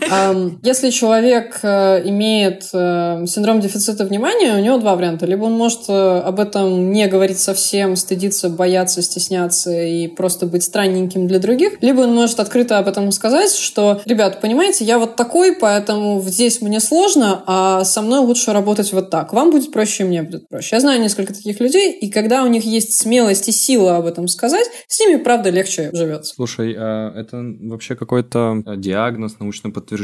Если 0.63 0.89
человек 0.89 1.59
э, 1.63 2.01
имеет 2.07 2.69
э, 2.73 3.25
синдром 3.27 3.59
дефицита 3.59 4.05
внимания, 4.05 4.55
у 4.55 4.63
него 4.63 4.77
два 4.77 4.95
варианта. 4.95 5.25
Либо 5.25 5.45
он 5.45 5.53
может 5.53 5.81
э, 5.89 6.19
об 6.19 6.39
этом 6.39 6.91
не 6.91 7.07
говорить 7.07 7.39
совсем, 7.39 7.95
стыдиться, 7.95 8.49
бояться, 8.49 9.01
стесняться 9.01 9.71
и 9.83 10.07
просто 10.07 10.45
быть 10.45 10.63
странненьким 10.63 11.27
для 11.27 11.39
других. 11.39 11.81
Либо 11.81 12.01
он 12.01 12.13
может 12.13 12.39
открыто 12.39 12.77
об 12.77 12.87
этом 12.87 13.11
сказать, 13.11 13.53
что, 13.53 14.01
ребят, 14.05 14.41
понимаете, 14.41 14.85
я 14.85 14.99
вот 14.99 15.15
такой, 15.15 15.55
поэтому 15.55 16.21
здесь 16.21 16.61
мне 16.61 16.79
сложно, 16.79 17.43
а 17.45 17.83
со 17.83 18.01
мной 18.01 18.19
лучше 18.19 18.53
работать 18.53 18.93
вот 18.93 19.09
так. 19.09 19.33
Вам 19.33 19.51
будет 19.51 19.71
проще, 19.71 20.05
мне 20.05 20.23
будет 20.23 20.47
проще. 20.47 20.75
Я 20.75 20.79
знаю 20.79 21.01
несколько 21.01 21.33
таких 21.33 21.59
людей, 21.59 21.91
и 21.91 22.09
когда 22.09 22.43
у 22.43 22.47
них 22.47 22.63
есть 22.63 22.99
смелость 22.99 23.49
и 23.49 23.51
сила 23.51 23.97
об 23.97 24.05
этом 24.05 24.27
сказать, 24.27 24.67
с 24.87 24.99
ними, 24.99 25.17
правда, 25.17 25.49
легче 25.49 25.89
живется. 25.93 26.33
Слушай, 26.35 26.75
а 26.77 27.11
это 27.15 27.43
вообще 27.61 27.95
какой-то 27.95 28.63
диагноз 28.77 29.39
научно 29.39 29.71
подтвержденный? 29.71 30.02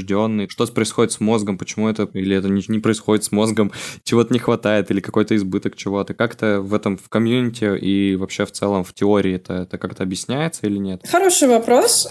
Что 0.50 0.66
происходит 0.68 1.12
с 1.12 1.20
мозгом? 1.20 1.58
Почему 1.58 1.90
это 1.90 2.08
или 2.14 2.36
это 2.36 2.48
не, 2.50 2.64
не 2.68 2.80
происходит 2.80 3.24
с 3.24 3.32
мозгом? 3.32 3.72
Чего-то 4.04 4.34
не 4.34 4.40
хватает 4.40 4.92
или 4.92 5.00
какой-то 5.00 5.36
избыток 5.36 5.76
чего-то? 5.76 6.14
Как-то 6.14 6.62
в 6.62 6.74
этом 6.74 6.98
в 6.98 7.10
комьюнити 7.10 7.78
и 7.78 8.16
вообще 8.16 8.46
в 8.46 8.52
целом 8.52 8.84
в 8.84 8.94
теории 8.94 9.36
это, 9.36 9.54
это 9.64 9.78
как-то 9.78 10.04
объясняется 10.04 10.68
или 10.68 10.78
нет? 10.78 11.02
Хороший 11.08 11.48
вопрос. 11.48 12.08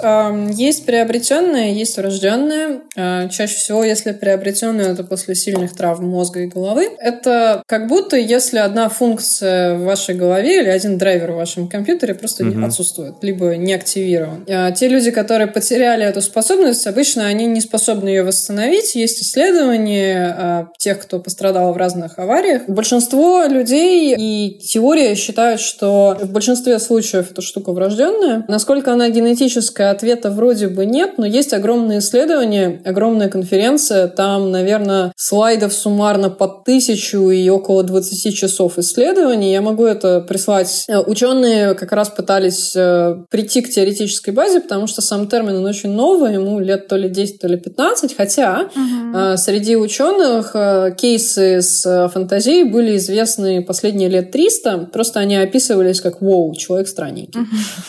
Есть 0.52 0.86
приобретенное, 0.86 1.72
есть 1.72 1.96
врожденное. 1.96 2.80
А, 2.96 3.28
Чаще 3.28 3.54
всего, 3.56 3.84
если 3.84 4.12
приобретенное, 4.12 4.92
это 4.92 5.04
после 5.04 5.34
сильных 5.34 5.74
травм 5.76 6.06
мозга 6.06 6.40
и 6.40 6.46
головы. 6.46 6.88
Это 6.98 7.62
как 7.66 7.86
будто 7.88 8.16
если 8.16 8.58
одна 8.58 8.88
функция 8.88 9.76
в 9.76 9.82
вашей 9.84 10.14
голове 10.14 10.60
или 10.62 10.68
один 10.68 10.98
драйвер 10.98 11.32
в 11.32 11.36
вашем 11.36 11.68
компьютере 11.68 12.14
просто 12.14 12.44
не 12.44 12.54
Мгм. 12.54 12.64
отсутствует, 12.64 13.14
либо 13.22 13.56
не 13.56 13.74
активирован. 13.74 14.44
А 14.48 14.72
Те 14.72 14.88
люди, 14.88 15.10
которые 15.10 15.46
потеряли 15.48 16.04
эту 16.04 16.20
способность, 16.20 16.86
обычно 16.86 17.26
они 17.26 17.46
не 17.46 17.60
способны 17.60 17.77
ее 18.06 18.22
восстановить. 18.22 18.94
Есть 18.94 19.22
исследования 19.22 20.36
а, 20.36 20.68
тех, 20.78 21.00
кто 21.00 21.18
пострадал 21.18 21.72
в 21.72 21.76
разных 21.76 22.18
авариях. 22.18 22.62
Большинство 22.68 23.44
людей 23.44 24.14
и 24.18 24.58
теория 24.58 25.14
считают, 25.14 25.60
что 25.60 26.16
в 26.20 26.32
большинстве 26.32 26.78
случаев 26.78 27.30
эта 27.30 27.42
штука 27.42 27.72
врожденная. 27.72 28.44
Насколько 28.48 28.92
она 28.92 29.08
генетическая, 29.10 29.90
ответа 29.90 30.30
вроде 30.30 30.68
бы 30.68 30.86
нет, 30.86 31.18
но 31.18 31.26
есть 31.26 31.52
огромные 31.52 32.00
исследования, 32.00 32.80
огромная 32.84 33.28
конференция. 33.28 34.08
Там, 34.08 34.50
наверное, 34.50 35.12
слайдов 35.16 35.72
суммарно 35.72 36.30
под 36.30 36.64
тысячу 36.64 37.30
и 37.30 37.48
около 37.48 37.82
20 37.82 38.34
часов 38.34 38.78
исследований. 38.78 39.52
Я 39.52 39.62
могу 39.62 39.84
это 39.84 40.20
прислать. 40.20 40.84
Э, 40.88 40.98
Ученые 40.98 41.74
как 41.74 41.92
раз 41.92 42.10
пытались 42.10 42.74
э, 42.76 43.16
прийти 43.30 43.60
к 43.60 43.70
теоретической 43.70 44.32
базе, 44.32 44.60
потому 44.60 44.86
что 44.86 45.02
сам 45.02 45.28
термин, 45.28 45.56
он 45.56 45.66
очень 45.66 45.90
новый, 45.90 46.34
ему 46.34 46.58
лет 46.60 46.88
то 46.88 46.96
ли 46.96 47.08
10, 47.08 47.40
то 47.40 47.48
ли 47.48 47.56
15, 47.58 48.16
хотя 48.16 48.68
э, 49.14 49.36
среди 49.36 49.76
ученых 49.76 50.52
э, 50.54 50.94
кейсы 50.96 51.62
с 51.62 51.84
э, 51.86 52.08
фантазией 52.08 52.64
были 52.64 52.96
известны 52.96 53.62
последние 53.62 54.08
лет 54.08 54.30
300, 54.30 54.88
просто 54.92 55.20
они 55.20 55.36
описывались 55.36 56.00
как 56.00 56.20
«Воу, 56.20 56.54
человек 56.54 56.88
странненький». 56.88 57.40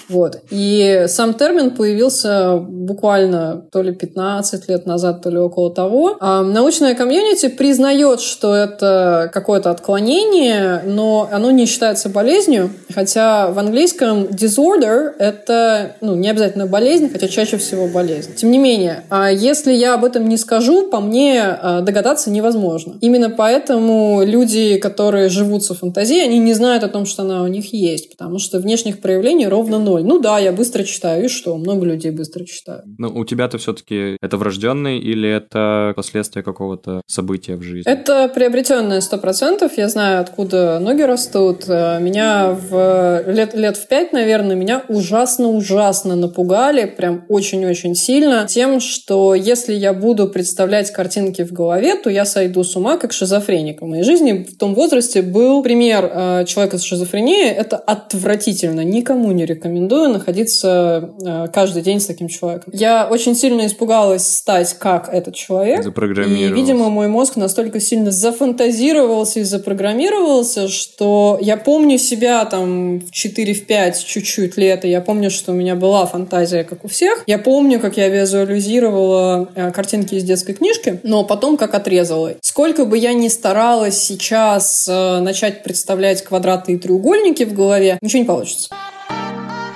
Вот. 0.09 0.41
И 0.49 1.05
сам 1.07 1.33
термин 1.33 1.71
появился 1.71 2.57
буквально 2.57 3.65
то 3.71 3.81
ли 3.81 3.91
15 3.93 4.69
лет 4.69 4.85
назад, 4.85 5.21
то 5.21 5.29
ли 5.29 5.37
около 5.37 5.73
того. 5.73 6.17
А 6.19 6.41
научная 6.41 6.95
комьюнити 6.95 7.49
признает, 7.49 8.21
что 8.21 8.53
это 8.55 9.29
какое-то 9.33 9.71
отклонение, 9.71 10.81
но 10.85 11.29
оно 11.31 11.51
не 11.51 11.65
считается 11.65 12.09
болезнью, 12.09 12.71
хотя 12.93 13.51
в 13.51 13.59
английском 13.59 14.23
disorder— 14.23 15.11
это 15.19 15.95
ну, 16.01 16.15
не 16.15 16.29
обязательно 16.29 16.65
болезнь, 16.65 17.09
хотя 17.11 17.27
чаще 17.27 17.57
всего 17.57 17.87
болезнь. 17.87 18.33
Тем 18.35 18.51
не 18.51 18.57
менее, 18.57 19.03
а 19.09 19.29
если 19.31 19.58
если 19.59 19.73
я 19.73 19.95
об 19.95 20.05
этом 20.05 20.29
не 20.29 20.37
скажу, 20.37 20.89
по 20.89 21.01
мне 21.01 21.37
э, 21.37 21.81
догадаться 21.81 22.31
невозможно. 22.31 22.97
Именно 23.01 23.29
поэтому 23.29 24.23
люди, 24.25 24.77
которые 24.77 25.27
живут 25.27 25.63
со 25.63 25.73
фантазией, 25.73 26.23
они 26.23 26.39
не 26.39 26.53
знают 26.53 26.83
о 26.83 26.87
том, 26.87 27.05
что 27.05 27.23
она 27.23 27.43
у 27.43 27.47
них 27.47 27.73
есть, 27.73 28.09
потому 28.09 28.39
что 28.39 28.59
внешних 28.59 29.01
проявлений 29.01 29.47
ровно 29.47 29.79
ноль. 29.79 30.03
Ну 30.03 30.19
да, 30.19 30.39
я 30.39 30.53
быстро 30.53 30.83
читаю, 30.83 31.25
и 31.25 31.27
что? 31.27 31.57
Много 31.57 31.85
людей 31.85 32.11
быстро 32.11 32.45
читают. 32.45 32.85
Ну, 32.97 33.09
у 33.13 33.25
тебя-то 33.25 33.57
все-таки 33.57 34.17
это 34.21 34.37
врожденный 34.37 34.97
или 34.97 35.29
это 35.29 35.91
последствия 35.95 36.41
какого-то 36.41 37.01
события 37.05 37.57
в 37.57 37.61
жизни? 37.61 37.91
Это 37.91 38.31
приобретенное 38.33 39.01
сто 39.01 39.17
процентов. 39.17 39.77
Я 39.77 39.89
знаю, 39.89 40.21
откуда 40.21 40.79
ноги 40.79 41.01
растут. 41.01 41.65
Э, 41.67 41.99
меня 41.99 42.51
в 42.51 43.23
лет, 43.27 43.55
лет 43.55 43.75
в 43.75 43.87
пять, 43.87 44.13
наверное, 44.13 44.55
меня 44.55 44.83
ужасно-ужасно 44.87 46.15
напугали, 46.15 46.85
прям 46.85 47.25
очень-очень 47.27 47.95
сильно, 47.95 48.45
тем, 48.47 48.79
что 48.79 49.35
если 49.49 49.73
я 49.73 49.93
буду 49.93 50.27
представлять 50.27 50.91
картинки 50.91 51.43
в 51.43 51.51
голове, 51.51 51.95
то 51.95 52.09
я 52.09 52.25
сойду 52.25 52.63
с 52.63 52.75
ума 52.75 52.97
как 52.97 53.11
шизофреник. 53.11 53.81
В 53.81 53.85
моей 53.85 54.03
жизни 54.03 54.43
в 54.43 54.57
том 54.57 54.75
возрасте 54.75 55.21
был 55.23 55.63
пример 55.63 56.09
э, 56.13 56.45
человека 56.45 56.77
с 56.77 56.83
шизофренией. 56.83 57.49
Это 57.49 57.77
отвратительно. 57.77 58.81
Никому 58.81 59.31
не 59.31 59.45
рекомендую 59.45 60.09
находиться 60.09 61.09
э, 61.25 61.47
каждый 61.51 61.81
день 61.81 61.99
с 61.99 62.05
таким 62.05 62.27
человеком. 62.27 62.71
Я 62.75 63.07
очень 63.09 63.35
сильно 63.35 63.65
испугалась 63.65 64.27
стать 64.27 64.75
как 64.77 65.09
этот 65.11 65.33
человек. 65.33 65.83
И, 65.85 66.53
видимо, 66.53 66.89
мой 66.89 67.07
мозг 67.07 67.35
настолько 67.35 67.79
сильно 67.79 68.11
зафантазировался 68.11 69.39
и 69.39 69.43
запрограммировался, 69.43 70.67
что 70.67 71.39
я 71.41 71.57
помню 71.57 71.97
себя 71.97 72.45
там 72.45 72.99
в 72.99 73.11
4-5 73.11 73.93
чуть-чуть 74.05 74.57
лет, 74.57 74.85
и 74.85 74.89
я 74.89 75.01
помню, 75.01 75.31
что 75.31 75.53
у 75.53 75.55
меня 75.55 75.75
была 75.75 76.05
фантазия, 76.05 76.63
как 76.63 76.85
у 76.85 76.87
всех. 76.87 77.23
Я 77.25 77.39
помню, 77.39 77.79
как 77.79 77.97
я 77.97 78.09
визуализировала 78.09 79.38
э, 79.55 79.71
картинки 79.71 80.15
из 80.15 80.23
детской 80.23 80.53
книжки, 80.53 80.99
но 81.03 81.23
потом 81.23 81.57
как 81.57 81.73
отрезала. 81.73 82.33
Сколько 82.41 82.85
бы 82.85 82.97
я 82.97 83.13
ни 83.13 83.27
старалась 83.27 84.01
сейчас 84.01 84.87
э, 84.89 85.19
начать 85.19 85.63
представлять 85.63 86.23
квадраты 86.23 86.73
и 86.73 86.77
треугольники 86.77 87.43
в 87.43 87.53
голове, 87.53 87.97
ничего 88.01 88.21
не 88.21 88.27
получится. 88.27 88.69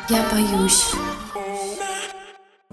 Я 0.09 0.25
боюсь. 0.31 0.83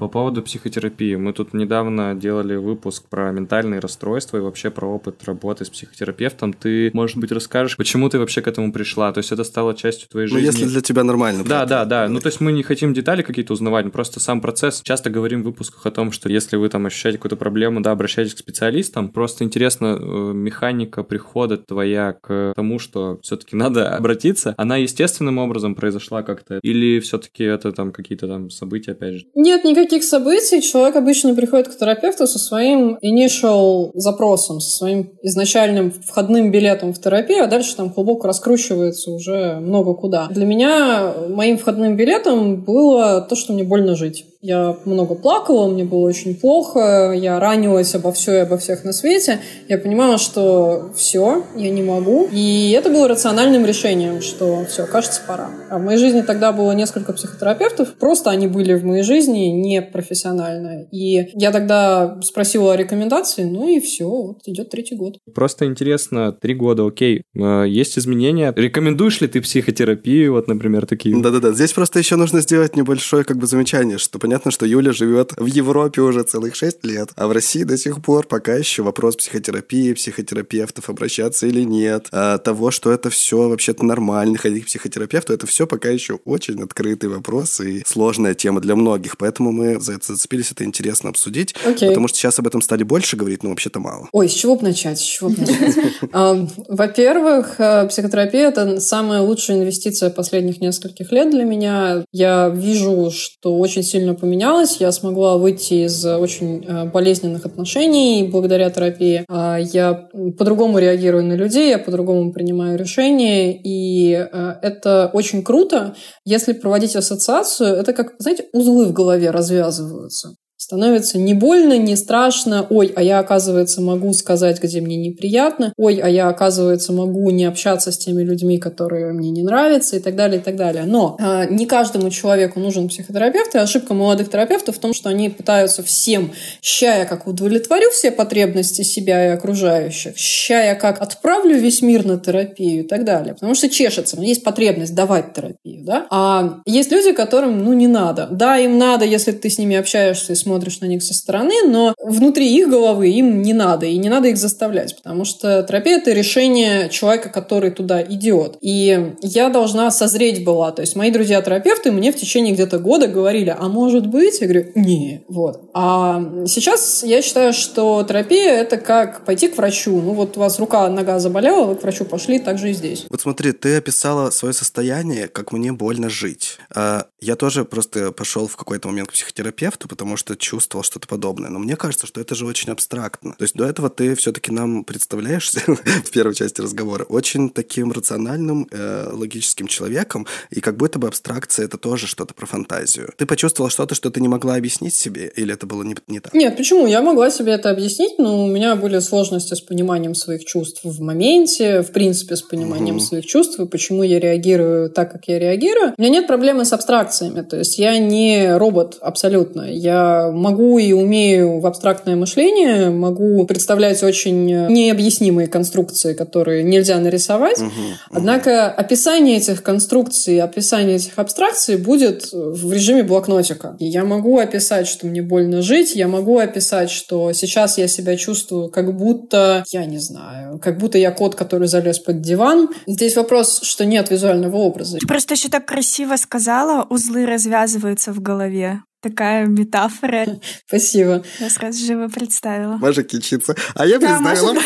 По 0.00 0.08
поводу 0.08 0.42
психотерапии. 0.42 1.14
Мы 1.16 1.34
тут 1.34 1.52
недавно 1.52 2.14
делали 2.14 2.56
выпуск 2.56 3.04
про 3.10 3.30
ментальные 3.32 3.80
расстройства 3.80 4.38
и 4.38 4.40
вообще 4.40 4.70
про 4.70 4.86
опыт 4.86 5.22
работы 5.24 5.66
с 5.66 5.68
психотерапевтом. 5.68 6.54
Ты, 6.54 6.90
может 6.94 7.18
быть, 7.18 7.30
расскажешь, 7.30 7.76
почему 7.76 8.08
ты 8.08 8.18
вообще 8.18 8.40
к 8.40 8.48
этому 8.48 8.72
пришла? 8.72 9.12
То 9.12 9.18
есть 9.18 9.30
это 9.30 9.44
стало 9.44 9.74
частью 9.74 10.08
твоей 10.08 10.26
жизни? 10.26 10.40
Ну, 10.40 10.52
если 10.52 10.64
для 10.64 10.80
тебя 10.80 11.04
нормально. 11.04 11.44
Да, 11.44 11.66
да, 11.66 11.84
да. 11.84 12.08
Ну, 12.08 12.18
то 12.18 12.28
есть 12.28 12.40
мы 12.40 12.50
не 12.52 12.62
хотим 12.62 12.94
детали 12.94 13.20
какие-то 13.20 13.52
узнавать, 13.52 13.92
просто 13.92 14.20
сам 14.20 14.40
процесс. 14.40 14.80
Часто 14.82 15.10
говорим 15.10 15.42
в 15.42 15.44
выпусках 15.44 15.84
о 15.84 15.90
том, 15.90 16.12
что 16.12 16.30
если 16.30 16.56
вы 16.56 16.70
там 16.70 16.86
ощущаете 16.86 17.18
какую-то 17.18 17.36
проблему, 17.36 17.82
да, 17.82 17.90
обращайтесь 17.90 18.32
к 18.32 18.38
специалистам. 18.38 19.10
Просто 19.10 19.44
интересно, 19.44 19.98
э, 20.00 20.32
механика 20.32 21.02
прихода 21.02 21.58
твоя 21.58 22.14
к 22.14 22.54
тому, 22.56 22.78
что 22.78 23.18
все-таки 23.22 23.54
надо 23.54 23.90
обратиться, 23.96 24.54
она 24.56 24.78
естественным 24.78 25.36
образом 25.36 25.74
произошла 25.74 26.22
как-то? 26.22 26.58
Или 26.62 27.00
все-таки 27.00 27.44
это 27.44 27.72
там 27.72 27.92
какие-то 27.92 28.26
там 28.28 28.48
события, 28.48 28.92
опять 28.92 29.16
же? 29.16 29.26
Нет, 29.34 29.62
никаких 29.64 29.89
таких 29.90 30.04
событий 30.04 30.62
человек 30.62 30.94
обычно 30.94 31.34
приходит 31.34 31.66
к 31.66 31.76
терапевту 31.76 32.28
со 32.28 32.38
своим 32.38 32.96
initial 33.02 33.90
запросом, 33.94 34.60
со 34.60 34.70
своим 34.70 35.10
изначальным 35.20 35.90
входным 35.90 36.52
билетом 36.52 36.94
в 36.94 37.00
терапию, 37.00 37.42
а 37.42 37.48
дальше 37.48 37.74
там 37.74 37.90
клубок 37.90 38.24
раскручивается 38.24 39.10
уже 39.10 39.58
много 39.58 39.94
куда. 39.94 40.28
Для 40.28 40.46
меня 40.46 41.12
моим 41.28 41.58
входным 41.58 41.96
билетом 41.96 42.62
было 42.62 43.20
то, 43.20 43.34
что 43.34 43.52
мне 43.52 43.64
больно 43.64 43.96
жить. 43.96 44.26
Я 44.42 44.78
много 44.86 45.14
плакала, 45.14 45.68
мне 45.68 45.84
было 45.84 46.08
очень 46.08 46.34
плохо, 46.34 47.12
я 47.12 47.38
ранилась 47.38 47.94
обо 47.94 48.10
все 48.10 48.36
и 48.36 48.40
обо 48.40 48.56
всех 48.56 48.84
на 48.84 48.92
свете. 48.92 49.40
Я 49.68 49.76
понимала, 49.76 50.16
что 50.16 50.92
все, 50.96 51.44
я 51.56 51.70
не 51.70 51.82
могу. 51.82 52.26
И 52.32 52.70
это 52.70 52.88
было 52.88 53.06
рациональным 53.06 53.66
решением, 53.66 54.22
что 54.22 54.64
все, 54.64 54.86
кажется, 54.86 55.20
пора. 55.26 55.50
А 55.68 55.78
в 55.78 55.82
моей 55.82 55.98
жизни 55.98 56.22
тогда 56.22 56.52
было 56.52 56.72
несколько 56.72 57.12
психотерапевтов. 57.12 57.94
Просто 57.94 58.30
они 58.30 58.46
были 58.46 58.72
в 58.72 58.84
моей 58.84 59.02
жизни 59.02 59.48
не 59.48 59.82
профессионально. 59.82 60.84
И 60.90 61.28
я 61.34 61.50
тогда 61.50 62.18
спросила 62.22 62.72
о 62.72 62.76
рекомендации, 62.76 63.44
ну 63.44 63.68
и 63.68 63.78
все, 63.78 64.08
вот 64.08 64.38
идет 64.46 64.70
третий 64.70 64.96
год. 64.96 65.18
Просто 65.34 65.66
интересно, 65.66 66.32
три 66.32 66.54
года, 66.54 66.86
окей, 66.86 67.24
э, 67.36 67.64
есть 67.68 67.98
изменения. 67.98 68.54
Рекомендуешь 68.56 69.20
ли 69.20 69.28
ты 69.28 69.42
психотерапию, 69.42 70.32
вот, 70.32 70.48
например, 70.48 70.86
такие? 70.86 71.20
Да-да-да, 71.20 71.52
здесь 71.52 71.74
просто 71.74 71.98
еще 71.98 72.16
нужно 72.16 72.40
сделать 72.40 72.74
небольшое 72.74 73.24
как 73.24 73.36
бы 73.36 73.46
замечание, 73.46 73.98
что 73.98 74.18
понятно, 74.30 74.52
что 74.52 74.64
Юля 74.64 74.92
живет 74.92 75.32
в 75.36 75.46
Европе 75.46 76.02
уже 76.02 76.22
целых 76.22 76.54
6 76.54 76.84
лет, 76.84 77.08
а 77.16 77.26
в 77.26 77.32
России 77.32 77.64
до 77.64 77.76
сих 77.76 78.00
пор 78.00 78.28
пока 78.28 78.54
еще 78.54 78.84
вопрос 78.84 79.16
психотерапии, 79.16 79.92
психотерапевтов, 79.92 80.88
обращаться 80.88 81.48
или 81.48 81.62
нет, 81.62 82.06
а 82.12 82.38
того, 82.38 82.70
что 82.70 82.92
это 82.92 83.10
все 83.10 83.48
вообще-то 83.48 83.84
нормально, 83.84 84.38
ходить 84.38 84.62
к 84.62 84.66
психотерапевту, 84.68 85.32
это 85.32 85.48
все 85.48 85.66
пока 85.66 85.88
еще 85.88 86.20
очень 86.24 86.62
открытый 86.62 87.10
вопрос 87.10 87.60
и 87.60 87.82
сложная 87.84 88.34
тема 88.34 88.60
для 88.60 88.76
многих, 88.76 89.18
поэтому 89.18 89.50
мы 89.50 89.80
за 89.80 89.94
это 89.94 90.12
зацепились, 90.12 90.52
это 90.52 90.62
интересно 90.62 91.08
обсудить, 91.08 91.56
okay. 91.66 91.88
потому 91.88 92.06
что 92.06 92.16
сейчас 92.16 92.38
об 92.38 92.46
этом 92.46 92.62
стали 92.62 92.84
больше 92.84 93.16
говорить, 93.16 93.42
но 93.42 93.50
вообще-то 93.50 93.80
мало. 93.80 94.08
Ой, 94.12 94.28
с 94.28 94.32
чего 94.32 94.54
бы 94.54 94.62
начать? 94.62 95.00
С 95.00 95.02
чего 95.02 95.30
бы 95.30 95.38
начать? 95.40 95.76
Во-первых, 96.68 97.56
э, 97.58 97.88
психотерапия– 97.88 98.48
это 98.50 98.78
самая 98.78 99.22
лучшая 99.22 99.58
инвестиция 99.58 100.10
последних 100.10 100.60
нескольких 100.60 101.10
лет 101.10 101.30
для 101.30 101.42
меня. 101.42 102.04
Я 102.12 102.48
вижу, 102.48 103.10
что 103.10 103.58
очень 103.58 103.82
сильно 103.82 104.14
поменялось. 104.20 104.76
Я 104.80 104.92
смогла 104.92 105.36
выйти 105.36 105.86
из 105.86 106.04
очень 106.04 106.64
э, 106.64 106.84
болезненных 106.84 107.46
отношений 107.46 108.28
благодаря 108.30 108.70
терапии. 108.70 109.24
А, 109.28 109.58
я 109.58 110.08
по-другому 110.38 110.78
реагирую 110.78 111.24
на 111.24 111.32
людей, 111.32 111.70
я 111.70 111.78
по-другому 111.78 112.32
принимаю 112.32 112.78
решения, 112.78 113.52
и 113.52 114.12
э, 114.12 114.54
это 114.62 115.10
очень 115.12 115.42
круто. 115.42 115.94
Если 116.24 116.52
проводить 116.52 116.96
ассоциацию, 116.96 117.74
это 117.74 117.92
как, 117.92 118.14
знаете, 118.18 118.46
узлы 118.52 118.86
в 118.86 118.92
голове 118.92 119.30
развязываются. 119.30 120.34
Становится 120.70 121.18
не 121.18 121.34
больно, 121.34 121.76
не 121.76 121.96
страшно. 121.96 122.64
Ой, 122.70 122.92
а 122.94 123.02
я, 123.02 123.18
оказывается, 123.18 123.80
могу 123.80 124.12
сказать, 124.12 124.62
где 124.62 124.80
мне 124.80 124.94
неприятно. 124.94 125.72
Ой, 125.76 125.96
а 125.96 126.08
я, 126.08 126.28
оказывается, 126.28 126.92
могу 126.92 127.28
не 127.30 127.44
общаться 127.44 127.90
с 127.90 127.98
теми 127.98 128.22
людьми, 128.22 128.56
которые 128.56 129.12
мне 129.12 129.30
не 129.30 129.42
нравятся 129.42 129.96
и 129.96 129.98
так 129.98 130.14
далее, 130.14 130.40
и 130.40 130.44
так 130.44 130.54
далее. 130.54 130.84
Но 130.86 131.16
э, 131.18 131.48
не 131.50 131.66
каждому 131.66 132.08
человеку 132.10 132.60
нужен 132.60 132.88
психотерапевт, 132.88 133.56
и 133.56 133.58
ошибка 133.58 133.94
молодых 133.94 134.30
терапевтов 134.30 134.76
в 134.76 134.78
том, 134.78 134.94
что 134.94 135.08
они 135.08 135.28
пытаются 135.28 135.82
всем, 135.82 136.30
ща 136.62 136.98
я 136.98 137.04
как 137.04 137.26
удовлетворю 137.26 137.90
все 137.90 138.12
потребности 138.12 138.82
себя 138.82 139.26
и 139.26 139.30
окружающих, 139.30 140.16
ща 140.16 140.62
я 140.62 140.76
как 140.76 141.02
отправлю 141.02 141.56
весь 141.56 141.82
мир 141.82 142.06
на 142.06 142.16
терапию 142.16 142.84
и 142.84 142.86
так 142.86 143.04
далее. 143.04 143.34
Потому 143.34 143.56
что 143.56 143.68
чешется, 143.68 144.16
но 144.16 144.22
есть 144.22 144.44
потребность 144.44 144.94
давать 144.94 145.34
терапию, 145.34 145.82
да? 145.84 146.06
А 146.10 146.60
есть 146.64 146.92
люди, 146.92 147.10
которым, 147.10 147.64
ну, 147.64 147.72
не 147.72 147.88
надо. 147.88 148.28
Да, 148.30 148.56
им 148.56 148.78
надо, 148.78 149.04
если 149.04 149.32
ты 149.32 149.50
с 149.50 149.58
ними 149.58 149.74
общаешься 149.74 150.34
и 150.34 150.36
смотришь 150.36 150.59
смотришь 150.60 150.80
на 150.80 150.86
них 150.86 151.02
со 151.02 151.14
стороны, 151.14 151.54
но 151.66 151.94
внутри 152.02 152.54
их 152.54 152.68
головы 152.68 153.08
им 153.08 153.40
не 153.40 153.54
надо, 153.54 153.86
и 153.86 153.96
не 153.96 154.10
надо 154.10 154.28
их 154.28 154.36
заставлять, 154.36 154.94
потому 154.94 155.24
что 155.24 155.62
терапия– 155.62 155.96
это 155.98 156.12
решение 156.12 156.90
человека, 156.90 157.30
который 157.30 157.70
туда 157.70 158.02
идет. 158.02 158.58
И 158.60 159.14
я 159.22 159.48
должна 159.48 159.90
созреть 159.90 160.44
была, 160.44 160.70
то 160.72 160.82
есть 160.82 160.96
мои 160.96 161.10
друзья-терапевты 161.10 161.92
мне 161.92 162.12
в 162.12 162.16
течение 162.16 162.52
где-то 162.52 162.78
года 162.78 163.06
говорили, 163.06 163.54
а 163.58 163.68
может 163.68 164.06
быть? 164.06 164.40
Я 164.40 164.48
говорю, 164.48 164.72
не, 164.74 165.22
вот. 165.28 165.70
А 165.72 166.22
сейчас 166.46 167.02
я 167.04 167.22
считаю, 167.22 167.54
что 167.54 168.04
терапия– 168.06 168.52
это 168.60 168.76
как 168.76 169.24
пойти 169.24 169.48
к 169.48 169.56
врачу. 169.56 170.00
Ну 170.00 170.12
вот 170.12 170.36
у 170.36 170.40
вас 170.40 170.58
рука, 170.58 170.88
нога 170.90 171.18
заболела, 171.18 171.64
вы 171.64 171.76
к 171.76 171.82
врачу 171.82 172.04
пошли, 172.04 172.38
так 172.38 172.58
же 172.58 172.70
и 172.70 172.74
здесь. 172.74 173.06
Вот 173.08 173.20
смотри, 173.22 173.52
ты 173.52 173.76
описала 173.76 174.30
свое 174.30 174.52
состояние, 174.52 175.28
как 175.28 175.52
мне 175.52 175.72
больно 175.72 176.10
жить. 176.10 176.58
А 176.74 177.06
я 177.20 177.36
тоже 177.36 177.64
просто 177.64 178.12
пошел 178.12 178.46
в 178.46 178.56
какой-то 178.56 178.88
момент 178.88 179.08
к 179.08 179.12
психотерапевту, 179.12 179.88
потому 179.88 180.16
что 180.16 180.36
чувствовал 180.50 180.82
что-то 180.82 181.06
подобное. 181.06 181.48
Но 181.48 181.60
мне 181.60 181.76
кажется, 181.76 182.08
что 182.08 182.20
это 182.20 182.34
же 182.34 182.44
очень 182.44 182.72
абстрактно. 182.72 183.34
То 183.38 183.44
есть 183.44 183.54
до 183.54 183.64
этого 183.66 183.88
ты 183.88 184.16
все-таки 184.16 184.50
нам 184.50 184.82
представляешься 184.82 185.60
в 186.04 186.10
первой 186.10 186.34
части 186.34 186.60
разговора 186.60 187.04
очень 187.04 187.50
таким 187.50 187.92
рациональным, 187.92 188.66
э, 188.72 189.10
логическим 189.12 189.68
человеком, 189.68 190.26
и 190.50 190.60
как 190.60 190.76
будто 190.76 190.98
бы 190.98 191.06
абстракция 191.06 191.66
это 191.66 191.78
тоже 191.78 192.08
что-то 192.08 192.34
про 192.34 192.46
фантазию. 192.46 193.12
Ты 193.16 193.26
почувствовала 193.26 193.70
что-то, 193.70 193.94
что 193.94 194.10
ты 194.10 194.20
не 194.20 194.26
могла 194.26 194.56
объяснить 194.56 194.94
себе, 194.94 195.30
или 195.36 195.54
это 195.54 195.66
было 195.66 195.84
не, 195.84 195.94
не 196.08 196.18
так? 196.18 196.34
Нет, 196.34 196.56
почему? 196.56 196.88
Я 196.88 197.00
могла 197.00 197.30
себе 197.30 197.52
это 197.52 197.70
объяснить, 197.70 198.18
но 198.18 198.44
у 198.44 198.48
меня 198.48 198.74
были 198.74 198.98
сложности 198.98 199.54
с 199.54 199.60
пониманием 199.60 200.16
своих 200.16 200.44
чувств 200.44 200.80
в 200.82 201.00
моменте, 201.00 201.82
в 201.82 201.92
принципе, 201.92 202.34
с 202.34 202.42
пониманием 202.42 202.96
mm-hmm. 202.96 203.00
своих 203.00 203.26
чувств, 203.26 203.60
и 203.60 203.66
почему 203.66 204.02
я 204.02 204.18
реагирую 204.18 204.90
так, 204.90 205.12
как 205.12 205.28
я 205.28 205.38
реагирую. 205.38 205.94
У 205.96 206.02
меня 206.02 206.10
нет 206.10 206.26
проблемы 206.26 206.64
с 206.64 206.72
абстракциями, 206.72 207.42
то 207.42 207.56
есть 207.56 207.78
я 207.78 207.98
не 207.98 208.56
робот 208.56 208.98
абсолютно. 209.00 209.62
Я 209.70 210.30
могу 210.40 210.78
и 210.78 210.92
умею 210.92 211.60
в 211.60 211.66
абстрактное 211.66 212.16
мышление, 212.16 212.90
могу 212.90 213.44
представлять 213.46 214.02
очень 214.02 214.44
необъяснимые 214.44 215.48
конструкции, 215.48 216.14
которые 216.14 216.62
нельзя 216.62 216.98
нарисовать. 216.98 217.58
Угу, 217.58 217.70
Однако 218.10 218.70
описание 218.70 219.36
этих 219.36 219.62
конструкций, 219.62 220.40
описание 220.40 220.96
этих 220.96 221.18
абстракций 221.18 221.76
будет 221.76 222.30
в 222.32 222.72
режиме 222.72 223.02
блокнотика. 223.02 223.76
И 223.78 223.86
я 223.86 224.04
могу 224.04 224.38
описать, 224.38 224.86
что 224.86 225.06
мне 225.06 225.22
больно 225.22 225.62
жить, 225.62 225.94
я 225.94 226.08
могу 226.08 226.38
описать, 226.38 226.90
что 226.90 227.32
сейчас 227.32 227.78
я 227.78 227.88
себя 227.88 228.16
чувствую 228.16 228.70
как 228.70 228.96
будто, 228.96 229.64
я 229.70 229.84
не 229.84 229.98
знаю, 229.98 230.58
как 230.58 230.78
будто 230.78 230.98
я 230.98 231.10
кот, 231.10 231.34
который 231.34 231.68
залез 231.68 231.98
под 231.98 232.20
диван. 232.20 232.68
Здесь 232.86 233.16
вопрос, 233.16 233.60
что 233.62 233.84
нет 233.84 234.10
визуального 234.10 234.56
образа. 234.56 234.98
Ты 234.98 235.06
просто 235.06 235.34
еще 235.34 235.48
так 235.48 235.66
красиво 235.66 236.16
сказала, 236.16 236.86
узлы 236.88 237.26
развязываются 237.26 238.12
в 238.12 238.20
голове 238.20 238.82
такая 239.00 239.46
метафора. 239.46 240.26
Спасибо. 240.66 241.22
Я 241.38 241.50
сразу 241.50 241.84
живо 241.84 242.08
представила. 242.08 242.76
Маша 242.76 243.02
кичится. 243.02 243.54
А 243.74 243.86
я 243.86 243.98
представила. 243.98 244.54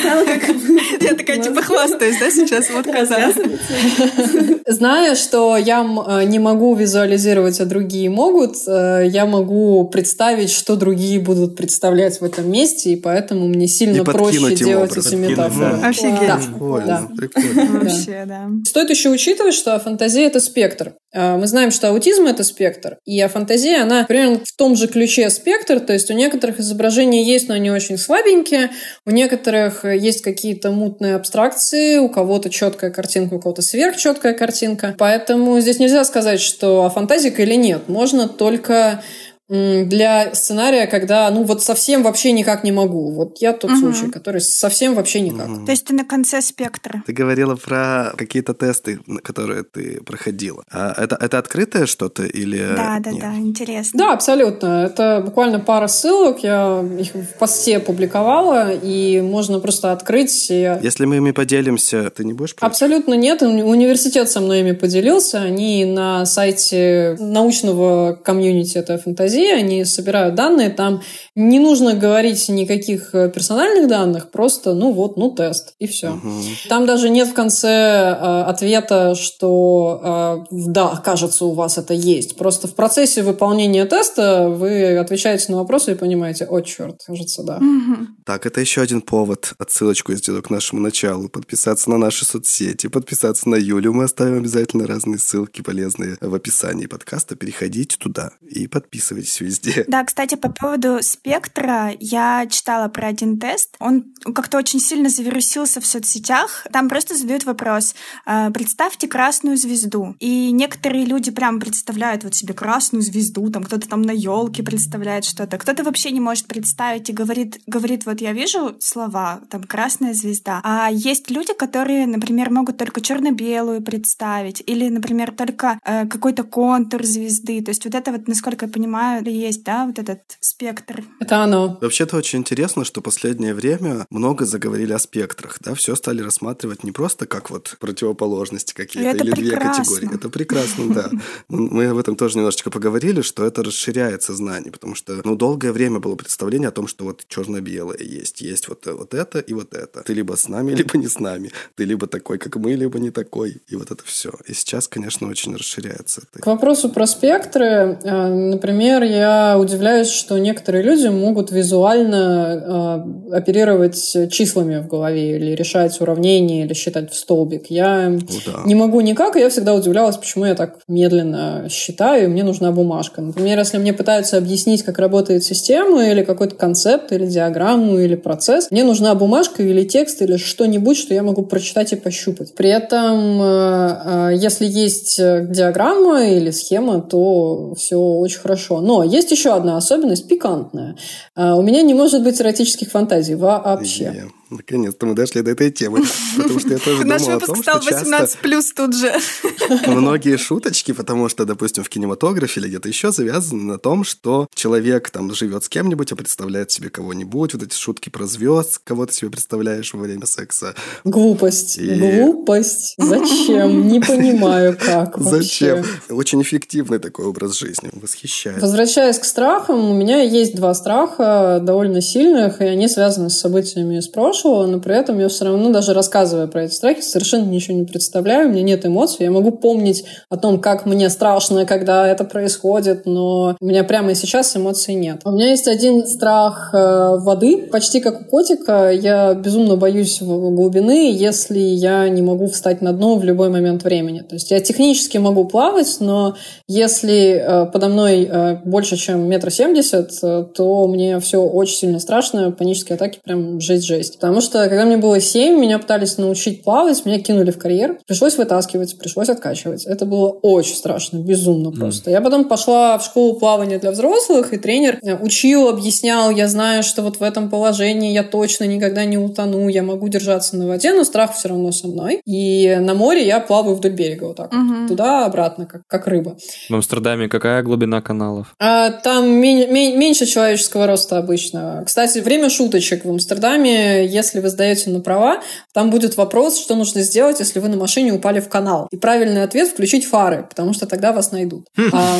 Я 1.01 1.15
такая, 1.15 1.43
типа, 1.43 1.61
хвастаюсь, 1.63 2.19
да, 2.19 2.31
сейчас 2.31 2.71
вот 2.71 2.87
казалось. 2.87 3.37
Зная, 4.67 5.15
что 5.15 5.57
я 5.57 5.83
э, 5.83 6.25
не 6.25 6.39
могу 6.39 6.75
визуализировать, 6.75 7.61
а 7.61 7.67
другие 7.67 8.09
могут, 8.09 8.57
э, 8.67 9.07
я 9.09 9.27
могу 9.27 9.87
представить, 9.89 10.51
что 10.51 10.77
другие 10.77 11.21
будут 11.21 11.57
представлять 11.57 12.21
в 12.21 12.25
этом 12.25 12.51
месте, 12.51 12.91
и 12.93 12.97
поэтому 12.97 13.49
мне 13.49 13.69
сильно 13.69 14.05
проще 14.05 14.55
делать 14.55 14.97
эти 14.97 15.15
метафоры. 15.15 15.81
Офигеть. 15.83 17.17
Прикольно. 17.17 17.79
Вообще, 17.81 18.25
да. 18.27 18.49
Стоит 18.65 18.91
еще 18.91 19.11
учитывать, 19.11 19.55
что 19.55 19.79
фантазия— 19.79 20.25
это 20.27 20.41
спектр. 20.41 20.95
Э, 21.15 21.37
мы 21.37 21.47
знаем, 21.47 21.71
что 21.71 21.89
аутизм— 21.89 22.27
это 22.27 22.45
спектр, 22.45 22.99
и 23.05 23.21
афантазия, 23.21 23.83
она 23.83 24.05
примерно 24.05 24.41
в 24.45 24.57
том 24.57 24.77
же 24.77 24.89
ключе 24.89 25.31
спектр, 25.31 25.81
то 25.81 25.93
есть 25.93 26.11
у 26.11 26.15
некоторых 26.15 26.59
изображений 26.59 27.25
есть, 27.25 27.49
но 27.49 27.55
они 27.55 27.71
очень 27.71 27.97
слабенькие, 27.97 28.71
у 29.07 29.11
некоторых 29.11 29.85
есть 29.85 30.23
какие-то 30.23 30.71
мутные 30.73 31.15
абстракции, 31.15 31.99
у 31.99 32.09
кого-то 32.09 32.51
четкая 32.51 32.91
картинка, 32.91 33.35
у 33.35 33.41
кого-то 33.41 33.63
сверхчеткая 33.63 34.35
картинка. 34.35 34.95
Поэтому 34.99 35.61
здесь 35.61 35.79
нельзя 35.79 36.05
сказать, 36.05 36.41
что 36.41 36.91
фантазика 36.91 37.43
или 37.43 37.55
нет. 37.55 37.89
Можно 37.89 38.29
только 38.29 39.03
для 39.49 40.35
сценария, 40.35 40.87
когда, 40.87 41.31
ну, 41.31 41.43
вот 41.45 41.63
совсем 41.63 42.03
вообще 42.03 42.33
никак 42.33 42.65
не 42.65 42.73
могу. 42.73 43.11
Вот 43.11 43.39
я 43.41 43.53
тот 43.53 43.73
угу. 43.73 43.81
случай, 43.81 44.11
который 44.11 44.41
совсем 44.41 44.95
вообще 44.95 45.21
никак. 45.21 45.49
Угу. 45.49 45.67
То 45.67 45.71
есть 45.71 45.85
ты 45.85 45.95
на 45.95 46.05
конце 46.05 46.41
спектра. 46.41 47.03
Ты 47.07 47.13
говорила 47.13 47.55
про 47.55 48.13
какие-то 48.17 48.55
тесты, 48.55 49.01
которые 49.23 49.65
ты 49.65 50.01
проходила. 50.03 50.65
А 50.71 50.95
это, 50.97 51.19
это 51.21 51.39
открытое 51.39 51.85
что-то 51.85 52.25
или 52.25 52.59
Да, 52.75 52.99
да, 53.01 53.11
нет? 53.11 53.21
да, 53.21 53.35
интересно. 53.37 53.99
Да, 53.99 54.13
абсолютно. 54.15 54.85
Это 54.87 55.21
буквально 55.23 55.61
пара 55.61 55.89
ссылок. 55.89 56.43
Я 56.43 56.83
их 56.99 57.15
в 57.15 57.39
посте 57.39 57.81
публиковала, 57.81 58.73
и 58.73 59.21
можно 59.21 59.61
просто 59.61 59.93
открыть. 59.93 60.47
И... 60.51 60.79
Если 60.83 61.05
мы 61.05 61.17
ими 61.17 61.33
поделимся, 61.33 62.09
ты 62.09 62.25
не 62.25 62.33
будешь 62.33 62.55
против? 62.55 62.73
Абсолютно 62.73 63.13
нет. 63.13 63.43
Университет 63.43 64.31
со 64.31 64.41
мной 64.41 64.61
ими 64.61 64.73
поделился. 64.73 65.43
Они 65.43 65.85
на 65.85 66.25
сайте 66.25 67.17
научного 67.21 68.19
комьюнити 68.25 68.79
«Это 68.79 68.97
фантазия» 68.97 69.34
фантазии, 69.35 69.53
они 69.53 69.85
собирают 69.85 70.35
данные, 70.35 70.71
там 70.71 71.03
не 71.35 71.59
нужно 71.59 71.95
говорить 71.95 72.49
никаких 72.49 73.15
э, 73.15 73.31
персональных 73.31 73.89
данных, 73.89 74.31
просто, 74.31 74.75
ну 74.75 74.93
вот, 74.93 75.17
ну 75.17 75.31
тест, 75.31 75.75
и 75.79 75.87
все. 75.87 76.11
Угу. 76.11 76.31
Там 76.69 76.87
даже 76.87 77.11
нет 77.11 77.29
в 77.29 77.35
конце 77.35 77.69
э, 77.69 78.43
ответа, 78.43 79.15
что 79.15 80.47
э, 80.51 80.57
да, 80.69 81.01
кажется, 81.05 81.47
у 81.47 81.53
вас 81.53 81.79
это 81.79 81.95
есть. 81.95 82.37
Просто 82.37 82.69
в 82.69 82.75
процессе 82.75 83.23
выполнения 83.23 83.85
теста 83.87 84.49
вы 84.49 84.97
отвечаете 84.99 85.53
на 85.53 85.59
вопросы 85.59 85.93
и 85.93 85.95
понимаете, 85.97 86.47
о, 86.47 86.61
черт, 86.61 87.01
кажется, 87.07 87.43
да. 87.43 87.57
Угу. 87.57 88.07
Так, 88.25 88.47
это 88.47 88.61
еще 88.61 88.81
один 88.81 89.03
повод, 89.03 89.53
отсылочку 89.59 90.15
сделаю 90.15 90.43
к 90.43 90.49
нашему 90.49 90.81
началу, 90.81 91.29
подписаться 91.29 91.91
на 91.91 91.99
наши 91.99 92.25
соцсети, 92.25 92.87
подписаться 92.87 93.51
на 93.51 93.57
Юлю. 93.57 93.93
Мы 93.93 94.05
оставим 94.05 94.39
обязательно 94.39 94.87
разные 94.87 95.19
ссылки 95.19 95.61
полезные 95.61 96.17
в 96.23 96.35
описании 96.35 96.87
подкаста. 96.87 97.37
Переходите 97.37 97.99
туда 97.99 98.31
и 98.41 98.67
подписывайтесь 98.67 99.41
везде. 99.41 99.85
Да, 99.95 100.03
кстати, 100.03 100.35
по 100.35 100.51
поводу 100.51 100.99
спектра, 101.03 101.93
я 102.01 102.49
читала 102.51 102.89
про 102.89 103.09
один 103.09 103.39
тест. 103.39 103.77
Он 103.79 104.05
как-то 104.35 104.59
очень 104.59 104.81
сильно 104.81 105.09
завирусился 105.09 105.81
в 105.81 105.87
соцсетях. 105.87 106.67
Там 106.73 106.89
просто 106.89 107.15
задают 107.15 107.45
вопрос. 107.45 107.95
«А, 108.25 108.51
представьте 108.51 109.07
красную 109.07 109.57
звезду. 109.57 110.17
И 110.19 110.51
некоторые 110.51 111.05
люди 111.05 111.31
прям 111.31 111.61
представляют 111.61 112.25
вот 112.25 112.35
себе 112.35 112.55
красную 112.55 113.03
звезду, 113.03 113.51
там 113.51 113.63
кто-то 113.63 113.89
там 113.89 114.03
на 114.03 114.11
елке 114.11 114.65
представляет 114.65 115.25
что-то. 115.25 115.59
Кто-то 115.59 115.85
вообще 115.85 116.11
не 116.11 116.21
может 116.21 116.47
представить 116.47 117.09
и 117.11 117.13
говорит, 117.13 117.61
говорит, 117.67 118.07
вот 118.07 118.14
я 118.21 118.33
вижу 118.33 118.77
слова, 118.81 119.41
там 119.51 119.65
красная 119.65 120.15
звезда. 120.15 120.61
А 120.65 120.91
есть 120.91 121.31
люди, 121.31 121.53
которые, 121.55 122.07
например, 122.07 122.51
могут 122.51 122.77
только 122.79 123.01
черно-белую 123.01 123.83
представить, 123.83 124.63
или, 124.67 124.89
например, 124.89 125.33
только 125.33 125.79
э, 125.85 126.07
какой-то 126.07 126.45
контур 126.45 127.05
звезды. 127.05 127.63
То 127.63 127.71
есть 127.71 127.85
вот 127.85 127.95
это 127.95 128.13
вот, 128.13 128.29
насколько 128.29 128.67
я 128.67 128.73
понимаю, 128.73 129.25
есть, 129.25 129.65
да, 129.65 129.87
вот 129.87 129.99
этот 129.99 130.21
спектр. 130.41 131.05
Это 131.21 131.43
оно. 131.43 131.79
Вообще-то 131.81 132.17
очень 132.17 132.41
интересно, 132.41 132.85
что 132.85 133.01
последнее 133.01 133.55
время 133.55 134.07
много 134.11 134.45
заговорили 134.45 134.93
о 134.93 134.99
спектрах, 134.99 135.59
да, 135.61 135.75
все 135.75 135.97
стали 135.97 136.23
рассматривать 136.23 136.85
не 136.85 136.93
просто 136.93 137.27
как 137.27 137.51
вот 137.51 137.77
противоположности 137.81 138.75
какие-то 138.75 139.17
или 139.17 139.31
две 139.33 139.57
категории. 139.57 140.15
Это 140.15 140.29
прекрасно, 140.29 140.93
да. 140.93 141.11
Мы 141.49 141.87
об 141.87 141.99
этом 141.99 142.17
тоже 142.17 142.37
немножечко 142.37 142.71
поговорили, 142.71 143.23
что 143.23 143.45
это 143.45 143.63
расширяет 143.63 144.23
сознание, 144.23 144.73
потому 144.73 144.95
что, 144.95 145.21
ну, 145.25 145.37
долгое 145.37 145.73
время 145.73 146.01
было 146.01 146.15
представление 146.17 146.69
о 146.69 146.73
том, 146.73 146.87
что 146.87 147.05
вот 147.05 147.25
черно-белое 147.29 147.99
есть, 148.05 148.41
есть 148.41 148.69
вот, 148.69 148.87
вот 148.87 149.15
это 149.15 149.39
и 149.39 149.53
вот 149.55 149.75
это. 149.75 150.03
Ты 150.03 150.15
либо 150.15 150.35
с 150.37 150.49
нами, 150.49 150.73
либо 150.75 150.99
не 150.99 151.09
с 151.09 151.19
нами. 151.19 151.51
Ты 151.77 151.85
либо 151.85 152.07
такой, 152.07 152.39
как 152.39 152.57
мы, 152.57 152.73
либо 152.75 152.99
не 152.99 153.11
такой. 153.11 153.57
И 153.69 153.77
вот 153.77 153.91
это 153.91 154.03
все. 154.05 154.31
И 154.47 154.55
сейчас, 154.55 154.89
конечно, 154.89 155.29
очень 155.29 155.55
расширяется. 155.55 156.23
К 156.39 156.47
вопросу 156.47 156.89
про 156.89 157.07
спектры, 157.07 157.99
э, 158.03 158.29
например, 158.29 159.03
я 159.03 159.57
удивляюсь, 159.59 160.09
что 160.09 160.39
некоторые 160.39 160.83
люди 160.83 161.09
могут 161.09 161.51
визуально 161.51 163.05
э, 163.31 163.37
оперировать 163.37 164.17
числами 164.31 164.79
в 164.79 164.89
голове 164.89 165.37
или 165.37 165.53
решать 165.53 166.01
уравнения, 166.01 166.65
или 166.65 166.75
считать 166.75 167.11
в 167.11 167.17
столбик. 167.17 167.67
Я 167.71 168.09
ну, 168.09 168.21
да. 168.47 168.63
не 168.67 168.75
могу 168.75 169.01
никак, 169.01 169.37
и 169.37 169.41
я 169.41 169.49
всегда 169.49 169.75
удивлялась, 169.75 170.17
почему 170.17 170.45
я 170.47 170.55
так 170.55 170.79
медленно 170.89 171.67
считаю, 171.71 172.25
и 172.25 172.29
мне 172.29 172.45
нужна 172.45 172.73
бумажка. 172.73 173.21
Например, 173.21 173.59
если 173.59 173.79
мне 173.79 173.93
пытаются 173.93 174.37
объяснить, 174.37 174.83
как 174.83 174.99
работает 174.99 175.45
система, 175.45 176.09
или 176.09 176.25
какой-то 176.25 176.57
концепт, 176.57 177.13
или 177.13 177.27
диаграмму, 177.27 177.94
или 177.99 178.15
процесс, 178.15 178.71
мне 178.71 178.85
нужна 178.85 179.15
бумажка 179.15 179.63
или 179.63 179.85
текст, 179.85 180.23
или 180.23 180.37
что-нибудь, 180.37 180.97
что 180.97 181.15
я 181.15 181.23
могу 181.23 181.43
прочитать 181.43 181.93
и 181.93 181.97
пощупать. 181.97 182.55
При 182.55 182.71
этом, 182.71 183.41
э, 183.41 184.01
э, 184.05 184.31
если 184.37 184.67
есть 184.67 185.19
диаграмма 185.19 186.27
или 186.27 186.51
схема, 186.51 187.01
то 187.01 187.75
все 187.75 187.97
очень 187.97 188.41
хорошо. 188.41 188.81
Но 188.81 189.03
есть 189.03 189.31
еще 189.31 189.51
одна 189.55 189.77
особенность, 189.77 190.29
пикантная. 190.29 190.97
У 191.37 191.63
меня 191.63 191.83
не 191.83 191.95
может 191.95 192.23
быть 192.23 192.41
эротических 192.41 192.91
фантазий 192.91 193.35
вообще. 193.35 194.05
Yeah. 194.05 194.31
Наконец-то 194.51 195.07
мы 195.07 195.15
дошли 195.15 195.43
до 195.43 195.53
этой 195.53 195.71
темы, 195.71 196.03
потому 196.37 196.61
что 196.61 196.69
я 196.69 196.79
тоже 196.79 197.03
думал 197.03 197.19
Наш 197.19 197.23
выпуск 197.23 197.63
стал 197.63 197.81
18 197.81 198.39
плюс 198.39 198.73
тут 198.73 198.95
же. 198.95 199.13
Многие 199.87 200.37
шуточки, 200.37 200.93
потому 200.93 201.29
что, 201.29 201.45
допустим, 201.45 201.85
в 201.85 201.89
кинематографе 201.89 202.61
или 202.61 202.69
где-то 202.69 202.89
еще 202.89 203.13
завязаны 203.13 203.65
на 203.65 203.79
том, 203.79 204.05
что 204.05 204.47
человек 204.55 205.11
там 205.11 205.33
живет 205.35 205.65
с 205.65 205.69
кем-нибудь, 205.69 206.13
а 206.13 206.17
представляет 206.17 206.71
себе 206.71 206.91
кого-нибудь. 206.91 207.55
Вот 207.55 207.63
эти 207.63 207.75
шутки 207.75 208.11
про 208.11 208.27
звезд, 208.27 208.81
кого 208.85 209.07
ты 209.07 209.15
себе 209.15 209.31
представляешь 209.31 209.93
во 209.95 210.01
время 210.01 210.27
секса. 210.27 210.75
Глупость. 211.05 211.79
И... 211.79 211.95
Глупость. 211.95 212.95
Зачем? 212.99 213.89
Не 213.89 214.01
понимаю, 214.01 214.77
как 214.79 215.19
Зачем? 215.19 215.85
Очень 216.11 216.43
эффективный 216.43 216.99
такой 216.99 217.27
образ 217.27 217.59
жизни. 217.59 217.91
Восхищает. 217.93 218.61
Возвращаясь 218.61 219.19
к 219.19 219.25
страхам, 219.25 219.91
у 219.91 219.95
меня 219.95 220.23
есть 220.23 220.55
два 220.55 220.75
страха 220.75 221.59
довольно 221.63 222.01
сильных, 222.01 222.61
и 222.61 222.65
они 222.65 222.89
связаны 222.89 223.31
с 223.31 223.39
событиями 223.39 223.99
из 223.99 224.09
прошлого 224.09 224.44
прошлого, 224.45 224.67
но 224.67 224.81
при 224.81 224.97
этом 224.97 225.19
я 225.19 225.29
все 225.29 225.47
равно, 225.47 225.71
даже 225.71 225.95
рассказывая 225.95 226.47
про 226.47 226.65
эти 226.65 226.75
страхи, 226.75 227.01
совершенно 227.01 227.47
ничего 227.47 227.77
не 227.77 227.85
представляю, 227.85 228.49
у 228.49 228.53
меня 228.53 228.63
нет 228.63 228.87
эмоций. 228.87 229.25
Я 229.25 229.31
могу 229.31 229.51
помнить 229.51 230.05
о 230.29 230.37
том, 230.37 230.61
как 230.61 230.87
мне 230.87 231.09
страшно, 231.11 231.67
когда 231.67 232.07
это 232.07 232.25
происходит, 232.25 233.07
но 233.07 233.57
у 233.61 233.65
меня 233.65 233.85
прямо 233.85 234.15
сейчас 234.15 234.57
эмоций 234.57 234.95
нет. 234.95 235.21
У 235.25 235.31
меня 235.31 235.49
есть 235.49 235.69
один 235.69 236.07
страх 236.07 236.71
э, 236.73 237.17
воды, 237.19 237.69
почти 237.71 238.01
как 238.01 238.21
у 238.23 238.25
котика. 238.25 238.91
Я 238.91 239.35
безумно 239.35 239.77
боюсь 239.77 240.21
глубины, 240.21 241.13
если 241.13 241.59
я 241.59 242.09
не 242.09 242.23
могу 242.23 242.47
встать 242.47 242.83
на 242.83 242.93
дно 242.93 243.17
в 243.17 243.25
любой 243.25 243.49
момент 243.49 243.85
времени. 243.85 244.21
То 244.21 244.35
есть 244.35 244.51
я 244.51 244.61
технически 244.61 245.19
могу 245.19 245.45
плавать, 245.47 245.97
но 246.01 246.35
если 246.69 247.35
э, 247.35 247.67
подо 247.67 247.89
мной 247.89 248.29
э, 248.31 248.57
больше, 248.65 248.97
чем 248.97 249.29
метр 249.29 249.51
семьдесят, 249.51 250.13
то 250.55 250.87
мне 250.87 251.19
все 251.21 251.39
очень 251.39 251.77
сильно 251.77 251.99
страшно, 251.99 252.51
панические 252.51 252.97
атаки 252.97 253.19
прям 253.25 253.61
жесть-жесть. 253.61 254.19
Потому 254.25 254.41
что, 254.41 254.71
когда 254.71 254.87
мне 254.87 254.97
было 254.97 255.21
7, 255.21 255.61
меня 255.61 255.79
пытались 255.79 256.17
научить 256.17 256.65
плавать, 256.65 257.05
меня 257.05 257.21
кинули 257.21 257.51
в 257.51 257.59
карьер. 257.59 257.99
Пришлось 258.07 258.39
вытаскивать, 258.39 258.99
пришлось 258.99 259.29
откачивать. 259.29 259.85
Это 259.85 260.07
было 260.07 260.31
очень 260.31 260.77
страшно, 260.77 261.19
безумно 261.19 261.71
просто. 261.71 262.09
Mm. 262.09 262.13
Я 262.15 262.21
потом 262.23 262.49
пошла 262.49 262.97
в 262.97 263.05
школу 263.05 263.39
плавания 263.39 263.79
для 263.79 263.91
взрослых, 263.91 264.55
и 264.55 264.57
тренер 264.57 264.99
э, 265.03 265.15
учил, 265.15 265.69
объяснял, 265.69 266.31
я 266.31 266.49
знаю, 266.49 266.83
что 266.83 267.03
вот 267.03 267.21
в 267.21 267.23
этом 267.23 267.51
положении 267.51 268.15
я 268.15 268.23
точно 268.23 268.65
никогда 268.65 269.05
не 269.05 269.19
утону, 269.19 269.69
я 269.69 269.83
могу 269.83 270.09
держаться 270.09 270.57
на 270.57 270.69
воде, 270.69 270.95
но 270.95 271.05
страх 271.05 271.35
все 271.35 271.51
равно 271.51 271.71
со 271.71 271.87
мной. 271.87 272.23
И 272.25 272.79
на 272.81 272.95
море 272.95 273.27
я 273.27 273.41
плаваю 273.41 273.77
вдоль 273.77 273.93
берега 273.93 274.25
вот 274.25 274.37
так 274.37 274.55
mm-hmm. 274.55 274.81
вот, 274.81 274.89
туда-обратно, 274.89 275.67
как, 275.67 275.83
как 275.87 276.07
рыба. 276.07 276.39
В 276.71 276.75
Амстердаме 276.75 277.29
какая 277.29 277.63
глубина 277.63 278.01
каналов? 278.01 278.55
А, 278.59 278.89
там 278.91 279.31
ми- 279.31 279.67
ми- 279.67 279.95
меньше 279.95 280.25
человеческого 280.25 280.87
роста 280.87 281.19
обычно. 281.19 281.83
Кстати, 281.85 282.21
время 282.21 282.49
шуточек 282.49 283.05
в 283.05 283.11
Амстердаме, 283.11 284.14
если 284.15 284.41
вы 284.41 284.49
сдаете 284.49 284.91
на 284.91 285.01
права, 285.01 285.43
там 285.73 285.91
будет 285.91 286.17
вопрос, 286.17 286.59
что 286.59 286.75
нужно 286.75 287.03
сделать, 287.03 287.41
если 287.41 287.59
вы 287.59 287.69
на 287.69 287.77
машине 287.77 288.13
упали 288.13 288.41
в 288.41 288.49
канал. 288.49 288.89
И 288.91 288.97
правильный 288.97 289.43
ответ– 289.43 289.69
включить 289.71 290.07
фары, 290.07 290.47
потому 290.49 290.73
что 290.73 290.87
тогда 290.87 291.13
вас 291.13 291.33
найдут. 291.33 291.67
Хм. 291.77 291.91
А, 291.93 292.19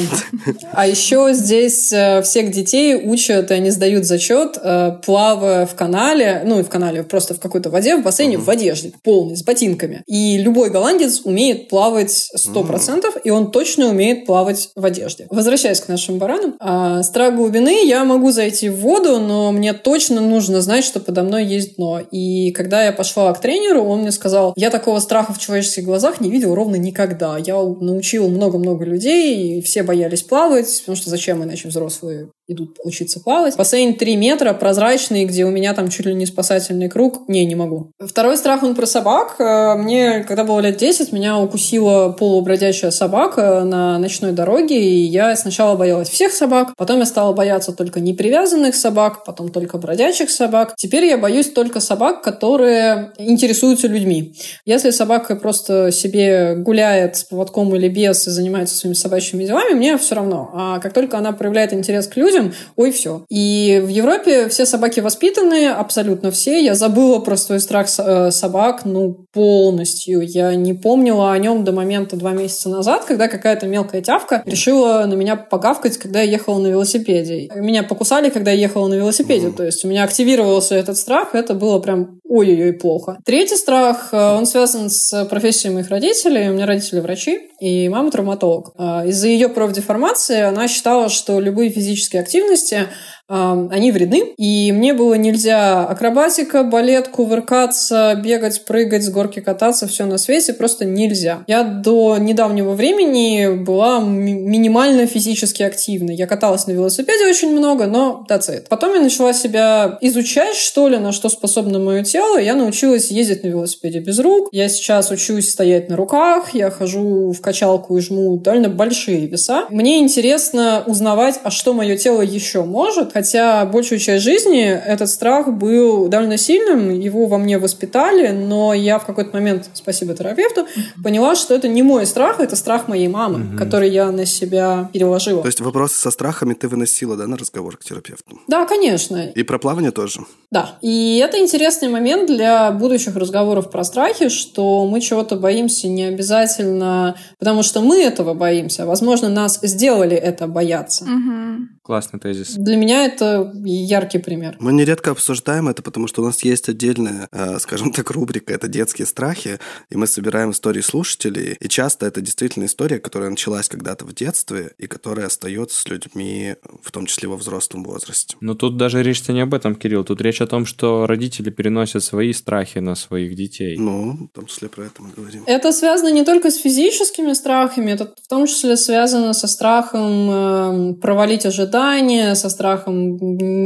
а 0.73 0.87
еще 0.87 1.31
здесь 1.33 1.93
э, 1.93 2.23
всех 2.23 2.51
детей 2.51 2.95
учат, 2.97 3.51
и 3.51 3.55
они 3.55 3.71
сдают 3.71 4.05
зачет, 4.05 4.59
э, 4.63 4.93
плавая 5.05 5.67
в 5.67 5.75
канале, 5.75 6.43
ну 6.45 6.61
и 6.61 6.63
в 6.63 6.69
канале, 6.69 7.03
просто 7.05 7.35
в 7.35 7.41
какой-то 7.41 7.71
воде, 7.71 7.97
в 7.97 8.03
бассейне, 8.03 8.39
в 8.39 8.51
одежде, 8.51 8.93
полной, 9.03 9.37
с 9.37 9.45
ботинками. 9.45 10.03
И 10.07 10.39
любой 10.39 10.71
голландец 10.71 11.23
умеет 11.25 11.69
плавать 11.69 12.29
100%, 12.37 13.21
и 13.23 13.31
он 13.31 13.51
точно 13.51 13.89
умеет 13.89 14.27
плавать 14.27 14.71
в 14.75 14.85
одежде. 14.85 15.27
Возвращаясь 15.31 15.81
к 15.81 15.89
нашим 15.89 16.19
баранам, 16.19 16.57
а, 16.59 17.03
страх 17.03 17.35
глубины, 17.35 17.87
я 17.87 18.05
могу 18.05 18.31
зайти 18.33 18.69
в 18.69 18.81
воду, 18.81 19.19
но 19.19 19.53
мне 19.53 19.73
точно 19.73 20.21
нужно 20.21 20.61
знать, 20.61 20.85
что 20.85 21.01
подо 21.01 21.23
мной 21.23 21.45
есть 21.45 21.77
дно. 21.77 21.84
И 22.11 22.53
когда 22.53 22.85
я 22.85 22.93
пошла 22.93 23.33
к 23.33 23.41
тренеру, 23.41 23.85
он 23.85 24.01
мне 24.01 24.13
сказал, 24.13 24.53
я 24.57 24.71
такого 24.71 24.99
страха 25.01 25.33
в 25.33 25.39
человеческих 25.39 25.85
глазах 25.85 26.21
не 26.21 26.31
видел 26.31 26.55
ровно 26.55 26.77
никогда. 26.77 27.39
Я 27.39 27.57
научил 27.57 28.29
много-много 28.29 28.85
людей, 28.85 29.59
и 29.59 29.63
все 29.63 29.83
боялись 29.83 30.23
плавать, 30.23 30.81
потому 30.81 30.97
что 30.97 31.11
зачем 31.11 31.43
иначе 31.43 31.69
взрослые 31.69 32.29
идут 32.47 32.79
учиться 32.85 33.21
плавать. 33.21 33.57
Бассейн 33.57 33.95
3 33.95 34.17
метра, 34.17 34.53
прозрачный, 34.53 35.25
где 35.25 35.45
у 35.45 35.51
меня 35.51 35.75
там 35.75 35.89
чуть 35.89 36.07
ли 36.07 36.15
не 36.15 36.27
спасательный 36.27 36.89
круг. 36.89 37.29
Не, 37.29 37.45
не 37.45 37.55
могу. 37.55 37.91
Второй 37.99 38.37
страх, 38.37 38.63
он 38.63 38.75
про 38.75 38.87
собак. 38.87 39.37
Э, 39.39 39.75
мне, 39.77 40.25
когда 40.25 40.45
было 40.45 40.61
лет 40.61 40.77
10, 40.77 41.13
меня 41.13 41.39
укусила 41.39 42.11
полубродящая 42.11 42.91
собака 42.91 43.65
на 43.65 43.99
ночной 43.99 44.33
дороге, 44.33 44.79
и 44.79 45.05
я 45.05 45.35
сначала 45.37 45.77
боялась 45.77 46.09
всех 46.09 46.33
собак, 46.33 46.75
потом 46.77 46.99
я 46.99 47.07
стала 47.07 47.33
бояться 47.33 47.73
только 47.73 48.01
непривязанных 48.01 48.75
собак, 48.75 49.25
потом 49.25 49.49
только 49.51 49.79
бродячих 49.79 50.31
собак. 50.31 50.75
Теперь 50.77 51.07
я 51.07 51.17
боюсь 51.17 51.51
только 51.51 51.81
собак, 51.81 52.23
которые 52.23 53.13
интересуются 53.19 53.89
людьми. 53.89 54.35
Если 54.67 54.91
собака 54.91 55.37
просто 55.37 55.91
себе 55.91 56.57
гуляет 56.57 57.17
с 57.17 57.25
поводком 57.25 57.75
или 57.75 57.89
без 57.89 58.27
и 58.27 58.31
занимается 58.31 58.77
своими 58.77 58.95
собачьими 58.95 59.45
делами, 59.45 59.75
мне 59.75 59.97
все 59.99 60.15
равно. 60.17 60.51
А 60.55 60.79
как 60.81 60.93
только 60.93 61.19
она 61.19 61.33
проявляет 61.33 61.73
интерес 61.73 62.07
к 62.07 62.17
людям, 62.17 62.34
людям, 62.35 62.53
ой, 62.77 62.91
все. 62.91 63.25
И 63.29 63.81
в 63.85 63.89
Европе 63.89 64.49
все 64.49 64.67
собаки 64.67 65.01
воспитанные, 65.01 65.71
абсолютно 65.71 66.31
все. 66.31 66.63
Я 66.63 66.75
забыла 66.75 67.19
про 67.21 67.37
свой 67.37 67.61
страх 67.61 67.89
э, 67.99 68.31
собак, 68.31 68.85
ну, 68.85 69.27
полностью. 69.33 70.21
Я 70.23 70.55
не 70.55 70.75
помнила 70.75 71.33
о 71.33 71.39
нем 71.39 71.65
до 71.65 71.73
момента 71.73 72.17
два 72.17 72.33
месяца 72.33 72.69
назад, 72.69 73.05
когда 73.05 73.29
какая-то 73.29 73.67
мелкая 73.67 74.03
тявка 74.03 74.43
решила 74.47 75.05
на 75.07 75.15
меня 75.15 75.37
погавкать, 75.37 75.99
когда 75.99 76.21
я 76.21 76.33
ехала 76.33 76.59
на 76.59 76.69
велосипеде. 76.69 77.51
Меня 77.55 77.83
покусали, 77.83 78.31
когда 78.31 78.51
я 78.51 78.59
ехала 78.59 78.89
на 78.89 78.95
велосипеде. 78.95 79.51
То 79.51 79.65
есть 79.65 79.85
у 79.85 79.89
меня 79.89 80.05
активировался 80.05 80.75
этот 80.75 80.97
страх, 80.97 81.35
это 81.35 81.55
было 81.55 81.79
прям 81.79 82.21
ой-ой-ой 82.29 82.73
плохо. 82.73 83.19
Третий 83.25 83.57
страх, 83.57 84.09
э, 84.13 84.37
он 84.37 84.47
связан 84.47 84.91
с 84.91 85.25
профессией 85.27 85.73
моих 85.73 85.89
родителей. 85.91 86.49
У 86.49 86.55
меня 86.55 86.67
родители 86.67 87.01
врачи, 87.01 87.51
и 87.65 87.89
мама 87.89 88.11
травматолог. 88.11 88.73
А, 88.77 89.07
из-за 89.07 89.29
ее 89.29 89.49
профдеформации 89.49 90.43
она 90.43 90.69
считала, 90.69 91.09
что 91.09 91.41
любые 91.41 91.71
физические 91.71 92.21
активности 92.21 92.89
они 93.29 93.91
вредны. 93.93 94.35
И 94.37 94.73
мне 94.73 94.93
было 94.93 95.15
нельзя 95.15 95.85
акробатика, 95.85 96.63
балет, 96.63 97.09
кувыркаться, 97.09 98.21
бегать, 98.23 98.65
прыгать, 98.65 99.03
с 99.05 99.09
горки 99.09 99.41
кататься, 99.41 99.87
все 99.87 100.05
на 100.05 100.19
свете 100.19 100.53
просто 100.53 100.85
нельзя. 100.85 101.45
Я 101.47 101.63
до 101.63 102.19
недавнего 102.19 102.73
времени 102.73 103.65
была 103.65 104.01
минимально 104.01 105.07
физически 105.07 105.63
активна. 105.63 106.11
Я 106.11 106.27
каталась 106.27 106.67
на 106.67 106.73
велосипеде 106.73 107.27
очень 107.27 107.51
много, 107.53 107.87
но 107.87 108.27
that's 108.29 108.51
it. 108.51 108.67
Потом 108.69 108.95
я 108.95 109.01
начала 109.01 109.33
себя 109.33 109.99
изучать, 110.01 110.57
что 110.57 110.89
ли, 110.89 110.99
на 110.99 111.13
что 111.13 111.29
способно 111.29 111.79
мое 111.79 112.05
тело. 112.05 112.39
Я 112.39 112.55
научилась 112.55 113.11
ездить 113.11 113.43
на 113.43 113.49
велосипеде 113.49 114.01
без 114.01 114.19
рук. 114.19 114.49
Я 114.53 114.69
сейчас 114.69 115.11
учусь 115.11 115.51
стоять 115.51 115.89
на 115.89 115.97
руках. 115.97 116.55
Я 116.55 116.71
хожу 116.71 117.33
в 117.33 117.41
качалку 117.41 117.97
и 117.97 118.01
жму 118.01 118.37
довольно 118.37 118.69
большие 118.69 119.27
веса. 119.27 119.65
Мне 119.71 119.99
интересно 119.99 120.83
узнавать, 120.87 121.41
а 121.43 121.51
что 121.51 121.73
мое 121.73 121.97
тело 121.97 122.21
еще 122.21 122.65
может, 122.65 123.14
Хотя 123.15 123.65
большую 123.65 124.01
часть 124.01 124.25
жизни 124.25 124.65
этот 124.65 125.09
страх 125.09 125.49
был 125.49 126.09
довольно 126.09 126.37
сильным, 126.37 126.91
его 126.91 127.27
во 127.27 127.39
мне 127.39 127.59
воспитали, 127.59 128.33
но 128.33 128.75
я 128.75 128.99
в 128.99 129.07
какой-то 129.07 129.31
момент, 129.33 129.71
спасибо 129.73 130.15
терапевту, 130.15 130.67
поняла, 131.03 131.37
что 131.37 131.55
это 131.55 131.69
не 131.69 131.83
мой 131.83 132.07
страх, 132.07 132.41
это 132.41 132.57
страх 132.57 132.89
моей 132.89 133.09
мамы, 133.09 133.45
угу. 133.45 133.59
который 133.59 133.89
я 133.91 134.11
на 134.11 134.27
себя 134.27 134.91
переложила. 134.93 135.43
То 135.43 135.49
есть 135.49 135.61
вопросы 135.61 135.95
со 135.95 136.11
страхами 136.11 136.55
ты 136.55 136.69
выносила, 136.69 137.17
да, 137.17 137.27
на 137.27 137.37
разговор 137.37 137.77
к 137.77 137.85
терапевту? 137.85 138.41
Да, 138.49 138.67
конечно. 138.67 139.27
И 139.29 139.43
про 139.45 139.59
плавание 139.59 139.93
тоже? 139.93 140.21
Да. 140.51 140.79
И 140.83 141.21
это 141.25 141.39
интересный 141.39 141.89
момент 141.89 142.27
для 142.27 142.71
будущих 142.73 143.17
разговоров 143.17 143.71
про 143.71 143.85
страхи, 143.85 144.29
что 144.29 144.87
мы 144.87 145.01
чего-то 145.01 145.37
боимся 145.37 145.89
не 145.89 146.05
обязательно, 146.05 147.17
потому 147.39 147.63
что 147.63 147.81
мы 147.81 148.03
этого 148.03 148.35
боимся. 148.35 148.83
А, 148.83 148.87
возможно, 148.87 149.29
нас 149.29 149.61
сделали 149.63 150.17
это 150.17 150.47
бояться. 150.47 151.05
Угу. 151.05 151.69
Классный 151.85 152.19
тезис. 152.19 152.55
Для 152.55 152.77
меня 152.77 153.05
это 153.05 153.53
яркий 153.63 154.17
пример. 154.17 154.57
Мы 154.59 154.73
нередко 154.73 155.11
обсуждаем 155.11 155.69
это, 155.69 155.83
потому 155.83 156.07
что 156.07 156.23
у 156.23 156.25
нас 156.25 156.43
есть 156.43 156.71
отдельная, 156.71 157.29
э, 157.31 157.59
скажем 157.59 157.93
так, 157.93 158.11
рубрика 158.11 158.55
«Это 158.55 158.69
детские 158.69 159.07
страхи», 159.07 159.59
и 159.91 159.97
мы 159.97 160.07
собираем 160.07 160.53
истории 160.53 160.81
слушателей, 160.81 161.59
и 161.61 161.69
часто 161.69 162.07
это 162.07 162.23
действительно 162.23 162.65
история, 162.65 162.99
которая 163.01 163.29
началась 163.29 163.69
когда-то 163.69 164.07
в 164.07 164.15
детстве, 164.15 164.73
и 164.79 164.87
которая 164.87 165.27
остается 165.27 165.79
с 165.79 165.87
людьми, 165.87 166.55
в 166.83 166.91
том 166.91 167.05
числе 167.05 167.29
во 167.29 167.37
взрослом 167.37 167.85
возрасте. 167.85 168.35
Но 168.41 168.55
тут 168.55 168.79
даже 168.79 169.03
речь-то 169.03 169.35
не 169.35 169.43
об 169.43 169.53
этом, 169.53 169.75
Кирилл, 169.75 170.05
тут 170.05 170.23
речь 170.23 170.41
о 170.41 170.47
том, 170.47 170.65
что 170.65 171.07
родители 171.07 171.51
переносят 171.51 172.03
свои 172.03 172.33
страхи 172.33 172.79
на 172.79 172.95
своих 172.95 173.37
детей. 173.37 173.77
Ну, 173.77 174.31
в 174.33 174.35
том 174.35 174.47
числе 174.47 174.71
про 174.71 174.85
это 174.85 175.03
мы 175.03 175.11
говорим. 175.11 175.43
Это 175.45 175.71
связано 175.71 176.11
не 176.11 176.25
только 176.25 176.51
с 176.51 176.57
физическими 176.57 177.35
страхами, 177.35 177.91
это 177.91 178.07
в 178.07 178.27
том 178.27 178.47
числе 178.47 178.79
связано 178.79 179.35
со 179.35 179.49
страхом 179.49 180.31
э, 180.31 180.95
провалить 180.95 181.45
ожидания, 181.45 181.74
ожидания, 181.75 182.35
со 182.35 182.49
страхом, 182.49 183.19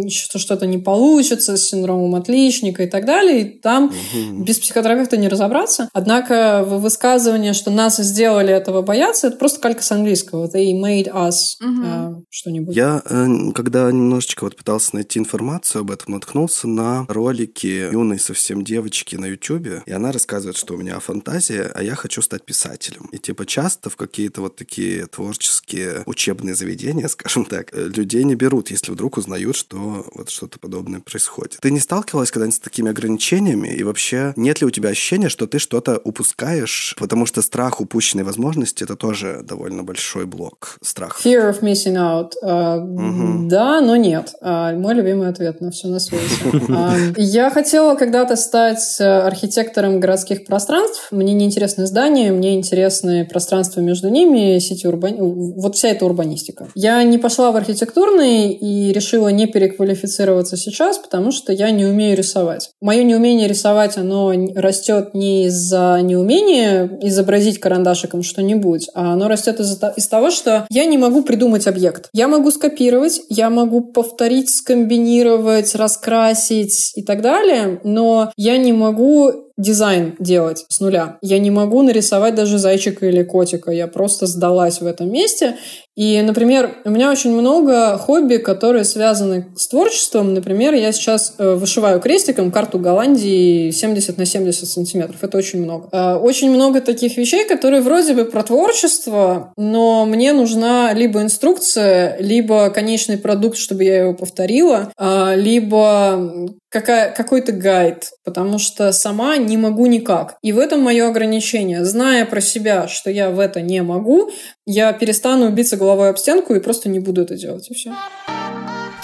что 0.08 0.38
что-то 0.38 0.66
не 0.66 0.78
получится, 0.78 1.56
с 1.56 1.66
синдромом 1.66 2.14
отличника 2.14 2.84
и 2.84 2.86
так 2.86 3.04
далее. 3.04 3.40
И 3.40 3.60
там 3.60 3.86
угу. 3.86 4.44
без 4.44 4.58
психотерапевта 4.58 5.16
не 5.16 5.28
разобраться. 5.28 5.88
Однако 5.92 6.64
высказывание, 6.64 7.52
что 7.52 7.70
нас 7.70 7.96
сделали 7.98 8.52
этого 8.52 8.82
бояться, 8.82 9.28
это 9.28 9.36
просто 9.36 9.60
калька 9.60 9.82
с 9.82 9.92
английского. 9.92 10.48
They 10.48 10.72
made 10.72 11.10
us 11.12 11.56
угу. 11.60 11.82
э, 11.84 12.14
что-нибудь. 12.30 12.74
Я, 12.74 13.02
э, 13.04 13.52
когда 13.54 13.90
немножечко 13.90 14.44
вот 14.44 14.56
пытался 14.56 14.94
найти 14.94 15.18
информацию 15.18 15.80
об 15.80 15.90
этом, 15.90 16.14
наткнулся 16.14 16.68
на 16.68 17.04
ролики 17.08 17.90
юной 17.92 18.18
совсем 18.18 18.64
девочки 18.64 19.16
на 19.16 19.26
YouTube, 19.26 19.82
и 19.84 19.92
она 19.92 20.12
рассказывает, 20.12 20.56
что 20.56 20.74
у 20.74 20.76
меня 20.78 20.98
фантазия, 21.00 21.70
а 21.74 21.82
я 21.82 21.94
хочу 21.94 22.22
стать 22.22 22.44
писателем. 22.44 23.08
И 23.12 23.18
типа 23.18 23.46
часто 23.46 23.90
в 23.90 23.96
какие-то 23.96 24.40
вот 24.40 24.56
такие 24.56 25.06
творческие 25.06 26.02
учебные 26.06 26.54
заведения, 26.54 27.08
скажем 27.18 27.44
так, 27.44 27.70
э, 27.72 27.88
людей 27.98 28.24
не 28.24 28.34
берут, 28.34 28.70
если 28.70 28.92
вдруг 28.92 29.18
узнают, 29.18 29.56
что 29.56 30.06
вот 30.14 30.30
что-то 30.30 30.58
подобное 30.58 31.00
происходит. 31.00 31.58
Ты 31.60 31.70
не 31.70 31.80
сталкивалась 31.80 32.30
когда-нибудь 32.30 32.56
с 32.56 32.60
такими 32.60 32.90
ограничениями? 32.90 33.68
И 33.68 33.82
вообще, 33.82 34.32
нет 34.36 34.60
ли 34.60 34.66
у 34.66 34.70
тебя 34.70 34.90
ощущения, 34.90 35.28
что 35.28 35.46
ты 35.46 35.58
что-то 35.58 36.00
упускаешь? 36.04 36.94
Потому 36.98 37.26
что 37.26 37.42
страх 37.42 37.80
упущенной 37.80 38.24
возможности— 38.24 38.84
это 38.84 38.96
тоже 38.96 39.40
довольно 39.42 39.82
большой 39.82 40.26
блок 40.26 40.78
страха. 40.82 41.20
Fear 41.22 41.50
of 41.50 41.60
missing 41.62 41.96
out. 41.96 42.32
Uh, 42.42 42.78
угу. 42.78 43.48
Да, 43.48 43.80
но 43.80 43.96
нет. 43.96 44.34
Uh, 44.42 44.76
мой 44.78 44.94
любимый 44.94 45.28
ответ 45.28 45.60
на 45.60 45.70
все 45.70 45.88
на 45.88 45.98
свете. 45.98 46.24
Uh, 46.52 47.14
я 47.16 47.50
хотела 47.50 47.96
когда-то 47.96 48.36
стать 48.36 48.96
э, 49.00 49.04
архитектором 49.04 50.00
городских 50.00 50.44
пространств. 50.44 51.08
Мне 51.10 51.34
не 51.34 51.44
интересны 51.44 51.86
здания, 51.86 52.32
мне 52.32 52.54
интересны 52.54 53.26
пространства 53.26 53.80
между 53.80 54.08
ними, 54.08 54.58
сети 54.58 54.86
урбани... 54.86 55.18
Вот 55.20 55.76
вся 55.76 55.88
эта 55.88 56.04
урбанистика. 56.04 56.68
Я 56.74 57.02
не 57.02 57.18
пошла 57.18 57.50
в 57.50 57.56
архитектуру 57.56 57.87
архитектурный 57.88 58.52
и 58.52 58.92
решила 58.92 59.28
не 59.28 59.46
переквалифицироваться 59.46 60.56
сейчас, 60.56 60.98
потому 60.98 61.32
что 61.32 61.52
я 61.52 61.70
не 61.70 61.86
умею 61.86 62.16
рисовать. 62.16 62.70
Мое 62.80 63.02
неумение 63.02 63.48
рисовать, 63.48 63.96
оно 63.96 64.32
растет 64.54 65.14
не 65.14 65.46
из-за 65.46 66.00
неумения 66.02 66.98
изобразить 67.02 67.60
карандашиком 67.60 68.22
что-нибудь, 68.22 68.88
а 68.94 69.12
оно 69.12 69.28
растет 69.28 69.60
из, 69.60 69.78
из 69.96 70.08
того, 70.08 70.30
что 70.30 70.66
я 70.70 70.84
не 70.84 70.98
могу 70.98 71.22
придумать 71.22 71.66
объект. 71.66 72.08
Я 72.12 72.28
могу 72.28 72.50
скопировать, 72.50 73.20
я 73.28 73.50
могу 73.50 73.80
повторить, 73.80 74.50
скомбинировать, 74.50 75.74
раскрасить 75.74 76.92
и 76.94 77.02
так 77.02 77.22
далее, 77.22 77.80
но 77.84 78.32
я 78.36 78.58
не 78.58 78.72
могу 78.72 79.47
дизайн 79.58 80.14
делать 80.18 80.64
с 80.68 80.80
нуля. 80.80 81.18
Я 81.20 81.38
не 81.38 81.50
могу 81.50 81.82
нарисовать 81.82 82.34
даже 82.34 82.58
зайчика 82.58 83.06
или 83.06 83.24
котика. 83.24 83.72
Я 83.72 83.88
просто 83.88 84.26
сдалась 84.26 84.80
в 84.80 84.86
этом 84.86 85.12
месте. 85.12 85.56
И, 85.98 86.22
например, 86.22 86.76
у 86.84 86.90
меня 86.90 87.10
очень 87.10 87.32
много 87.32 87.98
хобби, 87.98 88.36
которые 88.36 88.84
связаны 88.84 89.48
с 89.56 89.66
творчеством. 89.66 90.32
Например, 90.32 90.72
я 90.72 90.92
сейчас 90.92 91.34
э, 91.38 91.54
вышиваю 91.54 91.98
крестиком 91.98 92.52
карту 92.52 92.78
Голландии 92.78 93.72
70 93.72 94.16
на 94.16 94.24
70 94.24 94.68
сантиметров. 94.68 95.16
Это 95.22 95.36
очень 95.36 95.60
много. 95.60 95.88
Э, 95.90 96.14
очень 96.14 96.52
много 96.52 96.80
таких 96.80 97.16
вещей, 97.16 97.48
которые 97.48 97.82
вроде 97.82 98.14
бы 98.14 98.26
про 98.26 98.44
творчество, 98.44 99.52
но 99.56 100.06
мне 100.06 100.32
нужна 100.32 100.92
либо 100.92 101.20
инструкция, 101.20 102.16
либо 102.20 102.70
конечный 102.70 103.18
продукт, 103.18 103.58
чтобы 103.58 103.82
я 103.82 104.02
его 104.02 104.14
повторила, 104.14 104.92
э, 104.96 105.32
либо 105.34 106.48
какая, 106.68 107.12
какой-то 107.12 107.52
гайд, 107.52 108.10
потому 108.24 108.58
что 108.58 108.92
сама 108.92 109.36
не 109.36 109.56
могу 109.56 109.86
никак. 109.86 110.36
И 110.42 110.52
в 110.52 110.58
этом 110.58 110.80
мое 110.80 111.08
ограничение. 111.08 111.84
Зная 111.84 112.24
про 112.24 112.40
себя, 112.40 112.88
что 112.88 113.10
я 113.10 113.30
в 113.30 113.38
это 113.38 113.60
не 113.60 113.82
могу, 113.82 114.30
я 114.66 114.92
перестану 114.92 115.50
биться 115.50 115.76
головой 115.76 116.10
об 116.10 116.18
стенку 116.18 116.54
и 116.54 116.60
просто 116.60 116.88
не 116.88 116.98
буду 116.98 117.22
это 117.22 117.36
делать, 117.36 117.70
и 117.70 117.74
все. 117.74 117.92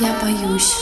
Я 0.00 0.16
боюсь. 0.22 0.72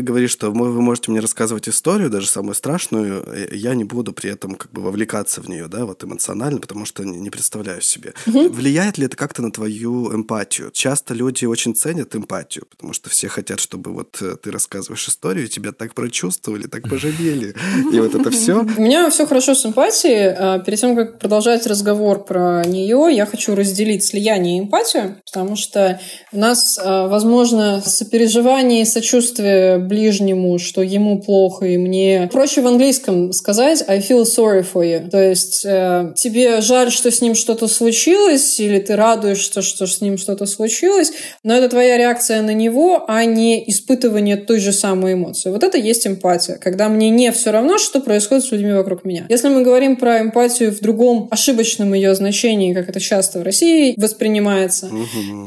Ты 0.00 0.04
говоришь, 0.04 0.30
что 0.30 0.50
вы 0.50 0.80
можете 0.80 1.10
мне 1.10 1.20
рассказывать 1.20 1.68
историю, 1.68 2.08
даже 2.08 2.26
самую 2.26 2.54
страшную, 2.54 3.22
я 3.52 3.74
не 3.74 3.84
буду 3.84 4.14
при 4.14 4.30
этом 4.30 4.54
как 4.54 4.72
бы 4.72 4.80
вовлекаться 4.80 5.42
в 5.42 5.48
нее, 5.50 5.68
да, 5.68 5.84
вот 5.84 6.02
эмоционально, 6.02 6.58
потому 6.58 6.86
что 6.86 7.04
не 7.04 7.28
представляю 7.28 7.82
себе. 7.82 8.14
Угу. 8.26 8.48
Влияет 8.48 8.96
ли 8.96 9.04
это 9.04 9.18
как-то 9.18 9.42
на 9.42 9.52
твою 9.52 10.10
эмпатию? 10.10 10.70
Часто 10.72 11.12
люди 11.12 11.44
очень 11.44 11.74
ценят 11.74 12.16
эмпатию, 12.16 12.64
потому 12.70 12.94
что 12.94 13.10
все 13.10 13.28
хотят, 13.28 13.60
чтобы 13.60 13.92
вот 13.92 14.16
э, 14.22 14.36
ты 14.42 14.50
рассказываешь 14.50 15.06
историю, 15.06 15.44
и 15.44 15.48
тебя 15.50 15.72
так 15.72 15.92
прочувствовали, 15.92 16.66
так 16.66 16.88
пожалели, 16.88 17.54
и 17.92 18.00
вот 18.00 18.14
это 18.14 18.30
все. 18.30 18.62
У 18.62 18.80
меня 18.80 19.10
все 19.10 19.26
хорошо 19.26 19.54
с 19.54 19.66
эмпатией. 19.66 20.34
А, 20.34 20.60
перед 20.60 20.80
тем, 20.80 20.96
как 20.96 21.18
продолжать 21.18 21.66
разговор 21.66 22.24
про 22.24 22.64
нее, 22.64 23.14
я 23.14 23.26
хочу 23.26 23.54
разделить 23.54 24.06
слияние 24.06 24.56
и 24.56 24.60
эмпатию, 24.60 25.20
потому 25.30 25.56
что 25.56 26.00
у 26.32 26.38
нас, 26.38 26.80
а, 26.82 27.06
возможно, 27.06 27.82
сопереживание 27.84 28.80
и 28.80 28.86
сочувствие 28.86 29.89
ближнему, 29.90 30.58
что 30.58 30.82
ему 30.82 31.20
плохо, 31.20 31.66
и 31.66 31.76
мне 31.76 32.28
проще 32.32 32.60
в 32.62 32.66
английском 32.66 33.32
сказать 33.32 33.82
I 33.88 33.98
feel 33.98 34.22
sorry 34.22 34.64
for 34.64 34.84
you. 34.84 35.10
То 35.10 35.20
есть 35.20 35.64
э, 35.64 36.12
тебе 36.16 36.60
жаль, 36.60 36.92
что 36.92 37.10
с 37.10 37.20
ним 37.20 37.34
что-то 37.34 37.66
случилось, 37.66 38.60
или 38.60 38.78
ты 38.78 38.94
радуешься, 38.94 39.62
что 39.62 39.86
с 39.86 40.00
ним 40.00 40.16
что-то 40.16 40.46
случилось, 40.46 41.12
но 41.42 41.54
это 41.54 41.68
твоя 41.68 41.98
реакция 41.98 42.40
на 42.42 42.54
него, 42.54 43.04
а 43.08 43.24
не 43.24 43.68
испытывание 43.68 44.36
той 44.36 44.60
же 44.60 44.72
самой 44.72 45.14
эмоции. 45.14 45.50
Вот 45.50 45.64
это 45.64 45.76
есть 45.76 46.06
эмпатия, 46.06 46.56
когда 46.56 46.88
мне 46.88 47.10
не 47.10 47.32
все 47.32 47.50
равно, 47.50 47.78
что 47.78 48.00
происходит 48.00 48.44
с 48.44 48.52
людьми 48.52 48.72
вокруг 48.72 49.04
меня. 49.04 49.26
Если 49.28 49.48
мы 49.48 49.62
говорим 49.62 49.96
про 49.96 50.20
эмпатию 50.20 50.72
в 50.72 50.80
другом 50.80 51.28
ошибочном 51.30 51.94
ее 51.94 52.14
значении, 52.14 52.72
как 52.72 52.88
это 52.88 53.00
часто 53.00 53.40
в 53.40 53.42
России 53.42 53.94
воспринимается, 53.96 54.90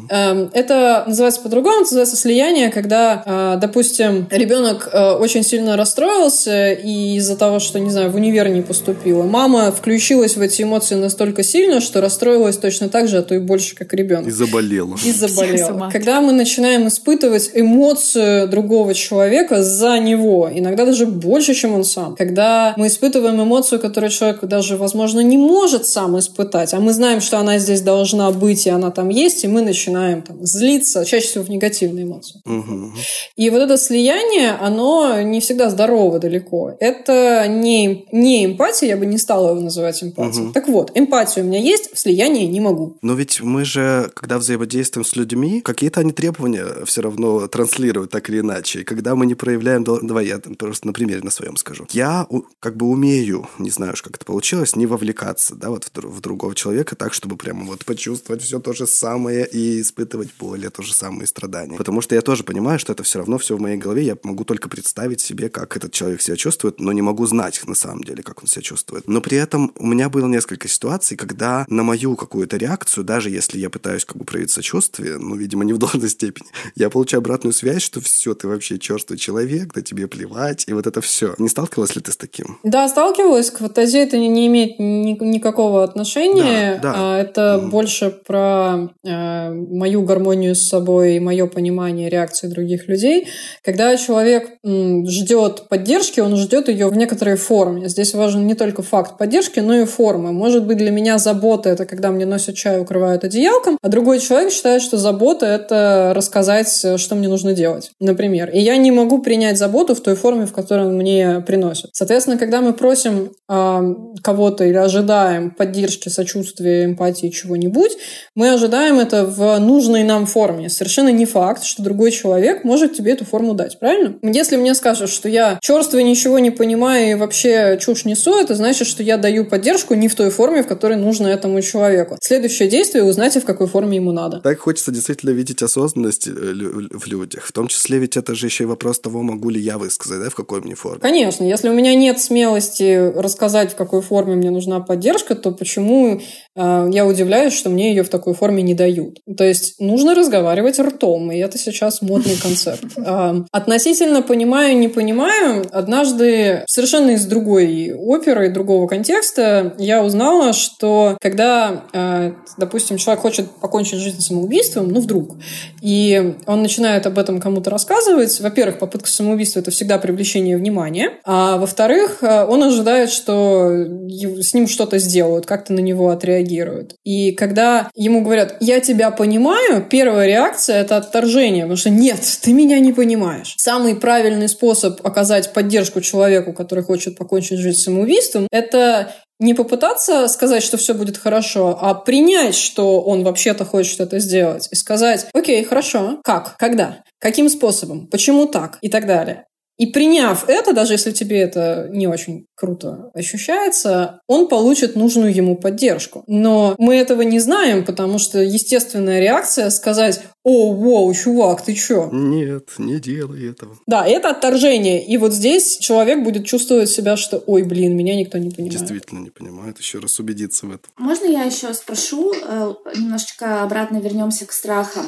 э, 0.09 0.47
это 0.53 1.05
называется 1.07 1.41
по-другому, 1.41 1.79
называется 1.79 2.15
слияние, 2.15 2.69
когда, 2.69 3.23
э, 3.25 3.59
допустим, 3.61 4.22
ребенок 4.29 4.89
э, 4.91 5.11
очень 5.11 5.43
сильно 5.43 5.77
расстроился 5.77 6.71
и 6.71 7.15
из-за 7.15 7.35
того, 7.35 7.59
что, 7.59 7.79
не 7.79 7.89
знаю, 7.89 8.11
в 8.11 8.15
универ 8.15 8.49
не 8.49 8.61
поступила. 8.61 9.23
Мама 9.23 9.71
включилась 9.71 10.35
в 10.35 10.41
эти 10.41 10.63
эмоции 10.63 10.95
настолько 10.95 11.43
сильно, 11.43 11.81
что 11.81 12.01
расстроилась 12.01 12.57
точно 12.57 12.89
так 12.89 13.07
же, 13.07 13.17
а 13.17 13.21
то 13.21 13.35
и 13.35 13.39
больше, 13.39 13.75
как 13.75 13.93
ребенок. 13.93 14.27
И 14.27 14.31
заболела. 14.31 14.95
И 15.03 15.11
заболела. 15.11 15.89
Когда 15.91 16.21
мы 16.21 16.33
начинаем 16.33 16.87
испытывать 16.87 17.51
эмоцию 17.53 18.47
другого 18.47 18.93
человека 18.93 19.63
за 19.63 19.99
него, 19.99 20.49
иногда 20.53 20.85
даже 20.85 21.05
больше, 21.05 21.53
чем 21.53 21.73
он 21.73 21.83
сам. 21.83 22.15
Когда 22.15 22.73
мы 22.77 22.87
испытываем 22.87 23.41
эмоцию, 23.41 23.79
которую 23.79 24.09
человек 24.09 24.43
даже, 24.43 24.77
возможно, 24.77 25.19
не 25.21 25.37
может 25.37 25.85
сам 25.85 26.17
испытать, 26.19 26.73
а 26.73 26.79
мы 26.79 26.93
знаем, 26.93 27.21
что 27.21 27.37
она 27.39 27.57
здесь 27.59 27.81
должна 27.81 28.31
быть, 28.31 28.65
и 28.65 28.69
она 28.69 28.91
там 28.91 29.09
есть, 29.09 29.43
и 29.43 29.47
мы 29.47 29.61
начинаем 29.61 30.21
там 30.21 30.45
злиться, 30.45 31.05
чаще 31.05 31.27
всего 31.27 31.43
в 31.43 31.49
негативные 31.49 32.05
эмоции. 32.05 32.41
Угу. 32.45 32.93
И 33.35 33.49
вот 33.49 33.61
это 33.61 33.77
слияние 33.77 34.12
влияние, 34.13 34.51
оно 34.51 35.21
не 35.21 35.39
всегда 35.39 35.69
здорово 35.69 36.19
далеко. 36.19 36.75
Это 36.79 37.47
не, 37.47 38.05
не 38.11 38.45
эмпатия, 38.45 38.89
я 38.89 38.97
бы 38.97 39.05
не 39.05 39.17
стала 39.17 39.51
его 39.51 39.61
называть 39.61 40.03
эмпатией. 40.03 40.45
Угу. 40.45 40.53
Так 40.53 40.67
вот, 40.67 40.91
эмпатия 40.95 41.43
у 41.43 41.45
меня 41.45 41.59
есть, 41.59 41.93
в 41.93 41.99
слиянии 41.99 42.45
не 42.45 42.59
могу. 42.59 42.97
Но 43.01 43.13
ведь 43.13 43.41
мы 43.41 43.65
же, 43.65 44.09
когда 44.13 44.37
взаимодействуем 44.37 45.05
с 45.05 45.15
людьми, 45.15 45.61
какие-то 45.61 46.01
они 46.01 46.11
требования 46.11 46.85
все 46.85 47.01
равно 47.01 47.47
транслируют 47.47 48.11
так 48.11 48.29
или 48.29 48.39
иначе. 48.39 48.81
И 48.81 48.83
когда 48.83 49.15
мы 49.15 49.25
не 49.25 49.35
проявляем... 49.35 49.83
Давай 49.83 50.27
я 50.27 50.39
просто 50.39 50.87
на 50.87 50.93
примере 50.93 51.21
на 51.21 51.31
своем 51.31 51.57
скажу. 51.57 51.87
Я 51.91 52.27
как 52.59 52.77
бы 52.77 52.87
умею, 52.87 53.47
не 53.59 53.69
знаю, 53.69 53.93
как 54.01 54.15
это 54.15 54.25
получилось, 54.25 54.75
не 54.75 54.85
вовлекаться, 54.85 55.55
да, 55.55 55.69
вот 55.69 55.85
в, 55.85 55.89
в 55.97 56.21
другого 56.21 56.55
человека 56.55 56.95
так, 56.95 57.13
чтобы 57.13 57.35
прямо 57.35 57.65
вот 57.65 57.85
почувствовать 57.85 58.41
все 58.41 58.59
то 58.59 58.73
же 58.73 58.87
самое 58.87 59.45
и 59.45 59.81
испытывать 59.81 60.29
боль, 60.39 60.69
то 60.69 60.81
же 60.81 60.93
самое 60.93 61.27
страдания. 61.27 61.77
Потому 61.77 62.01
что 62.01 62.15
я 62.15 62.21
тоже 62.21 62.43
понимаю, 62.43 62.79
что 62.79 62.93
это 62.93 63.03
все 63.03 63.19
равно 63.19 63.37
все 63.37 63.55
в 63.55 63.61
моей 63.61 63.77
голове, 63.77 64.02
я 64.03 64.17
могу 64.23 64.43
только 64.43 64.69
представить 64.69 65.21
себе, 65.21 65.49
как 65.49 65.75
этот 65.77 65.91
человек 65.91 66.21
себя 66.21 66.35
чувствует, 66.35 66.79
но 66.79 66.91
не 66.91 67.01
могу 67.01 67.25
знать 67.25 67.61
на 67.65 67.75
самом 67.75 68.03
деле, 68.03 68.23
как 68.23 68.41
он 68.41 68.47
себя 68.47 68.61
чувствует. 68.61 69.07
Но 69.07 69.21
при 69.21 69.37
этом 69.37 69.71
у 69.77 69.85
меня 69.85 70.09
было 70.09 70.27
несколько 70.27 70.67
ситуаций, 70.67 71.17
когда 71.17 71.65
на 71.69 71.83
мою 71.83 72.15
какую-то 72.15 72.57
реакцию, 72.57 73.03
даже 73.03 73.29
если 73.29 73.59
я 73.59 73.69
пытаюсь 73.69 74.05
как 74.05 74.17
бы 74.17 74.25
проявить 74.25 74.51
сочувствие, 74.51 75.17
ну, 75.17 75.35
видимо, 75.35 75.63
не 75.63 75.73
в 75.73 75.77
должной 75.77 76.09
степени, 76.09 76.47
я 76.75 76.89
получаю 76.89 77.19
обратную 77.19 77.53
связь, 77.53 77.81
что 77.81 78.01
все, 78.01 78.33
ты 78.33 78.47
вообще 78.47 78.79
черствый 78.79 79.17
человек, 79.17 79.73
да 79.73 79.81
тебе 79.81 80.07
плевать, 80.07 80.65
и 80.67 80.73
вот 80.73 80.87
это 80.87 81.01
все. 81.01 81.35
Не 81.37 81.49
сталкивалась 81.49 81.95
ли 81.95 82.01
ты 82.01 82.11
с 82.11 82.17
таким? 82.17 82.59
Да, 82.63 82.87
сталкивалась. 82.87 83.49
К 83.49 83.59
фантазии 83.59 83.99
это 83.99 84.17
не, 84.17 84.27
не 84.27 84.47
имеет 84.47 84.79
ни, 84.79 85.17
никакого 85.23 85.83
отношения. 85.83 86.79
Да, 86.81 86.93
да. 86.93 86.93
А 86.95 87.19
это 87.19 87.61
mm. 87.61 87.69
больше 87.69 88.09
про 88.11 88.89
э, 89.03 89.51
мою 89.51 90.03
гармонию 90.03 90.55
с 90.55 90.61
собой 90.67 91.15
и 91.15 91.19
мое 91.19 91.47
понимание 91.47 92.09
реакции 92.09 92.47
других 92.47 92.87
людей. 92.87 93.27
Когда 93.63 93.92
человек 93.97 94.49
ждет 94.63 95.67
поддержки, 95.69 96.19
он 96.19 96.35
ждет 96.35 96.69
ее 96.69 96.87
в 96.87 96.95
некоторой 96.95 97.35
форме. 97.35 97.89
Здесь 97.89 98.13
важен 98.13 98.47
не 98.47 98.55
только 98.55 98.81
факт 98.81 99.17
поддержки, 99.17 99.59
но 99.59 99.75
и 99.75 99.85
форма. 99.85 100.31
Может 100.31 100.65
быть, 100.65 100.77
для 100.77 100.91
меня 100.91 101.17
забота— 101.17 101.69
это 101.71 101.85
когда 101.85 102.11
мне 102.11 102.25
носят 102.25 102.55
чай, 102.55 102.79
укрывают 102.79 103.23
одеялком, 103.23 103.77
а 103.81 103.89
другой 103.89 104.19
человек 104.19 104.51
считает, 104.51 104.81
что 104.81 104.97
забота— 104.97 105.45
это 105.47 106.13
рассказать, 106.15 106.85
что 106.97 107.15
мне 107.15 107.27
нужно 107.27 107.53
делать, 107.53 107.91
например. 107.99 108.49
И 108.49 108.59
я 108.59 108.77
не 108.77 108.91
могу 108.91 109.19
принять 109.19 109.57
заботу 109.57 109.95
в 109.95 110.01
той 110.01 110.15
форме, 110.15 110.45
в 110.45 110.53
которой 110.53 110.87
он 110.87 110.95
мне 110.95 111.43
приносит. 111.45 111.89
Соответственно, 111.93 112.37
когда 112.37 112.61
мы 112.61 112.73
просим 112.73 113.31
э, 113.49 113.95
кого-то 114.21 114.63
или 114.63 114.77
ожидаем 114.77 115.51
поддержки, 115.51 116.09
сочувствия, 116.09 116.85
эмпатии, 116.85 117.27
чего-нибудь, 117.27 117.91
мы 118.35 118.51
ожидаем 118.51 118.99
это 118.99 119.25
в 119.25 119.59
нужной 119.59 120.03
нам 120.03 120.25
форме. 120.25 120.69
Совершенно 120.69 121.09
не 121.09 121.25
факт, 121.25 121.63
что 121.63 121.83
другой 121.83 122.11
человек 122.11 122.63
может 122.63 122.93
тебе 122.93 123.13
эту 123.13 123.25
форму 123.25 123.53
дать 123.53 123.79
правильно? 123.83 124.17
Если 124.21 124.55
мне 124.55 124.73
скажут, 124.75 125.09
что 125.09 125.27
я 125.27 125.59
черствый, 125.61 126.05
ничего 126.05 126.39
не 126.39 126.51
понимаю 126.51 127.11
и 127.11 127.15
вообще 127.15 127.77
чушь 127.81 128.05
несу, 128.05 128.33
это 128.39 128.55
значит, 128.55 128.87
что 128.87 129.03
я 129.03 129.17
даю 129.17 129.43
поддержку 129.43 129.93
не 129.93 130.07
в 130.07 130.15
той 130.15 130.29
форме, 130.29 130.63
в 130.63 130.67
которой 130.67 130.95
нужно 130.95 131.27
этому 131.27 131.61
человеку. 131.61 132.15
Следующее 132.21 132.69
действие 132.69 133.03
узнайте, 133.03 133.41
в 133.41 133.45
какой 133.45 133.67
форме 133.67 133.97
ему 133.97 134.13
надо. 134.13 134.39
Так 134.39 134.59
хочется 134.59 134.91
действительно 134.91 135.31
видеть 135.31 135.61
осознанность 135.61 136.29
э, 136.29 136.31
в 136.31 137.07
людях. 137.07 137.43
В 137.43 137.51
том 137.51 137.67
числе 137.67 137.97
ведь 137.97 138.15
это 138.15 138.35
же 138.35 138.45
еще 138.45 138.63
и 138.63 138.67
вопрос 138.67 139.01
того, 139.01 139.21
могу 139.21 139.49
ли 139.49 139.59
я 139.59 139.77
высказать, 139.77 140.23
да, 140.23 140.29
в 140.29 140.35
какой 140.35 140.61
мне 140.61 140.75
форме. 140.75 141.01
Конечно. 141.01 141.43
Если 141.43 141.67
у 141.67 141.73
меня 141.73 141.93
нет 141.93 142.21
смелости 142.21 143.11
рассказать, 143.13 143.73
в 143.73 143.75
какой 143.75 144.01
форме 144.01 144.35
мне 144.35 144.49
нужна 144.49 144.79
поддержка, 144.79 145.35
то 145.35 145.51
почему 145.51 146.21
э, 146.55 146.89
я 146.89 147.05
удивляюсь, 147.05 147.51
что 147.51 147.69
мне 147.69 147.89
ее 147.89 148.03
в 148.03 148.09
такой 148.09 148.33
форме 148.33 148.63
не 148.63 148.75
дают? 148.75 149.19
То 149.37 149.43
есть 149.43 149.81
нужно 149.81 150.15
разговаривать 150.15 150.79
ртом, 150.79 151.33
и 151.33 151.37
это 151.37 151.57
сейчас 151.57 152.01
модный 152.01 152.37
концепт. 152.37 152.85
Отношения 153.51 153.72
Относительно 153.73 154.21
понимаю, 154.21 154.77
не 154.77 154.87
понимаю, 154.87 155.65
однажды 155.71 156.63
совершенно 156.67 157.11
из 157.11 157.25
другой 157.25 157.91
оперы, 157.91 158.51
другого 158.51 158.87
контекста 158.87 159.73
я 159.79 160.03
узнала, 160.03 160.53
что 160.53 161.17
когда, 161.19 161.85
э, 161.91 162.33
допустим, 162.59 162.97
человек 162.97 163.23
хочет 163.23 163.49
покончить 163.49 163.97
жизнь 163.97 164.21
самоубийством, 164.21 164.89
ну 164.89 165.01
вдруг, 165.01 165.37
и 165.81 166.35
он 166.45 166.61
начинает 166.61 167.07
об 167.07 167.17
этом 167.17 167.41
кому-то 167.41 167.71
рассказывать, 167.71 168.39
во-первых, 168.41 168.77
попытка 168.77 169.09
самоубийства– 169.09 169.59
это 169.61 169.71
всегда 169.71 169.97
привлечение 169.97 170.55
внимания, 170.55 171.13
а 171.23 171.57
во-вторых, 171.57 172.19
э, 172.21 172.45
он 172.45 172.61
ожидает, 172.61 173.09
что 173.09 173.71
с 173.73 174.53
ним 174.53 174.67
что-то 174.67 174.99
сделают, 174.99 175.47
как-то 175.47 175.73
на 175.73 175.79
него 175.79 176.09
отреагируют. 176.09 176.93
И 177.03 177.31
когда 177.31 177.89
ему 177.95 178.21
говорят 178.21 178.55
«я 178.59 178.79
тебя 178.81 179.09
понимаю», 179.09 179.83
первая 179.89 180.27
реакция– 180.27 180.75
это 180.81 180.97
отторжение, 180.97 181.63
потому 181.63 181.77
что 181.77 181.89
«нет, 181.89 182.19
ты 182.43 182.53
меня 182.53 182.79
не 182.79 182.93
понимаешь». 182.93 183.55
Самый 183.63 183.95
правильный 183.95 184.49
способ 184.49 184.99
оказать 185.07 185.53
поддержку 185.53 186.01
человеку, 186.01 186.51
который 186.51 186.83
хочет 186.83 187.17
покончить 187.17 187.59
жизнь 187.59 187.79
самоубийством, 187.79 188.45
это 188.51 189.15
не 189.39 189.53
попытаться 189.53 190.27
сказать, 190.27 190.61
что 190.61 190.75
все 190.75 190.93
будет 190.93 191.17
хорошо, 191.17 191.77
а 191.79 191.93
принять, 191.93 192.55
что 192.55 192.99
он 192.99 193.23
вообще-то 193.23 193.63
хочет 193.63 194.01
это 194.01 194.19
сделать, 194.19 194.67
и 194.69 194.75
сказать, 194.75 195.27
окей, 195.33 195.63
хорошо, 195.63 196.19
как, 196.25 196.57
когда, 196.57 197.05
каким 197.19 197.47
способом, 197.47 198.07
почему 198.07 198.47
так? 198.47 198.79
и 198.81 198.89
так 198.89 199.07
далее. 199.07 199.45
И 199.83 199.87
приняв 199.87 200.45
это, 200.47 200.71
даже 200.71 200.93
если 200.93 201.11
тебе 201.11 201.41
это 201.41 201.89
не 201.91 202.07
очень 202.07 202.45
круто 202.55 203.11
ощущается, 203.13 204.21
он 204.27 204.47
получит 204.47 204.95
нужную 204.95 205.35
ему 205.35 205.57
поддержку. 205.57 206.23
Но 206.25 206.75
мы 206.77 206.95
этого 206.95 207.21
не 207.23 207.39
знаем, 207.39 207.83
потому 207.83 208.17
что 208.17 208.41
естественная 208.41 209.19
реакция 209.19 209.69
сказать 209.71 210.21
«О, 210.45 210.73
вау, 210.73 211.13
чувак, 211.13 211.65
ты 211.65 211.73
чё?» 211.73 212.09
Нет, 212.13 212.69
не 212.77 212.97
делай 212.97 213.51
этого. 213.51 213.77
Да, 213.85 214.07
это 214.07 214.29
отторжение. 214.29 215.05
И 215.05 215.17
вот 215.17 215.33
здесь 215.33 215.77
человек 215.79 216.23
будет 216.23 216.45
чувствовать 216.45 216.89
себя, 216.89 217.17
что 217.17 217.43
«Ой, 217.45 217.63
блин, 217.63 217.97
меня 217.97 218.15
никто 218.15 218.37
не 218.37 218.51
понимает». 218.51 218.79
Действительно 218.79 219.19
не 219.19 219.31
понимает. 219.31 219.79
Еще 219.79 219.99
раз 219.99 220.17
убедиться 220.17 220.65
в 220.65 220.69
этом. 220.69 220.93
Можно 220.97 221.25
я 221.25 221.43
еще 221.43 221.73
спрошу, 221.73 222.31
э, 222.33 222.73
немножечко 222.95 223.63
обратно 223.63 223.97
вернемся 223.97 224.45
к 224.45 224.53
страхам? 224.53 225.07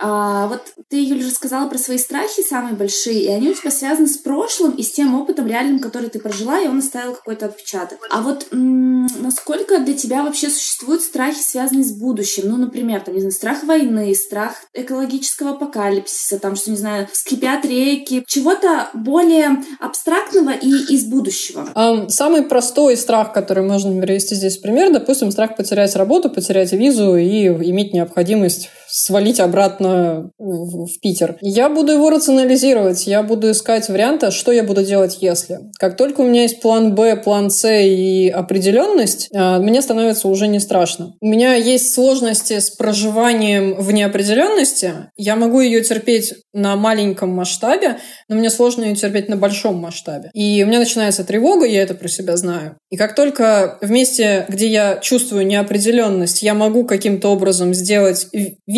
А, 0.00 0.46
вот 0.46 0.62
ты, 0.88 1.02
Юля, 1.02 1.20
уже 1.20 1.30
сказала 1.30 1.68
про 1.68 1.76
свои 1.76 1.98
страхи 1.98 2.42
самые 2.42 2.74
большие, 2.74 3.24
и 3.24 3.28
они 3.28 3.50
у 3.50 3.54
тебя 3.54 3.70
связаны 3.70 4.06
с 4.06 4.16
прошлым 4.18 4.72
и 4.72 4.82
с 4.82 4.92
тем 4.92 5.20
опытом 5.20 5.48
реальным, 5.48 5.80
который 5.80 6.08
ты 6.08 6.20
прожила, 6.20 6.60
и 6.60 6.68
он 6.68 6.78
оставил 6.78 7.14
какой-то 7.14 7.46
отпечаток. 7.46 7.98
А 8.10 8.22
вот 8.22 8.46
насколько 8.52 9.80
для 9.80 9.94
тебя 9.94 10.22
вообще 10.22 10.50
существуют 10.50 11.02
страхи, 11.02 11.40
связанные 11.40 11.84
с 11.84 11.92
будущим? 11.92 12.44
Ну, 12.48 12.56
например, 12.56 13.00
там, 13.00 13.14
не 13.14 13.20
знаю, 13.20 13.32
страх 13.32 13.64
войны, 13.64 14.14
страх 14.14 14.54
экологического 14.72 15.50
апокалипсиса, 15.50 16.38
там, 16.38 16.54
что, 16.54 16.70
не 16.70 16.76
знаю, 16.76 17.08
скипят 17.12 17.64
реки, 17.64 18.24
чего-то 18.26 18.90
более 18.94 19.64
абстрактного 19.80 20.50
и 20.50 20.70
из 20.70 21.04
будущего. 21.06 21.68
Самый 22.08 22.42
простой 22.42 22.96
страх, 22.96 23.32
который 23.32 23.64
можно 23.64 24.00
привести 24.00 24.36
здесь 24.36 24.58
в 24.58 24.62
пример, 24.62 24.92
допустим, 24.92 25.32
страх 25.32 25.56
потерять 25.56 25.96
работу, 25.96 26.30
потерять 26.30 26.72
визу 26.72 27.16
и 27.16 27.48
иметь 27.48 27.92
необходимость 27.92 28.70
свалить 28.88 29.40
обратно 29.40 30.30
в 30.38 31.00
Питер. 31.00 31.36
Я 31.40 31.68
буду 31.68 31.92
его 31.92 32.10
рационализировать, 32.10 33.06
я 33.06 33.22
буду 33.22 33.50
искать 33.50 33.88
варианты, 33.88 34.30
что 34.30 34.52
я 34.52 34.62
буду 34.62 34.84
делать, 34.84 35.18
если. 35.20 35.60
Как 35.78 35.96
только 35.96 36.22
у 36.22 36.24
меня 36.24 36.42
есть 36.42 36.60
план 36.60 36.94
Б, 36.94 37.16
план 37.16 37.50
С 37.50 37.68
и 37.68 38.28
определенность, 38.28 39.28
а, 39.34 39.58
мне 39.58 39.82
становится 39.82 40.28
уже 40.28 40.48
не 40.48 40.60
страшно. 40.60 41.14
У 41.20 41.26
меня 41.26 41.54
есть 41.54 41.92
сложности 41.92 42.58
с 42.58 42.70
проживанием 42.70 43.74
в 43.74 43.92
неопределенности. 43.92 45.10
Я 45.16 45.36
могу 45.36 45.60
ее 45.60 45.82
терпеть 45.82 46.34
на 46.52 46.76
маленьком 46.76 47.30
масштабе, 47.30 47.98
но 48.28 48.36
мне 48.36 48.50
сложно 48.50 48.84
ее 48.84 48.94
терпеть 48.94 49.28
на 49.28 49.36
большом 49.36 49.76
масштабе. 49.76 50.30
И 50.34 50.62
у 50.64 50.66
меня 50.66 50.78
начинается 50.78 51.24
тревога, 51.24 51.66
я 51.66 51.82
это 51.82 51.94
про 51.94 52.08
себя 52.08 52.36
знаю. 52.36 52.76
И 52.90 52.96
как 52.96 53.14
только 53.14 53.78
в 53.80 53.90
месте, 53.90 54.46
где 54.48 54.68
я 54.68 54.96
чувствую 54.96 55.46
неопределенность, 55.46 56.42
я 56.42 56.54
могу 56.54 56.84
каким-то 56.84 57.28
образом 57.28 57.74
сделать 57.74 58.26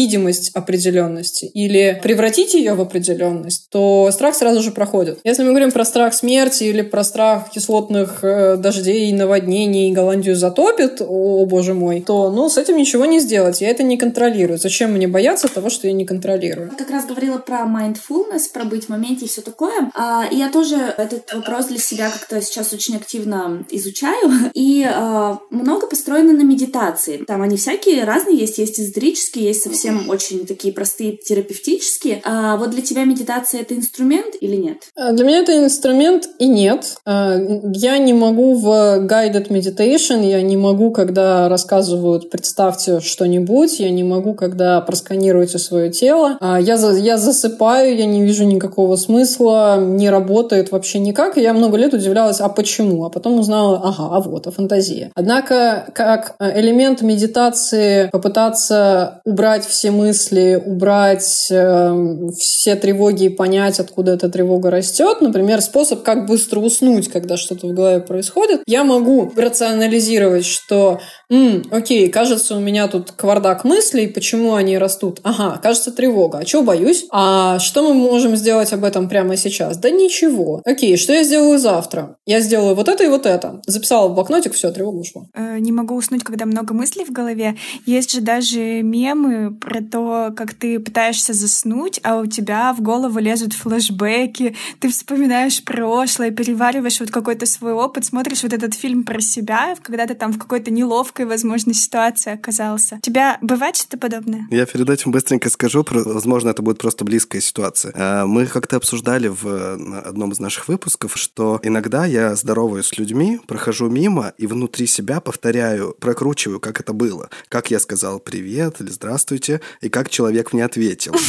видимость 0.00 0.50
определенности 0.54 1.44
или 1.44 2.00
превратить 2.02 2.54
ее 2.54 2.74
в 2.74 2.80
определенность, 2.80 3.68
то 3.70 4.08
страх 4.12 4.34
сразу 4.34 4.62
же 4.62 4.70
проходит. 4.70 5.18
Если 5.24 5.42
мы 5.42 5.50
говорим 5.50 5.72
про 5.72 5.84
страх 5.84 6.14
смерти 6.14 6.64
или 6.64 6.82
про 6.82 7.04
страх 7.04 7.50
кислотных 7.50 8.24
э, 8.24 8.56
дождей, 8.56 9.12
наводнений, 9.12 9.92
Голландию 9.92 10.36
затопит, 10.36 11.02
о, 11.06 11.44
боже 11.44 11.74
мой, 11.74 12.00
то, 12.00 12.30
ну, 12.30 12.48
с 12.48 12.56
этим 12.56 12.76
ничего 12.78 13.04
не 13.04 13.20
сделать. 13.20 13.60
Я 13.60 13.68
это 13.68 13.82
не 13.82 13.98
контролирую. 13.98 14.58
Зачем 14.58 14.92
мне 14.92 15.06
бояться 15.06 15.48
того, 15.48 15.68
что 15.68 15.86
я 15.86 15.92
не 15.92 16.06
контролирую? 16.06 16.70
Как 16.78 16.90
раз 16.90 17.04
говорила 17.06 17.38
про 17.38 17.60
mindfulness, 17.66 18.50
про 18.52 18.64
быть 18.64 18.86
в 18.86 18.88
моменте 18.88 19.26
и 19.26 19.28
все 19.28 19.42
такое. 19.42 19.90
А, 19.94 20.24
и 20.30 20.36
я 20.36 20.48
тоже 20.50 20.76
этот 20.76 21.32
вопрос 21.34 21.66
для 21.66 21.78
себя 21.78 22.10
как-то 22.10 22.40
сейчас 22.40 22.72
очень 22.72 22.96
активно 22.96 23.64
изучаю. 23.70 24.30
И 24.54 24.82
а, 24.82 25.38
много 25.50 25.86
построено 25.86 26.32
на 26.32 26.42
медитации. 26.42 27.18
Там 27.18 27.42
они 27.42 27.56
всякие 27.56 28.04
разные 28.04 28.38
есть. 28.38 28.58
Есть 28.58 28.80
эзотерические, 28.80 29.44
есть 29.44 29.62
совсем 29.62 29.89
совсем 29.90 30.08
очень 30.08 30.46
такие 30.46 30.72
простые 30.72 31.16
терапевтические. 31.16 32.20
А 32.24 32.56
вот 32.56 32.70
для 32.70 32.82
тебя 32.82 33.04
медитация 33.04 33.60
это 33.60 33.74
инструмент 33.74 34.34
или 34.40 34.56
нет? 34.56 34.78
А, 34.96 35.12
для 35.12 35.24
меня 35.24 35.38
это 35.40 35.56
инструмент 35.56 36.28
и 36.38 36.46
нет. 36.46 36.96
А, 37.04 37.36
я 37.74 37.98
не 37.98 38.12
могу 38.12 38.54
в 38.54 38.66
guided 39.06 39.48
meditation, 39.48 40.24
я 40.26 40.42
не 40.42 40.56
могу, 40.56 40.90
когда 40.90 41.48
рассказывают, 41.48 42.30
представьте 42.30 43.00
что-нибудь, 43.00 43.80
я 43.80 43.90
не 43.90 44.04
могу, 44.04 44.34
когда 44.34 44.80
просканируете 44.80 45.58
свое 45.58 45.90
тело. 45.90 46.36
А, 46.40 46.60
я, 46.60 46.74
я 46.74 47.16
засыпаю, 47.18 47.96
я 47.96 48.06
не 48.06 48.22
вижу 48.22 48.44
никакого 48.44 48.96
смысла, 48.96 49.78
не 49.80 50.10
работает 50.10 50.72
вообще 50.72 50.98
никак. 50.98 51.36
И 51.36 51.42
я 51.42 51.52
много 51.52 51.76
лет 51.76 51.94
удивлялась, 51.94 52.40
а 52.40 52.48
почему? 52.48 53.04
А 53.04 53.10
потом 53.10 53.38
узнала, 53.38 53.80
ага, 53.82 54.16
а 54.16 54.20
вот, 54.20 54.46
а 54.46 54.50
фантазия. 54.50 55.10
Однако, 55.14 55.86
как 55.94 56.34
элемент 56.38 57.02
медитации 57.02 58.08
попытаться 58.10 59.20
убрать 59.24 59.64
все 59.64 59.79
мысли, 59.88 60.62
убрать 60.64 61.48
э, 61.50 62.16
все 62.38 62.76
тревоги 62.76 63.24
и 63.24 63.28
понять, 63.30 63.80
откуда 63.80 64.12
эта 64.12 64.28
тревога 64.28 64.70
растет. 64.70 65.20
Например, 65.20 65.62
способ, 65.62 66.02
как 66.02 66.26
быстро 66.26 66.60
уснуть, 66.60 67.08
когда 67.08 67.36
что-то 67.36 67.66
в 67.66 67.72
голове 67.72 68.00
происходит. 68.00 68.62
Я 68.66 68.84
могу 68.84 69.32
рационализировать, 69.34 70.44
что 70.44 71.00
М, 71.30 71.62
окей, 71.70 72.08
кажется, 72.08 72.56
у 72.56 72.60
меня 72.60 72.88
тут 72.88 73.12
квардак 73.12 73.64
мыслей, 73.64 74.08
почему 74.08 74.54
они 74.54 74.76
растут. 74.78 75.20
Ага, 75.22 75.58
кажется, 75.62 75.92
тревога. 75.92 76.38
А 76.38 76.44
чего 76.44 76.62
боюсь? 76.62 77.06
А 77.10 77.58
что 77.60 77.82
мы 77.82 77.94
можем 77.94 78.36
сделать 78.36 78.72
об 78.72 78.82
этом 78.82 79.08
прямо 79.08 79.36
сейчас? 79.36 79.78
Да 79.78 79.90
ничего. 79.90 80.60
Окей, 80.64 80.96
что 80.96 81.12
я 81.12 81.22
сделаю 81.22 81.58
завтра? 81.58 82.16
Я 82.26 82.40
сделаю 82.40 82.74
вот 82.74 82.88
это 82.88 83.04
и 83.04 83.08
вот 83.08 83.26
это. 83.26 83.62
Записала 83.66 84.08
в 84.08 84.14
блокнотик, 84.14 84.54
все, 84.54 84.72
тревога 84.72 84.98
ушла. 84.98 85.22
Э, 85.34 85.58
не 85.58 85.70
могу 85.70 85.94
уснуть, 85.94 86.24
когда 86.24 86.46
много 86.46 86.74
мыслей 86.74 87.04
в 87.04 87.12
голове. 87.12 87.56
Есть 87.86 88.12
же 88.12 88.20
даже 88.20 88.82
мемы 88.82 89.54
про 89.54 89.82
то, 89.82 90.32
как 90.36 90.54
ты 90.54 90.80
пытаешься 90.80 91.32
заснуть, 91.32 92.00
а 92.02 92.18
у 92.18 92.26
тебя 92.26 92.72
в 92.72 92.82
голову 92.82 93.20
лезут 93.20 93.52
флешбеки, 93.52 94.56
ты 94.80 94.88
вспоминаешь 94.88 95.62
прошлое, 95.62 96.32
перевариваешь 96.32 96.98
вот 96.98 97.10
какой-то 97.10 97.46
свой 97.46 97.72
опыт, 97.72 98.04
смотришь 98.04 98.42
вот 98.42 98.52
этот 98.52 98.74
фильм 98.74 99.04
про 99.04 99.20
себя, 99.20 99.74
когда 99.82 100.06
ты 100.06 100.14
там 100.14 100.32
в 100.32 100.38
какой-то 100.38 100.70
неловкой 100.70 101.19
неловкой, 101.20 101.26
возможно, 101.26 101.74
ситуации 101.74 102.32
оказался. 102.32 102.96
У 102.96 103.00
тебя 103.00 103.38
бывает 103.40 103.76
что-то 103.76 103.98
подобное? 103.98 104.46
Я 104.50 104.66
перед 104.66 104.88
этим 104.88 105.10
быстренько 105.10 105.50
скажу, 105.50 105.84
возможно, 105.90 106.50
это 106.50 106.62
будет 106.62 106.78
просто 106.78 107.04
близкая 107.04 107.40
ситуация. 107.40 107.92
А, 107.94 108.26
мы 108.26 108.46
как-то 108.46 108.76
обсуждали 108.76 109.28
в 109.28 110.06
одном 110.06 110.32
из 110.32 110.40
наших 110.40 110.68
выпусков, 110.68 111.16
что 111.16 111.60
иногда 111.62 112.06
я 112.06 112.34
здороваюсь 112.34 112.86
с 112.86 112.98
людьми, 112.98 113.40
прохожу 113.46 113.88
мимо 113.88 114.32
и 114.38 114.46
внутри 114.46 114.86
себя 114.86 115.20
повторяю, 115.20 115.94
прокручиваю, 116.00 116.60
как 116.60 116.80
это 116.80 116.92
было. 116.92 117.28
Как 117.48 117.70
я 117.70 117.78
сказал 117.80 118.20
привет 118.20 118.80
или 118.80 118.90
здравствуйте, 118.90 119.60
и 119.80 119.88
как 119.88 120.08
человек 120.10 120.52
мне 120.52 120.64
ответил. 120.64 121.12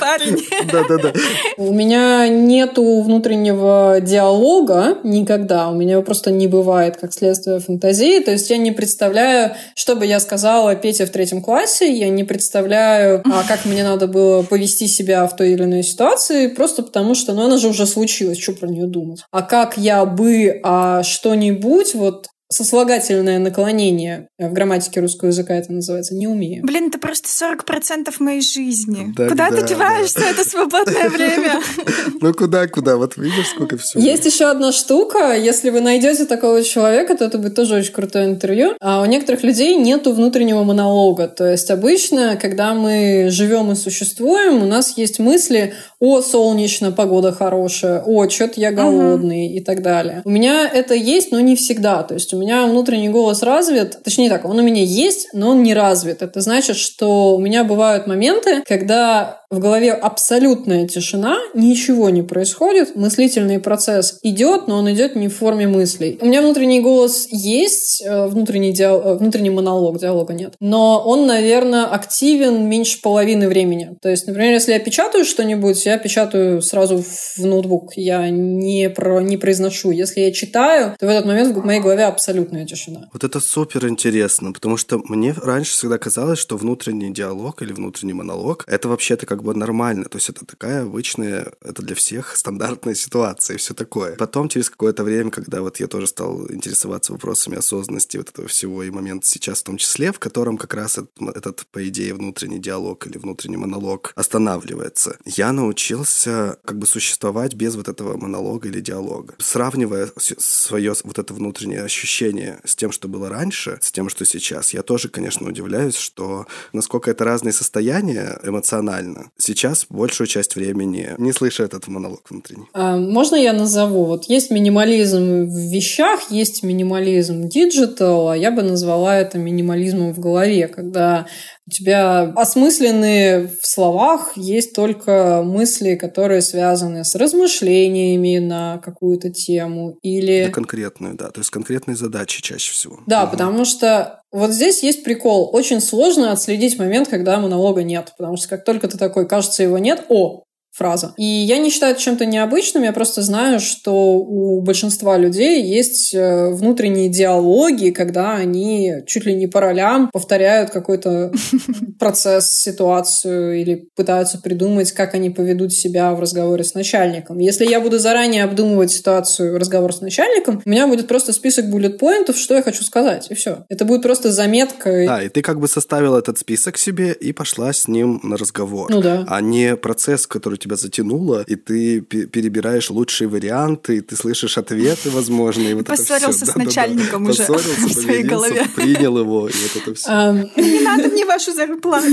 Парень. 0.00 0.44
Да-да-да. 0.70 1.12
У 1.56 1.72
меня 1.72 2.28
нету 2.28 3.02
внутреннего 3.02 3.98
диалога 4.00 4.98
никогда. 5.02 5.68
У 5.68 5.74
меня 5.74 6.00
просто 6.02 6.30
не 6.30 6.46
бывает, 6.46 6.96
как 6.96 7.12
следствие 7.12 7.60
фантазии 7.60 7.95
фантазии. 7.96 8.20
То 8.20 8.32
есть 8.32 8.50
я 8.50 8.56
не 8.56 8.72
представляю, 8.72 9.54
что 9.74 9.96
бы 9.96 10.06
я 10.06 10.20
сказала 10.20 10.74
Пете 10.74 11.06
в 11.06 11.10
третьем 11.10 11.42
классе, 11.42 11.92
я 11.92 12.08
не 12.08 12.24
представляю, 12.24 13.22
а 13.24 13.44
как 13.46 13.64
мне 13.64 13.82
надо 13.82 14.06
было 14.06 14.42
повести 14.42 14.86
себя 14.86 15.26
в 15.26 15.36
той 15.36 15.52
или 15.52 15.64
иной 15.64 15.82
ситуации, 15.82 16.48
просто 16.48 16.82
потому 16.82 17.14
что, 17.14 17.32
ну, 17.32 17.46
она 17.46 17.56
же 17.56 17.68
уже 17.68 17.86
случилась, 17.86 18.38
что 18.38 18.52
про 18.52 18.68
нее 18.68 18.86
думать. 18.86 19.22
А 19.30 19.42
как 19.42 19.78
я 19.78 20.04
бы 20.04 20.60
а 20.62 21.02
что-нибудь, 21.02 21.94
вот 21.94 22.28
сослагательное 22.48 23.38
наклонение. 23.38 24.28
В 24.38 24.52
грамматике 24.52 25.00
русского 25.00 25.28
языка 25.28 25.54
это 25.54 25.72
называется. 25.72 26.14
Не 26.14 26.28
умею. 26.28 26.64
Блин, 26.64 26.88
это 26.88 26.98
просто 26.98 27.28
40% 27.28 28.14
моей 28.20 28.40
жизни. 28.40 29.12
Да, 29.16 29.28
куда 29.28 29.50
да, 29.50 29.56
ты 29.56 29.66
деваешься 29.66 30.20
да. 30.20 30.30
это 30.30 30.48
свободное 30.48 31.08
время? 31.08 31.60
Ну 32.20 32.32
куда-куда? 32.32 32.96
Вот 32.96 33.16
видишь, 33.16 33.48
сколько 33.48 33.76
всего. 33.76 34.02
Есть 34.02 34.24
еще 34.24 34.46
одна 34.46 34.72
штука. 34.72 35.36
Если 35.36 35.70
вы 35.70 35.80
найдете 35.80 36.24
такого 36.24 36.62
человека, 36.62 37.16
то 37.16 37.24
это 37.24 37.38
будет 37.38 37.54
тоже 37.54 37.76
очень 37.76 37.92
крутое 37.92 38.26
интервью. 38.26 38.74
А 38.80 39.02
у 39.02 39.04
некоторых 39.04 39.42
людей 39.42 39.76
нету 39.76 40.12
внутреннего 40.12 40.62
монолога. 40.62 41.28
То 41.28 41.50
есть 41.50 41.70
обычно, 41.70 42.36
когда 42.40 42.74
мы 42.74 43.28
живем 43.30 43.72
и 43.72 43.74
существуем, 43.74 44.62
у 44.62 44.66
нас 44.66 44.96
есть 44.96 45.18
мысли 45.18 45.74
о 46.00 46.20
солнечно, 46.22 46.92
погода 46.92 47.32
хорошая, 47.32 48.02
о, 48.02 48.28
что-то 48.28 48.60
я 48.60 48.72
голодный 48.72 49.48
и 49.48 49.60
так 49.60 49.82
далее. 49.82 50.22
У 50.24 50.30
меня 50.30 50.68
это 50.68 50.94
есть, 50.94 51.32
но 51.32 51.40
не 51.40 51.56
всегда. 51.56 52.02
То 52.02 52.14
есть 52.14 52.32
у 52.36 52.40
меня 52.40 52.66
внутренний 52.66 53.08
голос 53.08 53.42
развит, 53.42 54.02
точнее 54.02 54.28
так, 54.28 54.44
он 54.44 54.58
у 54.58 54.62
меня 54.62 54.82
есть, 54.82 55.28
но 55.32 55.50
он 55.50 55.62
не 55.62 55.74
развит. 55.74 56.22
Это 56.22 56.40
значит, 56.40 56.76
что 56.76 57.34
у 57.34 57.40
меня 57.40 57.64
бывают 57.64 58.06
моменты, 58.06 58.62
когда 58.66 59.42
в 59.50 59.58
голове 59.58 59.92
абсолютная 59.92 60.86
тишина, 60.88 61.38
ничего 61.54 62.10
не 62.10 62.22
происходит, 62.22 62.96
мыслительный 62.96 63.58
процесс 63.58 64.18
идет, 64.22 64.66
но 64.68 64.78
он 64.78 64.90
идет 64.92 65.16
не 65.16 65.28
в 65.28 65.36
форме 65.36 65.66
мыслей. 65.68 66.18
У 66.20 66.26
меня 66.26 66.42
внутренний 66.42 66.80
голос 66.80 67.28
есть, 67.30 68.02
э, 68.04 68.26
внутренний, 68.26 68.72
диал... 68.72 69.00
э, 69.04 69.14
внутренний 69.16 69.50
монолог, 69.50 69.98
диалога 69.98 70.34
нет, 70.34 70.54
но 70.60 71.02
он, 71.04 71.26
наверное, 71.26 71.86
активен 71.86 72.68
меньше 72.68 73.00
половины 73.00 73.48
времени. 73.48 73.96
То 74.02 74.08
есть, 74.08 74.26
например, 74.26 74.52
если 74.52 74.72
я 74.72 74.78
печатаю 74.78 75.24
что-нибудь, 75.24 75.84
я 75.86 75.98
печатаю 75.98 76.62
сразу 76.62 77.02
в 77.02 77.38
ноутбук, 77.44 77.92
я 77.96 78.28
не, 78.30 78.90
про... 78.90 79.20
не 79.20 79.36
произношу. 79.36 79.90
Если 79.90 80.20
я 80.20 80.32
читаю, 80.32 80.94
то 80.98 81.06
в 81.06 81.08
этот 81.08 81.26
момент 81.26 81.56
в 81.56 81.64
моей 81.64 81.80
голове 81.80 82.04
абсолютная 82.04 82.66
тишина. 82.66 83.08
Вот 83.12 83.24
это 83.24 83.40
супер 83.40 83.86
интересно, 83.88 84.52
потому 84.52 84.76
что 84.76 85.00
мне 85.04 85.34
раньше 85.40 85.72
всегда 85.72 85.98
казалось, 85.98 86.38
что 86.38 86.56
внутренний 86.56 87.12
диалог 87.12 87.62
или 87.62 87.72
внутренний 87.72 88.14
монолог 88.14 88.64
это 88.66 88.88
вообще-то 88.88 89.26
как 89.26 89.35
бы 89.42 89.54
нормально. 89.54 90.04
То 90.04 90.18
есть 90.18 90.28
это 90.28 90.44
такая 90.44 90.82
обычная, 90.82 91.52
это 91.60 91.82
для 91.82 91.94
всех 91.94 92.36
стандартная 92.36 92.94
ситуация 92.94 93.54
и 93.54 93.58
все 93.58 93.74
такое. 93.74 94.16
Потом 94.16 94.48
через 94.48 94.70
какое-то 94.70 95.04
время, 95.04 95.30
когда 95.30 95.60
вот 95.60 95.80
я 95.80 95.86
тоже 95.86 96.06
стал 96.06 96.50
интересоваться 96.50 97.12
вопросами 97.12 97.58
осознанности 97.58 98.16
вот 98.16 98.30
этого 98.30 98.48
всего 98.48 98.82
и 98.82 98.90
момент 98.90 99.24
сейчас 99.24 99.60
в 99.60 99.64
том 99.64 99.76
числе, 99.76 100.12
в 100.12 100.18
котором 100.18 100.56
как 100.58 100.74
раз 100.74 100.98
этот, 100.98 101.10
этот 101.34 101.66
по 101.72 101.86
идее, 101.88 102.14
внутренний 102.14 102.58
диалог 102.58 103.06
или 103.06 103.18
внутренний 103.18 103.56
монолог 103.56 104.12
останавливается, 104.14 105.18
я 105.24 105.52
научился 105.52 106.58
как 106.64 106.78
бы 106.78 106.86
существовать 106.86 107.54
без 107.54 107.76
вот 107.76 107.88
этого 107.88 108.16
монолога 108.16 108.68
или 108.68 108.80
диалога. 108.80 109.34
Сравнивая 109.38 110.10
свое 110.16 110.94
вот 111.04 111.18
это 111.18 111.34
внутреннее 111.34 111.82
ощущение 111.82 112.60
с 112.64 112.76
тем, 112.76 112.92
что 112.92 113.08
было 113.08 113.28
раньше, 113.28 113.78
с 113.80 113.92
тем, 113.92 114.08
что 114.08 114.24
сейчас, 114.24 114.72
я 114.72 114.82
тоже, 114.82 115.08
конечно, 115.08 115.48
удивляюсь, 115.48 115.96
что 115.96 116.46
насколько 116.72 117.10
это 117.10 117.24
разные 117.24 117.52
состояния 117.52 118.38
эмоционально. 118.42 119.25
Сейчас 119.38 119.86
большую 119.88 120.26
часть 120.26 120.56
времени 120.56 121.10
не 121.18 121.32
слышу 121.32 121.62
этот 121.62 121.88
монолог 121.88 122.22
внутренний. 122.30 122.66
А, 122.72 122.96
можно 122.96 123.36
я 123.36 123.52
назову? 123.52 124.04
Вот 124.04 124.24
есть 124.24 124.50
минимализм 124.50 125.44
в 125.44 125.72
вещах, 125.72 126.30
есть 126.30 126.62
минимализм 126.62 127.48
digital, 127.48 128.30
а 128.30 128.36
я 128.36 128.50
бы 128.50 128.62
назвала 128.62 129.16
это 129.16 129.38
минимализмом 129.38 130.12
в 130.12 130.20
голове, 130.20 130.68
когда 130.68 131.26
у 131.68 131.70
тебя 131.70 132.32
осмысленные 132.36 133.48
в 133.60 133.66
словах 133.66 134.32
есть 134.36 134.72
только 134.72 135.42
мысли, 135.44 135.96
которые 135.96 136.40
связаны 136.42 137.04
с 137.04 137.14
размышлениями 137.16 138.38
на 138.38 138.78
какую-то 138.78 139.30
тему 139.30 139.98
или... 140.02 140.44
На 140.46 140.52
конкретную, 140.52 141.14
да. 141.14 141.30
То 141.30 141.40
есть 141.40 141.50
конкретные 141.50 141.96
задачи 141.96 142.40
чаще 142.42 142.72
всего. 142.72 143.00
Да, 143.06 143.22
Мгм. 143.22 143.30
потому 143.32 143.64
что 143.64 144.20
вот 144.32 144.50
здесь 144.52 144.82
есть 144.82 145.02
прикол. 145.02 145.50
Очень 145.52 145.80
сложно 145.80 146.30
отследить 146.32 146.78
момент, 146.78 147.08
когда 147.08 147.38
монолога 147.40 147.82
нет. 147.82 148.12
Потому 148.16 148.36
что 148.36 148.48
как 148.48 148.64
только 148.64 148.86
ты 148.86 148.98
такой, 148.98 149.26
кажется, 149.26 149.62
его 149.62 149.78
нет, 149.78 150.04
о, 150.08 150.44
фраза. 150.76 151.14
И 151.16 151.24
я 151.24 151.58
не 151.58 151.70
считаю 151.70 151.92
это 151.92 152.02
чем-то 152.02 152.26
необычным, 152.26 152.82
я 152.82 152.92
просто 152.92 153.22
знаю, 153.22 153.60
что 153.60 154.18
у 154.18 154.60
большинства 154.60 155.16
людей 155.16 155.62
есть 155.62 156.14
э, 156.14 156.50
внутренние 156.50 157.08
диалоги, 157.08 157.90
когда 157.90 158.34
они 158.34 158.96
чуть 159.06 159.24
ли 159.24 159.34
не 159.34 159.46
по 159.46 159.60
ролям 159.60 160.10
повторяют 160.12 160.70
какой-то 160.70 161.32
процесс, 161.98 162.50
ситуацию 162.50 163.60
или 163.60 163.88
пытаются 163.96 164.38
придумать, 164.38 164.92
как 164.92 165.14
они 165.14 165.30
поведут 165.30 165.72
себя 165.72 166.12
в 166.14 166.20
разговоре 166.20 166.62
с 166.62 166.74
начальником. 166.74 167.38
Если 167.38 167.64
я 167.64 167.80
буду 167.80 167.98
заранее 167.98 168.44
обдумывать 168.44 168.90
ситуацию, 168.90 169.58
разговор 169.58 169.94
с 169.94 170.00
начальником, 170.00 170.60
у 170.64 170.68
меня 170.68 170.86
будет 170.86 171.08
просто 171.08 171.32
список 171.32 171.70
буллет-поинтов, 171.70 172.36
что 172.36 172.54
я 172.54 172.62
хочу 172.62 172.84
сказать, 172.84 173.28
и 173.30 173.34
все. 173.34 173.64
Это 173.68 173.84
будет 173.84 174.02
просто 174.02 174.30
заметка. 174.30 174.90
Да, 175.06 175.22
и 175.22 175.28
ты 175.28 175.40
как 175.40 175.58
бы 175.58 175.68
составила 175.68 176.18
этот 176.18 176.38
список 176.38 176.76
себе 176.76 177.12
и 177.12 177.32
пошла 177.32 177.72
с 177.72 177.88
ним 177.88 178.20
на 178.22 178.36
разговор. 178.36 178.90
Ну 178.90 179.00
да. 179.00 179.24
А 179.28 179.40
не 179.40 179.76
процесс, 179.76 180.26
который 180.26 180.58
тебя 180.66 180.76
затянуло, 180.76 181.44
и 181.46 181.54
ты 181.56 182.00
пе- 182.00 182.26
перебираешь 182.26 182.90
лучшие 182.90 183.28
варианты, 183.28 183.96
и 183.96 184.00
ты 184.00 184.16
слышишь 184.16 184.58
ответы 184.58 185.10
возможные. 185.10 185.70
и 185.70 185.74
Вот 185.74 185.82
это 185.84 185.92
Поссорился 185.96 186.32
всё. 186.32 186.44
с 186.46 186.48
Да-да-да. 186.48 186.64
начальником 186.64 187.22
уже 187.24 187.38
Поссорился, 187.44 187.86
в 187.88 187.92
своей 187.92 188.22
голове. 188.24 188.62
принял 188.74 189.18
его, 189.18 189.48
и 189.48 189.52
вот 189.52 189.82
это 189.82 189.94
все. 189.94 190.08
Ам, 190.10 190.50
Не 190.56 190.80
надо 190.80 191.08
мне 191.08 191.24
вашу 191.24 191.52
зарплату. 191.52 192.06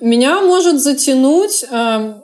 Меня 0.00 0.40
может 0.42 0.80
затянуть, 0.80 1.64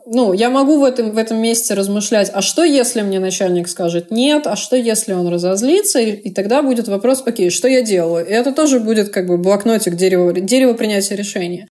ну, 0.06 0.32
я 0.32 0.50
могу 0.50 0.80
в 0.80 0.84
этом, 0.84 1.12
в 1.12 1.18
этом 1.18 1.38
месте 1.40 1.74
размышлять, 1.74 2.30
а 2.34 2.42
что 2.42 2.64
если 2.64 3.02
мне 3.02 3.20
начальник 3.20 3.68
скажет 3.68 4.10
нет, 4.10 4.46
а 4.46 4.56
что 4.56 4.76
если 4.76 5.12
он 5.12 5.28
разозлится, 5.28 6.00
и, 6.00 6.10
и 6.12 6.30
тогда 6.32 6.62
будет 6.62 6.88
вопрос, 6.88 7.22
окей, 7.24 7.50
что 7.50 7.68
я 7.68 7.82
делаю? 7.82 8.26
И 8.26 8.30
это 8.30 8.52
тоже 8.52 8.80
будет 8.80 9.10
как 9.10 9.26
бы 9.26 9.36
блокнотик 9.38 9.94
дерево, 9.94 10.32
дерево 10.32 10.72
принятия 10.74 11.16
решения. 11.16 11.68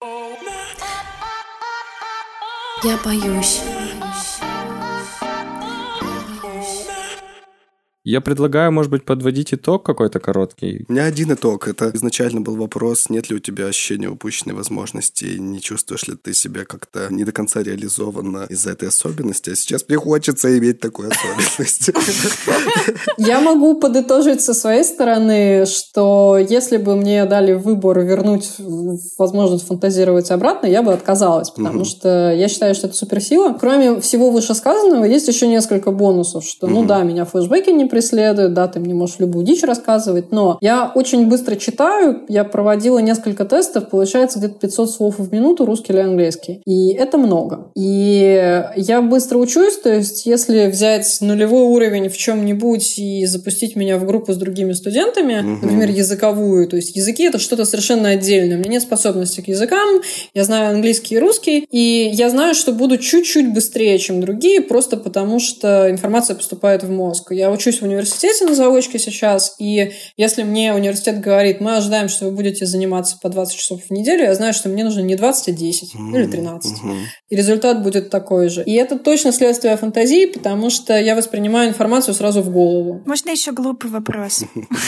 Я 2.84 2.96
боюсь. 2.96 3.62
Я 8.04 8.20
предлагаю, 8.20 8.72
может 8.72 8.90
быть, 8.90 9.04
подводить 9.04 9.54
итог 9.54 9.86
какой-то 9.86 10.18
короткий. 10.18 10.84
У 10.88 10.92
меня 10.92 11.04
один 11.04 11.34
итог. 11.34 11.68
Это 11.68 11.92
изначально 11.94 12.40
был 12.40 12.56
вопрос, 12.56 13.08
нет 13.10 13.30
ли 13.30 13.36
у 13.36 13.38
тебя 13.38 13.66
ощущения 13.66 14.08
упущенной 14.08 14.56
возможности, 14.56 15.36
не 15.38 15.60
чувствуешь 15.60 16.08
ли 16.08 16.14
ты 16.20 16.34
себя 16.34 16.64
как-то 16.64 17.06
не 17.10 17.24
до 17.24 17.30
конца 17.30 17.62
реализованно 17.62 18.46
из-за 18.48 18.70
этой 18.72 18.88
особенности. 18.88 19.50
А 19.50 19.54
сейчас 19.54 19.84
мне 19.88 19.98
хочется 19.98 20.58
иметь 20.58 20.80
такую 20.80 21.10
особенность. 21.10 21.90
Я 23.18 23.40
могу 23.40 23.78
подытожить 23.78 24.40
со 24.40 24.52
своей 24.52 24.82
стороны, 24.82 25.64
что 25.66 26.38
если 26.38 26.78
бы 26.78 26.96
мне 26.96 27.24
дали 27.24 27.52
выбор 27.52 28.00
вернуть 28.00 28.50
возможность 29.16 29.68
фантазировать 29.68 30.32
обратно, 30.32 30.66
я 30.66 30.82
бы 30.82 30.92
отказалась, 30.92 31.50
потому 31.50 31.84
что 31.84 32.32
я 32.32 32.48
считаю, 32.48 32.74
что 32.74 32.88
это 32.88 32.96
суперсила. 32.96 33.52
Кроме 33.52 34.00
всего 34.00 34.32
вышесказанного, 34.32 35.04
есть 35.04 35.28
еще 35.28 35.46
несколько 35.46 35.92
бонусов, 35.92 36.44
что, 36.44 36.66
ну 36.66 36.84
да, 36.84 37.04
меня 37.04 37.24
флешбеки 37.24 37.70
не 37.70 37.91
преследуют, 37.92 38.54
да, 38.54 38.68
ты 38.68 38.80
мне 38.80 38.94
можешь 38.94 39.18
любую 39.18 39.44
дичь 39.44 39.62
рассказывать, 39.62 40.32
но 40.32 40.56
я 40.62 40.90
очень 40.94 41.28
быстро 41.28 41.56
читаю, 41.56 42.22
я 42.30 42.42
проводила 42.42 42.98
несколько 43.00 43.44
тестов, 43.44 43.90
получается 43.90 44.38
где-то 44.38 44.54
500 44.60 44.90
слов 44.90 45.18
в 45.18 45.30
минуту, 45.30 45.66
русский 45.66 45.92
или 45.92 46.00
английский. 46.00 46.62
И 46.64 46.94
это 46.94 47.18
много. 47.18 47.70
И 47.74 48.64
я 48.76 49.02
быстро 49.02 49.36
учусь, 49.36 49.76
то 49.76 49.92
есть 49.92 50.24
если 50.24 50.68
взять 50.68 51.18
нулевой 51.20 51.64
уровень 51.64 52.08
в 52.08 52.16
чем-нибудь 52.16 52.98
и 52.98 53.26
запустить 53.26 53.76
меня 53.76 53.98
в 53.98 54.06
группу 54.06 54.32
с 54.32 54.36
другими 54.36 54.72
студентами, 54.72 55.40
Мгм. 55.42 55.58
например, 55.60 55.90
языковую, 55.90 56.66
то 56.68 56.76
есть 56.76 56.96
языки 56.96 57.24
это 57.24 57.38
что-то 57.38 57.66
совершенно 57.66 58.08
отдельное. 58.08 58.56
У 58.56 58.60
меня 58.60 58.70
нет 58.70 58.82
способности 58.82 59.42
к 59.42 59.48
языкам, 59.48 60.00
я 60.32 60.44
знаю 60.44 60.70
английский 60.74 61.16
и 61.16 61.18
русский, 61.18 61.66
и 61.70 62.10
я 62.14 62.30
знаю, 62.30 62.54
что 62.54 62.72
буду 62.72 62.96
чуть-чуть 62.96 63.52
быстрее, 63.52 63.98
чем 63.98 64.22
другие, 64.22 64.62
просто 64.62 64.96
потому 64.96 65.40
что 65.40 65.90
информация 65.90 66.36
поступает 66.36 66.82
в 66.82 66.90
мозг. 66.90 67.32
Я 67.32 67.50
учусь 67.50 67.81
в 67.82 67.84
университете 67.84 68.46
на 68.46 68.54
заочке 68.54 68.98
сейчас, 68.98 69.56
и 69.58 69.92
если 70.16 70.42
мне 70.42 70.72
университет 70.72 71.20
говорит, 71.20 71.60
мы 71.60 71.76
ожидаем, 71.76 72.08
что 72.08 72.26
вы 72.26 72.32
будете 72.32 72.64
заниматься 72.64 73.18
по 73.20 73.28
20 73.28 73.56
часов 73.56 73.82
в 73.88 73.90
неделю, 73.90 74.24
я 74.24 74.34
знаю, 74.34 74.54
что 74.54 74.68
мне 74.68 74.84
нужно 74.84 75.00
не 75.00 75.16
20, 75.16 75.48
а 75.48 75.52
10 75.52 75.94
или 75.94 76.26
13. 76.26 76.82
Мгм. 76.82 76.98
И 77.28 77.36
результат 77.36 77.82
будет 77.82 78.10
такой 78.10 78.48
же. 78.48 78.62
И 78.62 78.74
это 78.74 78.98
точно 78.98 79.32
следствие 79.32 79.76
фантазии, 79.76 80.26
потому 80.26 80.70
что 80.70 80.98
я 80.98 81.16
воспринимаю 81.16 81.68
информацию 81.68 82.14
сразу 82.14 82.40
в 82.42 82.50
голову. 82.50 83.02
Можно 83.04 83.30
еще 83.30 83.52
глупый 83.52 83.90
вопрос? 83.90 84.44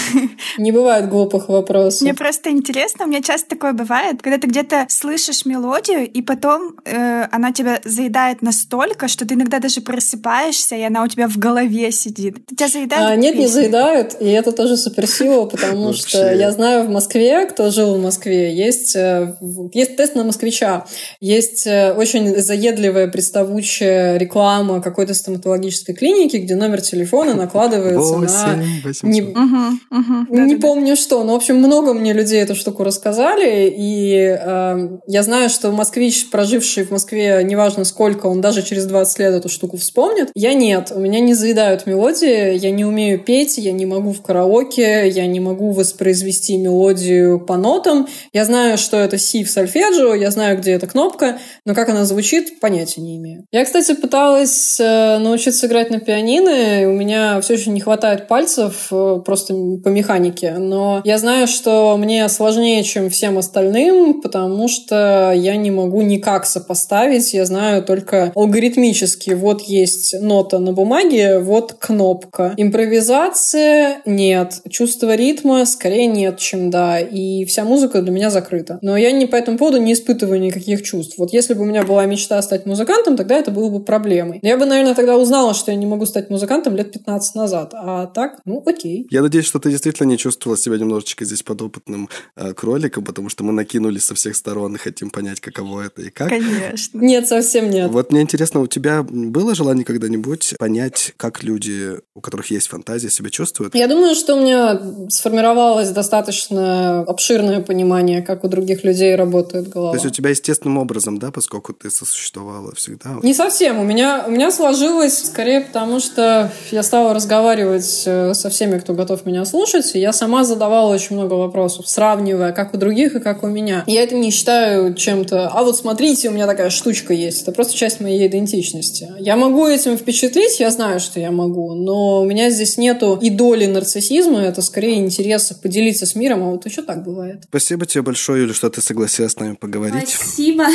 Не 0.58 0.70
бывает 0.72 1.08
глупых 1.08 1.48
вопросов. 1.48 2.02
Мне 2.02 2.14
просто 2.14 2.50
интересно, 2.50 3.06
у 3.06 3.08
меня 3.08 3.22
часто 3.22 3.50
такое 3.50 3.72
бывает, 3.72 4.22
когда 4.22 4.38
ты 4.38 4.46
где-то 4.46 4.86
слышишь 4.88 5.44
мелодию, 5.44 6.08
и 6.08 6.22
потом 6.22 6.76
э, 6.84 7.26
она 7.32 7.52
тебя 7.52 7.80
заедает 7.84 8.42
настолько, 8.42 9.08
что 9.08 9.26
ты 9.26 9.34
иногда 9.34 9.58
даже 9.58 9.80
просыпаешься, 9.80 10.76
и 10.76 10.82
она 10.82 11.02
у 11.02 11.08
тебя 11.08 11.28
в 11.28 11.38
голове 11.38 11.90
сидит. 11.90 12.46
Тебя 12.46 12.68
заедает 12.68 12.83
заедают? 12.84 13.10
А, 13.10 13.16
нет, 13.16 13.36
не 13.36 13.46
заедают, 13.46 14.16
и 14.20 14.28
это 14.30 14.52
тоже 14.52 14.76
суперсила, 14.76 15.44
потому 15.54 15.92
что 15.92 16.32
я 16.32 16.50
знаю 16.50 16.84
в 16.84 16.90
Москве, 16.90 17.46
кто 17.46 17.70
жил 17.70 17.94
в 17.94 18.02
Москве, 18.02 18.54
есть, 18.54 18.96
э, 18.96 19.36
есть 19.72 19.96
тест 19.96 20.14
на 20.14 20.24
москвича, 20.24 20.84
есть 21.20 21.66
э, 21.66 21.92
очень 21.92 22.36
заедливая, 22.40 23.08
приставучая 23.08 24.16
реклама 24.16 24.80
какой-то 24.80 25.14
стоматологической 25.14 25.94
клиники, 25.94 26.36
где 26.36 26.54
номер 26.54 26.80
телефона 26.80 27.34
накладывается 27.44 28.16
на... 28.18 28.62
Восемь, 28.84 29.08
не-. 29.08 29.22
Мгм, 29.22 29.80
мгм, 29.90 30.26
Не 30.30 30.36
да-да-да. 30.36 30.60
помню 30.60 30.96
что, 30.96 31.22
но, 31.24 31.32
в 31.32 31.36
общем, 31.36 31.56
много 31.56 31.94
мне 31.94 32.12
людей 32.12 32.40
эту 32.40 32.54
штуку 32.54 32.84
рассказали, 32.84 33.72
и 33.76 34.38
э, 34.38 34.88
я 35.06 35.22
знаю, 35.22 35.48
что 35.50 35.70
москвич, 35.72 36.30
проживший 36.30 36.84
в 36.84 36.90
Москве, 36.90 37.42
неважно 37.44 37.84
сколько, 37.84 38.26
он 38.26 38.40
даже 38.40 38.62
через 38.62 38.86
20 38.86 39.18
лет 39.18 39.34
эту 39.34 39.48
штуку 39.48 39.76
вспомнит. 39.76 40.30
Я 40.34 40.54
нет, 40.54 40.92
у 40.94 41.00
меня 41.00 41.20
не 41.20 41.34
заедают 41.34 41.86
мелодии, 41.86 42.56
я 42.56 42.70
не 42.74 42.84
умею 42.84 43.18
петь, 43.18 43.58
я 43.58 43.72
не 43.72 43.86
могу 43.86 44.12
в 44.12 44.22
караоке, 44.22 45.08
я 45.08 45.26
не 45.26 45.40
могу 45.40 45.72
воспроизвести 45.72 46.56
мелодию 46.56 47.40
по 47.40 47.56
нотам. 47.56 48.06
Я 48.32 48.44
знаю, 48.44 48.76
что 48.78 48.96
это 48.96 49.18
си 49.18 49.44
в 49.44 49.50
сольфеджио, 49.50 50.14
я 50.14 50.30
знаю, 50.30 50.58
где 50.58 50.72
эта 50.72 50.86
кнопка, 50.86 51.38
но 51.64 51.74
как 51.74 51.88
она 51.88 52.04
звучит, 52.04 52.60
понятия 52.60 53.00
не 53.00 53.16
имею. 53.16 53.46
Я, 53.52 53.64
кстати, 53.64 53.94
пыталась 53.94 54.78
э, 54.80 55.18
научиться 55.18 55.66
играть 55.66 55.90
на 55.90 56.00
пианино, 56.00 56.82
и 56.82 56.84
у 56.86 56.92
меня 56.92 57.40
все 57.40 57.54
еще 57.54 57.70
не 57.70 57.80
хватает 57.80 58.28
пальцев 58.28 58.88
э, 58.90 59.20
просто 59.24 59.54
по 59.82 59.88
механике, 59.88 60.54
но 60.58 61.00
я 61.04 61.18
знаю, 61.18 61.46
что 61.46 61.96
мне 61.96 62.28
сложнее, 62.28 62.82
чем 62.82 63.10
всем 63.10 63.38
остальным, 63.38 64.20
потому 64.20 64.68
что 64.68 65.32
я 65.34 65.56
не 65.56 65.70
могу 65.70 66.02
никак 66.02 66.46
сопоставить, 66.46 67.32
я 67.34 67.44
знаю 67.44 67.82
только 67.82 68.32
алгоритмически. 68.34 69.30
Вот 69.30 69.62
есть 69.62 70.14
нота 70.20 70.58
на 70.58 70.72
бумаге, 70.72 71.38
вот 71.38 71.74
кнопка. 71.74 72.54
Импровизация— 72.64 74.00
нет. 74.06 74.62
Чувство 74.70 75.14
ритма 75.14 75.66
скорее 75.66 76.06
нет, 76.06 76.38
чем 76.38 76.70
да. 76.70 76.98
И 76.98 77.44
вся 77.44 77.64
музыка 77.64 78.00
для 78.00 78.10
меня 78.10 78.30
закрыта. 78.30 78.78
Но 78.80 78.96
я 78.96 79.12
не 79.12 79.26
по 79.26 79.36
этому 79.36 79.58
поводу 79.58 79.76
не 79.76 79.92
испытываю 79.92 80.40
никаких 80.40 80.82
чувств. 80.82 81.18
Вот 81.18 81.32
если 81.34 81.52
бы 81.52 81.60
у 81.60 81.64
меня 81.66 81.82
была 81.82 82.06
мечта 82.06 82.40
стать 82.40 82.64
музыкантом, 82.64 83.18
тогда 83.18 83.36
это 83.36 83.50
было 83.50 83.68
бы 83.68 83.84
проблемой. 83.84 84.38
Я 84.42 84.56
бы, 84.56 84.64
наверное, 84.64 84.94
тогда 84.94 85.18
узнала, 85.18 85.52
что 85.52 85.72
я 85.72 85.76
не 85.76 85.84
могу 85.84 86.06
стать 86.06 86.30
музыкантом 86.30 86.74
лет 86.74 86.90
15 86.90 87.34
назад. 87.34 87.72
А 87.74 88.06
так, 88.06 88.40
ну 88.46 88.62
окей. 88.64 89.06
Я 89.10 89.20
надеюсь, 89.20 89.44
что 89.44 89.58
ты 89.58 89.70
действительно 89.70 90.08
не 90.08 90.16
чувствовала 90.16 90.56
себя 90.56 90.78
немножечко 90.78 91.26
здесь 91.26 91.42
подопытным 91.42 92.08
э, 92.36 92.54
кроликом, 92.54 93.04
потому 93.04 93.28
что 93.28 93.44
мы 93.44 93.52
накинулись 93.52 94.04
со 94.04 94.14
всех 94.14 94.36
сторон 94.36 94.76
и 94.76 94.78
хотим 94.78 95.10
понять, 95.10 95.40
каково 95.40 95.82
это 95.82 96.00
и 96.00 96.08
как. 96.08 96.30
Конечно. 96.30 96.98
Нет, 96.98 97.28
совсем 97.28 97.68
нет. 97.68 97.90
Вот 97.90 98.10
мне 98.10 98.22
интересно, 98.22 98.60
у 98.60 98.66
тебя 98.66 99.02
было 99.02 99.54
желание 99.54 99.84
когда-нибудь 99.84 100.54
понять, 100.58 101.12
как 101.18 101.42
люди, 101.42 101.98
у 102.14 102.22
которых 102.22 102.50
есть 102.50 102.53
фантазия, 102.62 103.10
себя 103.10 103.30
чувствуют? 103.30 103.74
Я 103.74 103.88
думаю, 103.88 104.14
что 104.14 104.34
у 104.34 104.40
меня 104.40 104.80
сформировалось 105.08 105.90
достаточно 105.90 107.00
обширное 107.02 107.60
понимание, 107.60 108.22
как 108.22 108.44
у 108.44 108.48
других 108.48 108.84
людей 108.84 109.14
работает 109.14 109.68
голова. 109.68 109.92
То 109.92 109.96
есть 109.96 110.06
у 110.06 110.10
тебя 110.10 110.30
естественным 110.30 110.78
образом, 110.78 111.18
да, 111.18 111.30
поскольку 111.30 111.72
ты 111.72 111.90
сосуществовала 111.90 112.74
всегда? 112.74 113.18
Не 113.22 113.34
совсем. 113.34 113.78
У 113.78 113.84
меня, 113.84 114.24
у 114.26 114.30
меня 114.30 114.50
сложилось 114.50 115.24
скорее 115.24 115.60
потому, 115.62 116.00
что 116.00 116.52
я 116.70 116.82
стала 116.82 117.14
разговаривать 117.14 118.02
э, 118.06 118.34
со 118.34 118.50
всеми, 118.50 118.78
кто 118.78 118.94
готов 118.94 119.26
меня 119.26 119.44
слушать, 119.44 119.94
и 119.94 120.00
я 120.00 120.12
сама 120.12 120.44
задавала 120.44 120.92
очень 120.92 121.16
много 121.16 121.34
вопросов, 121.34 121.88
сравнивая, 121.88 122.52
как 122.52 122.74
у 122.74 122.76
других 122.76 123.14
и 123.16 123.20
как 123.20 123.42
у 123.42 123.46
меня. 123.46 123.84
Я 123.86 124.02
это 124.02 124.14
не 124.14 124.30
считаю 124.30 124.94
чем-то, 124.94 125.48
а 125.48 125.62
вот 125.62 125.76
смотрите, 125.76 126.28
у 126.28 126.32
меня 126.32 126.46
такая 126.46 126.70
штучка 126.70 127.12
есть. 127.12 127.42
Это 127.42 127.52
просто 127.52 127.74
часть 127.76 128.00
моей 128.00 128.26
идентичности. 128.26 129.12
Я 129.18 129.36
могу 129.36 129.66
этим 129.66 129.96
впечатлить, 129.96 130.60
я 130.60 130.70
знаю, 130.70 131.00
что 131.00 131.20
я 131.20 131.30
могу, 131.30 131.74
но 131.74 132.22
у 132.22 132.24
меня 132.24 132.43
здесь 132.50 132.78
нету 132.78 133.18
и 133.20 133.30
доли 133.30 133.66
нарциссизма, 133.66 134.40
это 134.40 134.62
скорее 134.62 134.98
интерес 134.98 135.52
поделиться 135.62 136.06
с 136.06 136.14
миром, 136.14 136.42
а 136.42 136.50
вот 136.50 136.66
еще 136.66 136.82
так 136.82 137.04
бывает. 137.04 137.42
Спасибо 137.48 137.86
тебе 137.86 138.02
большое, 138.02 138.42
Юля, 138.42 138.54
что 138.54 138.70
ты 138.70 138.80
согласилась 138.80 139.32
с 139.32 139.38
нами 139.38 139.54
поговорить. 139.54 140.10
Спасибо. 140.10 140.66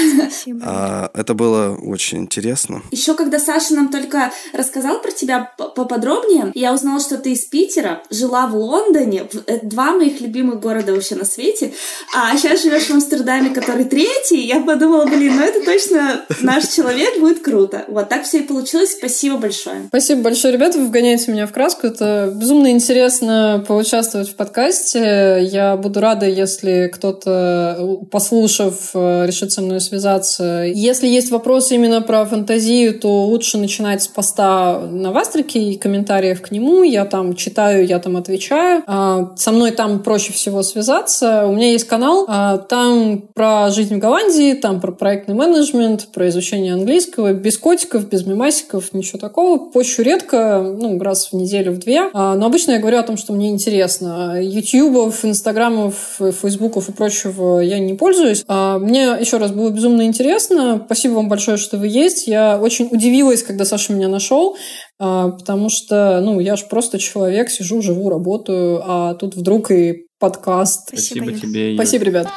А, 0.61 1.11
это 1.13 1.33
было 1.33 1.75
очень 1.75 2.19
интересно. 2.19 2.81
Еще 2.91 3.13
когда 3.15 3.39
Саша 3.39 3.73
нам 3.73 3.89
только 3.89 4.31
рассказал 4.53 5.01
про 5.01 5.11
тебя 5.11 5.51
поподробнее, 5.57 6.51
я 6.55 6.73
узнала, 6.73 6.99
что 6.99 7.17
ты 7.17 7.33
из 7.33 7.45
Питера, 7.45 8.03
жила 8.09 8.47
в 8.47 8.55
Лондоне, 8.55 9.23
два 9.63 9.93
моих 9.93 10.21
любимых 10.21 10.59
города 10.59 10.93
вообще 10.93 11.15
на 11.15 11.25
свете, 11.25 11.73
а 12.15 12.35
сейчас 12.37 12.63
живешь 12.63 12.87
в 12.87 12.91
Амстердаме, 12.91 13.49
который 13.49 13.85
третий, 13.85 14.45
я 14.45 14.61
подумала, 14.61 15.05
блин, 15.05 15.35
ну 15.35 15.41
это 15.41 15.63
точно 15.63 16.25
наш 16.41 16.67
человек, 16.67 17.19
будет 17.19 17.41
круто. 17.41 17.85
Вот 17.87 18.09
так 18.09 18.23
все 18.23 18.39
и 18.39 18.43
получилось, 18.43 18.95
спасибо 18.97 19.37
большое. 19.37 19.83
Спасибо 19.87 20.21
большое, 20.21 20.53
ребята, 20.53 20.77
вы 20.77 20.87
вгоняете 20.87 21.31
меня 21.31 21.47
в 21.47 21.51
краску. 21.59 21.87
Это 21.87 22.31
безумно 22.33 22.71
интересно 22.71 23.61
поучаствовать 23.67 24.29
в 24.29 24.35
подкасте. 24.35 25.39
Я 25.41 25.75
буду 25.75 25.99
рада, 25.99 26.25
если 26.25 26.87
кто-то, 26.87 27.99
послушав, 28.09 28.91
э, 28.93 29.25
решит 29.25 29.51
со 29.51 29.61
мной 29.61 29.81
связаться. 29.81 30.63
Если 30.63 31.07
есть 31.07 31.31
вопросы 31.31 31.75
именно 31.75 32.01
про 32.01 32.23
фантазию, 32.23 32.97
то 32.97 33.25
лучше 33.25 33.57
начинать 33.57 34.03
с 34.03 34.07
поста 34.07 34.79
на 34.79 35.11
Вастрике 35.11 35.59
и 35.59 35.77
комментариев 35.77 36.41
к 36.41 36.49
нему. 36.51 36.83
Я 36.83 37.03
там 37.03 37.35
читаю, 37.35 37.85
я 37.85 37.99
там 37.99 38.15
отвечаю. 38.15 38.83
А, 38.87 39.33
Со 39.35 39.51
мной 39.51 39.71
там 39.71 40.01
проще 40.01 40.31
всего 40.31 40.63
связаться. 40.63 41.45
У 41.45 41.51
меня 41.51 41.73
есть 41.73 41.87
канал, 41.87 42.23
а, 42.29 42.57
там 42.57 43.21
про 43.33 43.69
жизнь 43.69 43.97
в 43.97 43.99
Голландии, 43.99 44.53
там 44.53 44.79
про 44.79 44.93
проектный 44.93 45.35
менеджмент, 45.35 46.07
про 46.13 46.29
изучение 46.29 46.71
английского. 46.71 47.33
Без 47.33 47.57
котиков, 47.57 48.07
без 48.07 48.25
мемасиков, 48.25 48.93
ничего 48.93 49.19
такого. 49.19 49.57
Пощу 49.57 50.03
редко, 50.03 50.61
ну, 50.79 50.97
раз 50.99 51.33
в 51.33 51.33
неделю, 51.39 51.71
в 51.71 51.79
две. 51.79 52.09
А, 52.13 52.35
Но 52.35 52.45
обычно 52.45 52.73
я 52.73 52.79
говорю 52.79 52.97
о 52.97 53.03
том, 53.03 53.17
что 53.17 53.33
мне 53.33 53.49
интересно. 53.49 54.41
Ютубов, 54.41 55.23
инстаграмов, 55.25 56.19
фейсбуков 56.19 56.89
и 56.89 56.91
прочего 56.91 57.59
я 57.59 57.79
не 57.79 57.93
пользуюсь. 57.93 58.43
А, 58.47 58.79
Мне, 58.79 59.17
еще 59.19 59.37
раз, 59.37 59.51
было 59.51 59.69
безумно 59.69 60.03
интересно. 60.03 60.81
Спасибо 60.85 61.13
вам 61.13 61.29
большое, 61.29 61.57
что 61.57 61.77
вы 61.77 61.87
есть. 61.87 62.27
Я 62.27 62.59
очень 62.59 62.89
удивилась, 62.91 63.43
когда 63.43 63.65
Саша 63.65 63.93
меня 63.93 64.07
нашел, 64.07 64.57
а, 64.99 65.29
потому 65.29 65.69
что, 65.69 66.21
ну, 66.21 66.39
я 66.39 66.55
же 66.55 66.65
просто 66.65 66.99
человек, 66.99 67.49
сижу, 67.49 67.81
живу, 67.81 68.09
работаю, 68.09 68.81
а 68.85 69.13
тут 69.15 69.35
вдруг 69.35 69.71
и 69.71 70.05
подкаст. 70.19 70.89
Спасибо, 70.89 71.25
Спасибо 71.25 71.39
тебе, 71.39 71.67
Юль. 71.69 71.75
Спасибо, 71.75 72.05
ребят. 72.05 72.27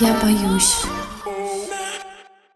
Я 0.00 0.16
боюсь. 0.22 0.99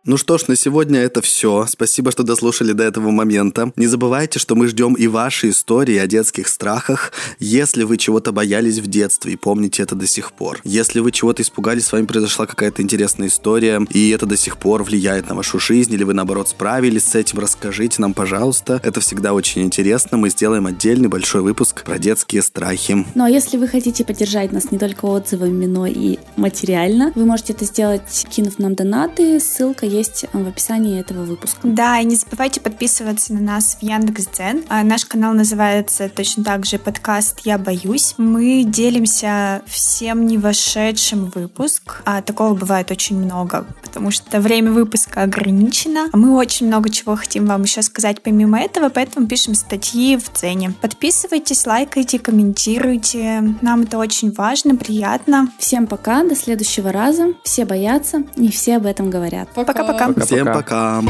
Ну 0.07 0.19
что 0.19 0.37
ж, 0.37 0.49
на 0.49 0.57
сегодня 0.57 1.01
это 1.01 1.23
все. 1.23 1.65
Спасибо, 1.67 2.11
что 2.11 2.25
дослушали 2.25 2.73
до 2.73 2.85
этого 2.85 3.11
момента. 3.11 3.73
Не 3.77 3.87
забывайте, 3.87 4.39
что 4.39 4.55
мы 4.55 4.69
ждем 4.69 4.93
и 4.93 5.07
ваши 5.07 5.49
истории 5.49 5.97
о 5.97 6.07
детских 6.07 6.49
страхах, 6.49 7.11
если 7.39 7.85
вы 7.85 7.97
чего-то 7.97 8.31
боялись 8.31 8.81
в 8.81 8.87
детстве 8.87 9.33
и 9.33 9.37
помните 9.37 9.83
это 9.83 9.95
до 9.95 10.07
сих 10.07 10.35
пор. 10.35 10.61
Если 10.63 11.01
вы 11.01 11.11
чего-то 11.11 11.41
испугались, 11.41 11.87
с 11.87 11.93
вами 11.93 12.05
произошла 12.05 12.45
какая-то 12.45 12.83
интересная 12.83 13.29
история, 13.29 13.81
и 13.89 14.11
это 14.11 14.27
до 14.27 14.37
сих 14.37 14.59
пор 14.59 14.83
влияет 14.83 15.31
на 15.31 15.37
вашу 15.37 15.59
жизнь, 15.59 15.95
или 15.95 16.05
вы 16.05 16.13
наоборот 16.13 16.51
справились 16.51 17.05
с 17.05 17.15
этим, 17.15 17.39
расскажите 17.39 18.03
нам, 18.03 18.13
пожалуйста. 18.13 18.83
Это 18.85 19.01
всегда 19.01 19.33
очень 19.33 19.63
интересно. 19.63 20.19
Мы 20.19 20.29
сделаем 20.29 20.67
отдельный 20.67 21.09
большой 21.09 21.41
выпуск 21.41 21.83
про 21.83 21.99
детские 21.99 22.43
страхи. 22.43 23.07
Ну 23.15 23.25
а 23.25 23.31
если 23.31 23.57
вы 23.57 23.69
хотите 23.69 24.05
поддержать 24.05 24.53
нас 24.53 24.71
не 24.71 24.79
только 24.79 25.07
отзывами, 25.07 25.65
но 25.65 25.87
и 25.87 26.19
материально, 26.37 27.11
вы 27.15 27.25
можете 27.25 27.55
это 27.55 27.65
сделать, 27.65 28.27
кинув 28.29 28.59
нам 28.59 28.75
донаты. 28.75 29.41
Ссылка 29.41 29.94
есть 29.95 30.27
в 30.33 30.49
описании 30.49 31.01
этого 31.01 31.25
выпуска. 31.25 31.61
Да, 31.63 32.01
и 32.01 32.05
не 32.05 32.17
забывайте 32.17 32.61
подписываться 32.61 33.33
на 33.33 33.41
нас 33.41 33.77
в 33.81 33.83
Яндекс.Дзен. 33.83 34.65
А 34.69 34.83
Наш 34.83 35.05
канал 35.05 35.35
называется 35.35 36.09
точно 36.09 36.45
так 36.45 36.67
же 36.67 36.79
подкаст 36.79 37.41
«Я 37.45 37.59
боюсь». 37.59 38.15
Мы 38.19 38.65
делимся 38.65 39.63
всем 39.67 40.27
не 40.27 40.39
вошедшим 40.39 41.27
выпуск, 41.27 42.03
а 42.05 42.23
такого 42.23 42.55
бывает 42.55 42.91
очень 42.91 43.19
много, 43.19 43.67
потому 43.83 44.11
что 44.11 44.41
время 44.41 44.73
выпуска 44.73 45.23
ограничено. 45.23 46.09
А 46.13 46.17
Мы 46.17 46.35
очень 46.37 46.67
много 46.67 46.91
чего 46.91 47.17
хотим 47.17 47.47
вам 47.47 47.63
еще 47.63 47.83
сказать 47.83 48.23
помимо 48.23 48.61
этого, 48.61 48.89
поэтому 48.89 49.27
пишем 49.27 49.55
статьи 49.55 50.17
в 50.17 50.31
цене. 50.33 50.75
Подписывайтесь, 50.81 51.67
лайкайте, 51.67 52.19
комментируйте. 52.19 53.57
Нам 53.63 53.83
это 53.83 53.99
очень 53.99 54.33
важно, 54.33 54.77
приятно. 54.77 55.49
Всем 55.59 55.87
пока, 55.87 56.25
до 56.25 56.35
следующего 56.35 56.93
раза. 56.93 57.35
Все 57.45 57.65
боятся, 57.65 58.25
не 58.37 58.51
все 58.51 58.77
об 58.77 58.87
этом 58.87 59.11
говорят. 59.11 59.49
Пока-пока. 59.55 59.84
Пока-пока. 59.87 60.25
Всем 60.25 60.47
пока! 60.47 61.03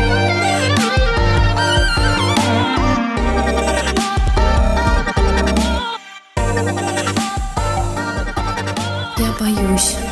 Я 9.19 9.33
боюсь. 9.39 10.04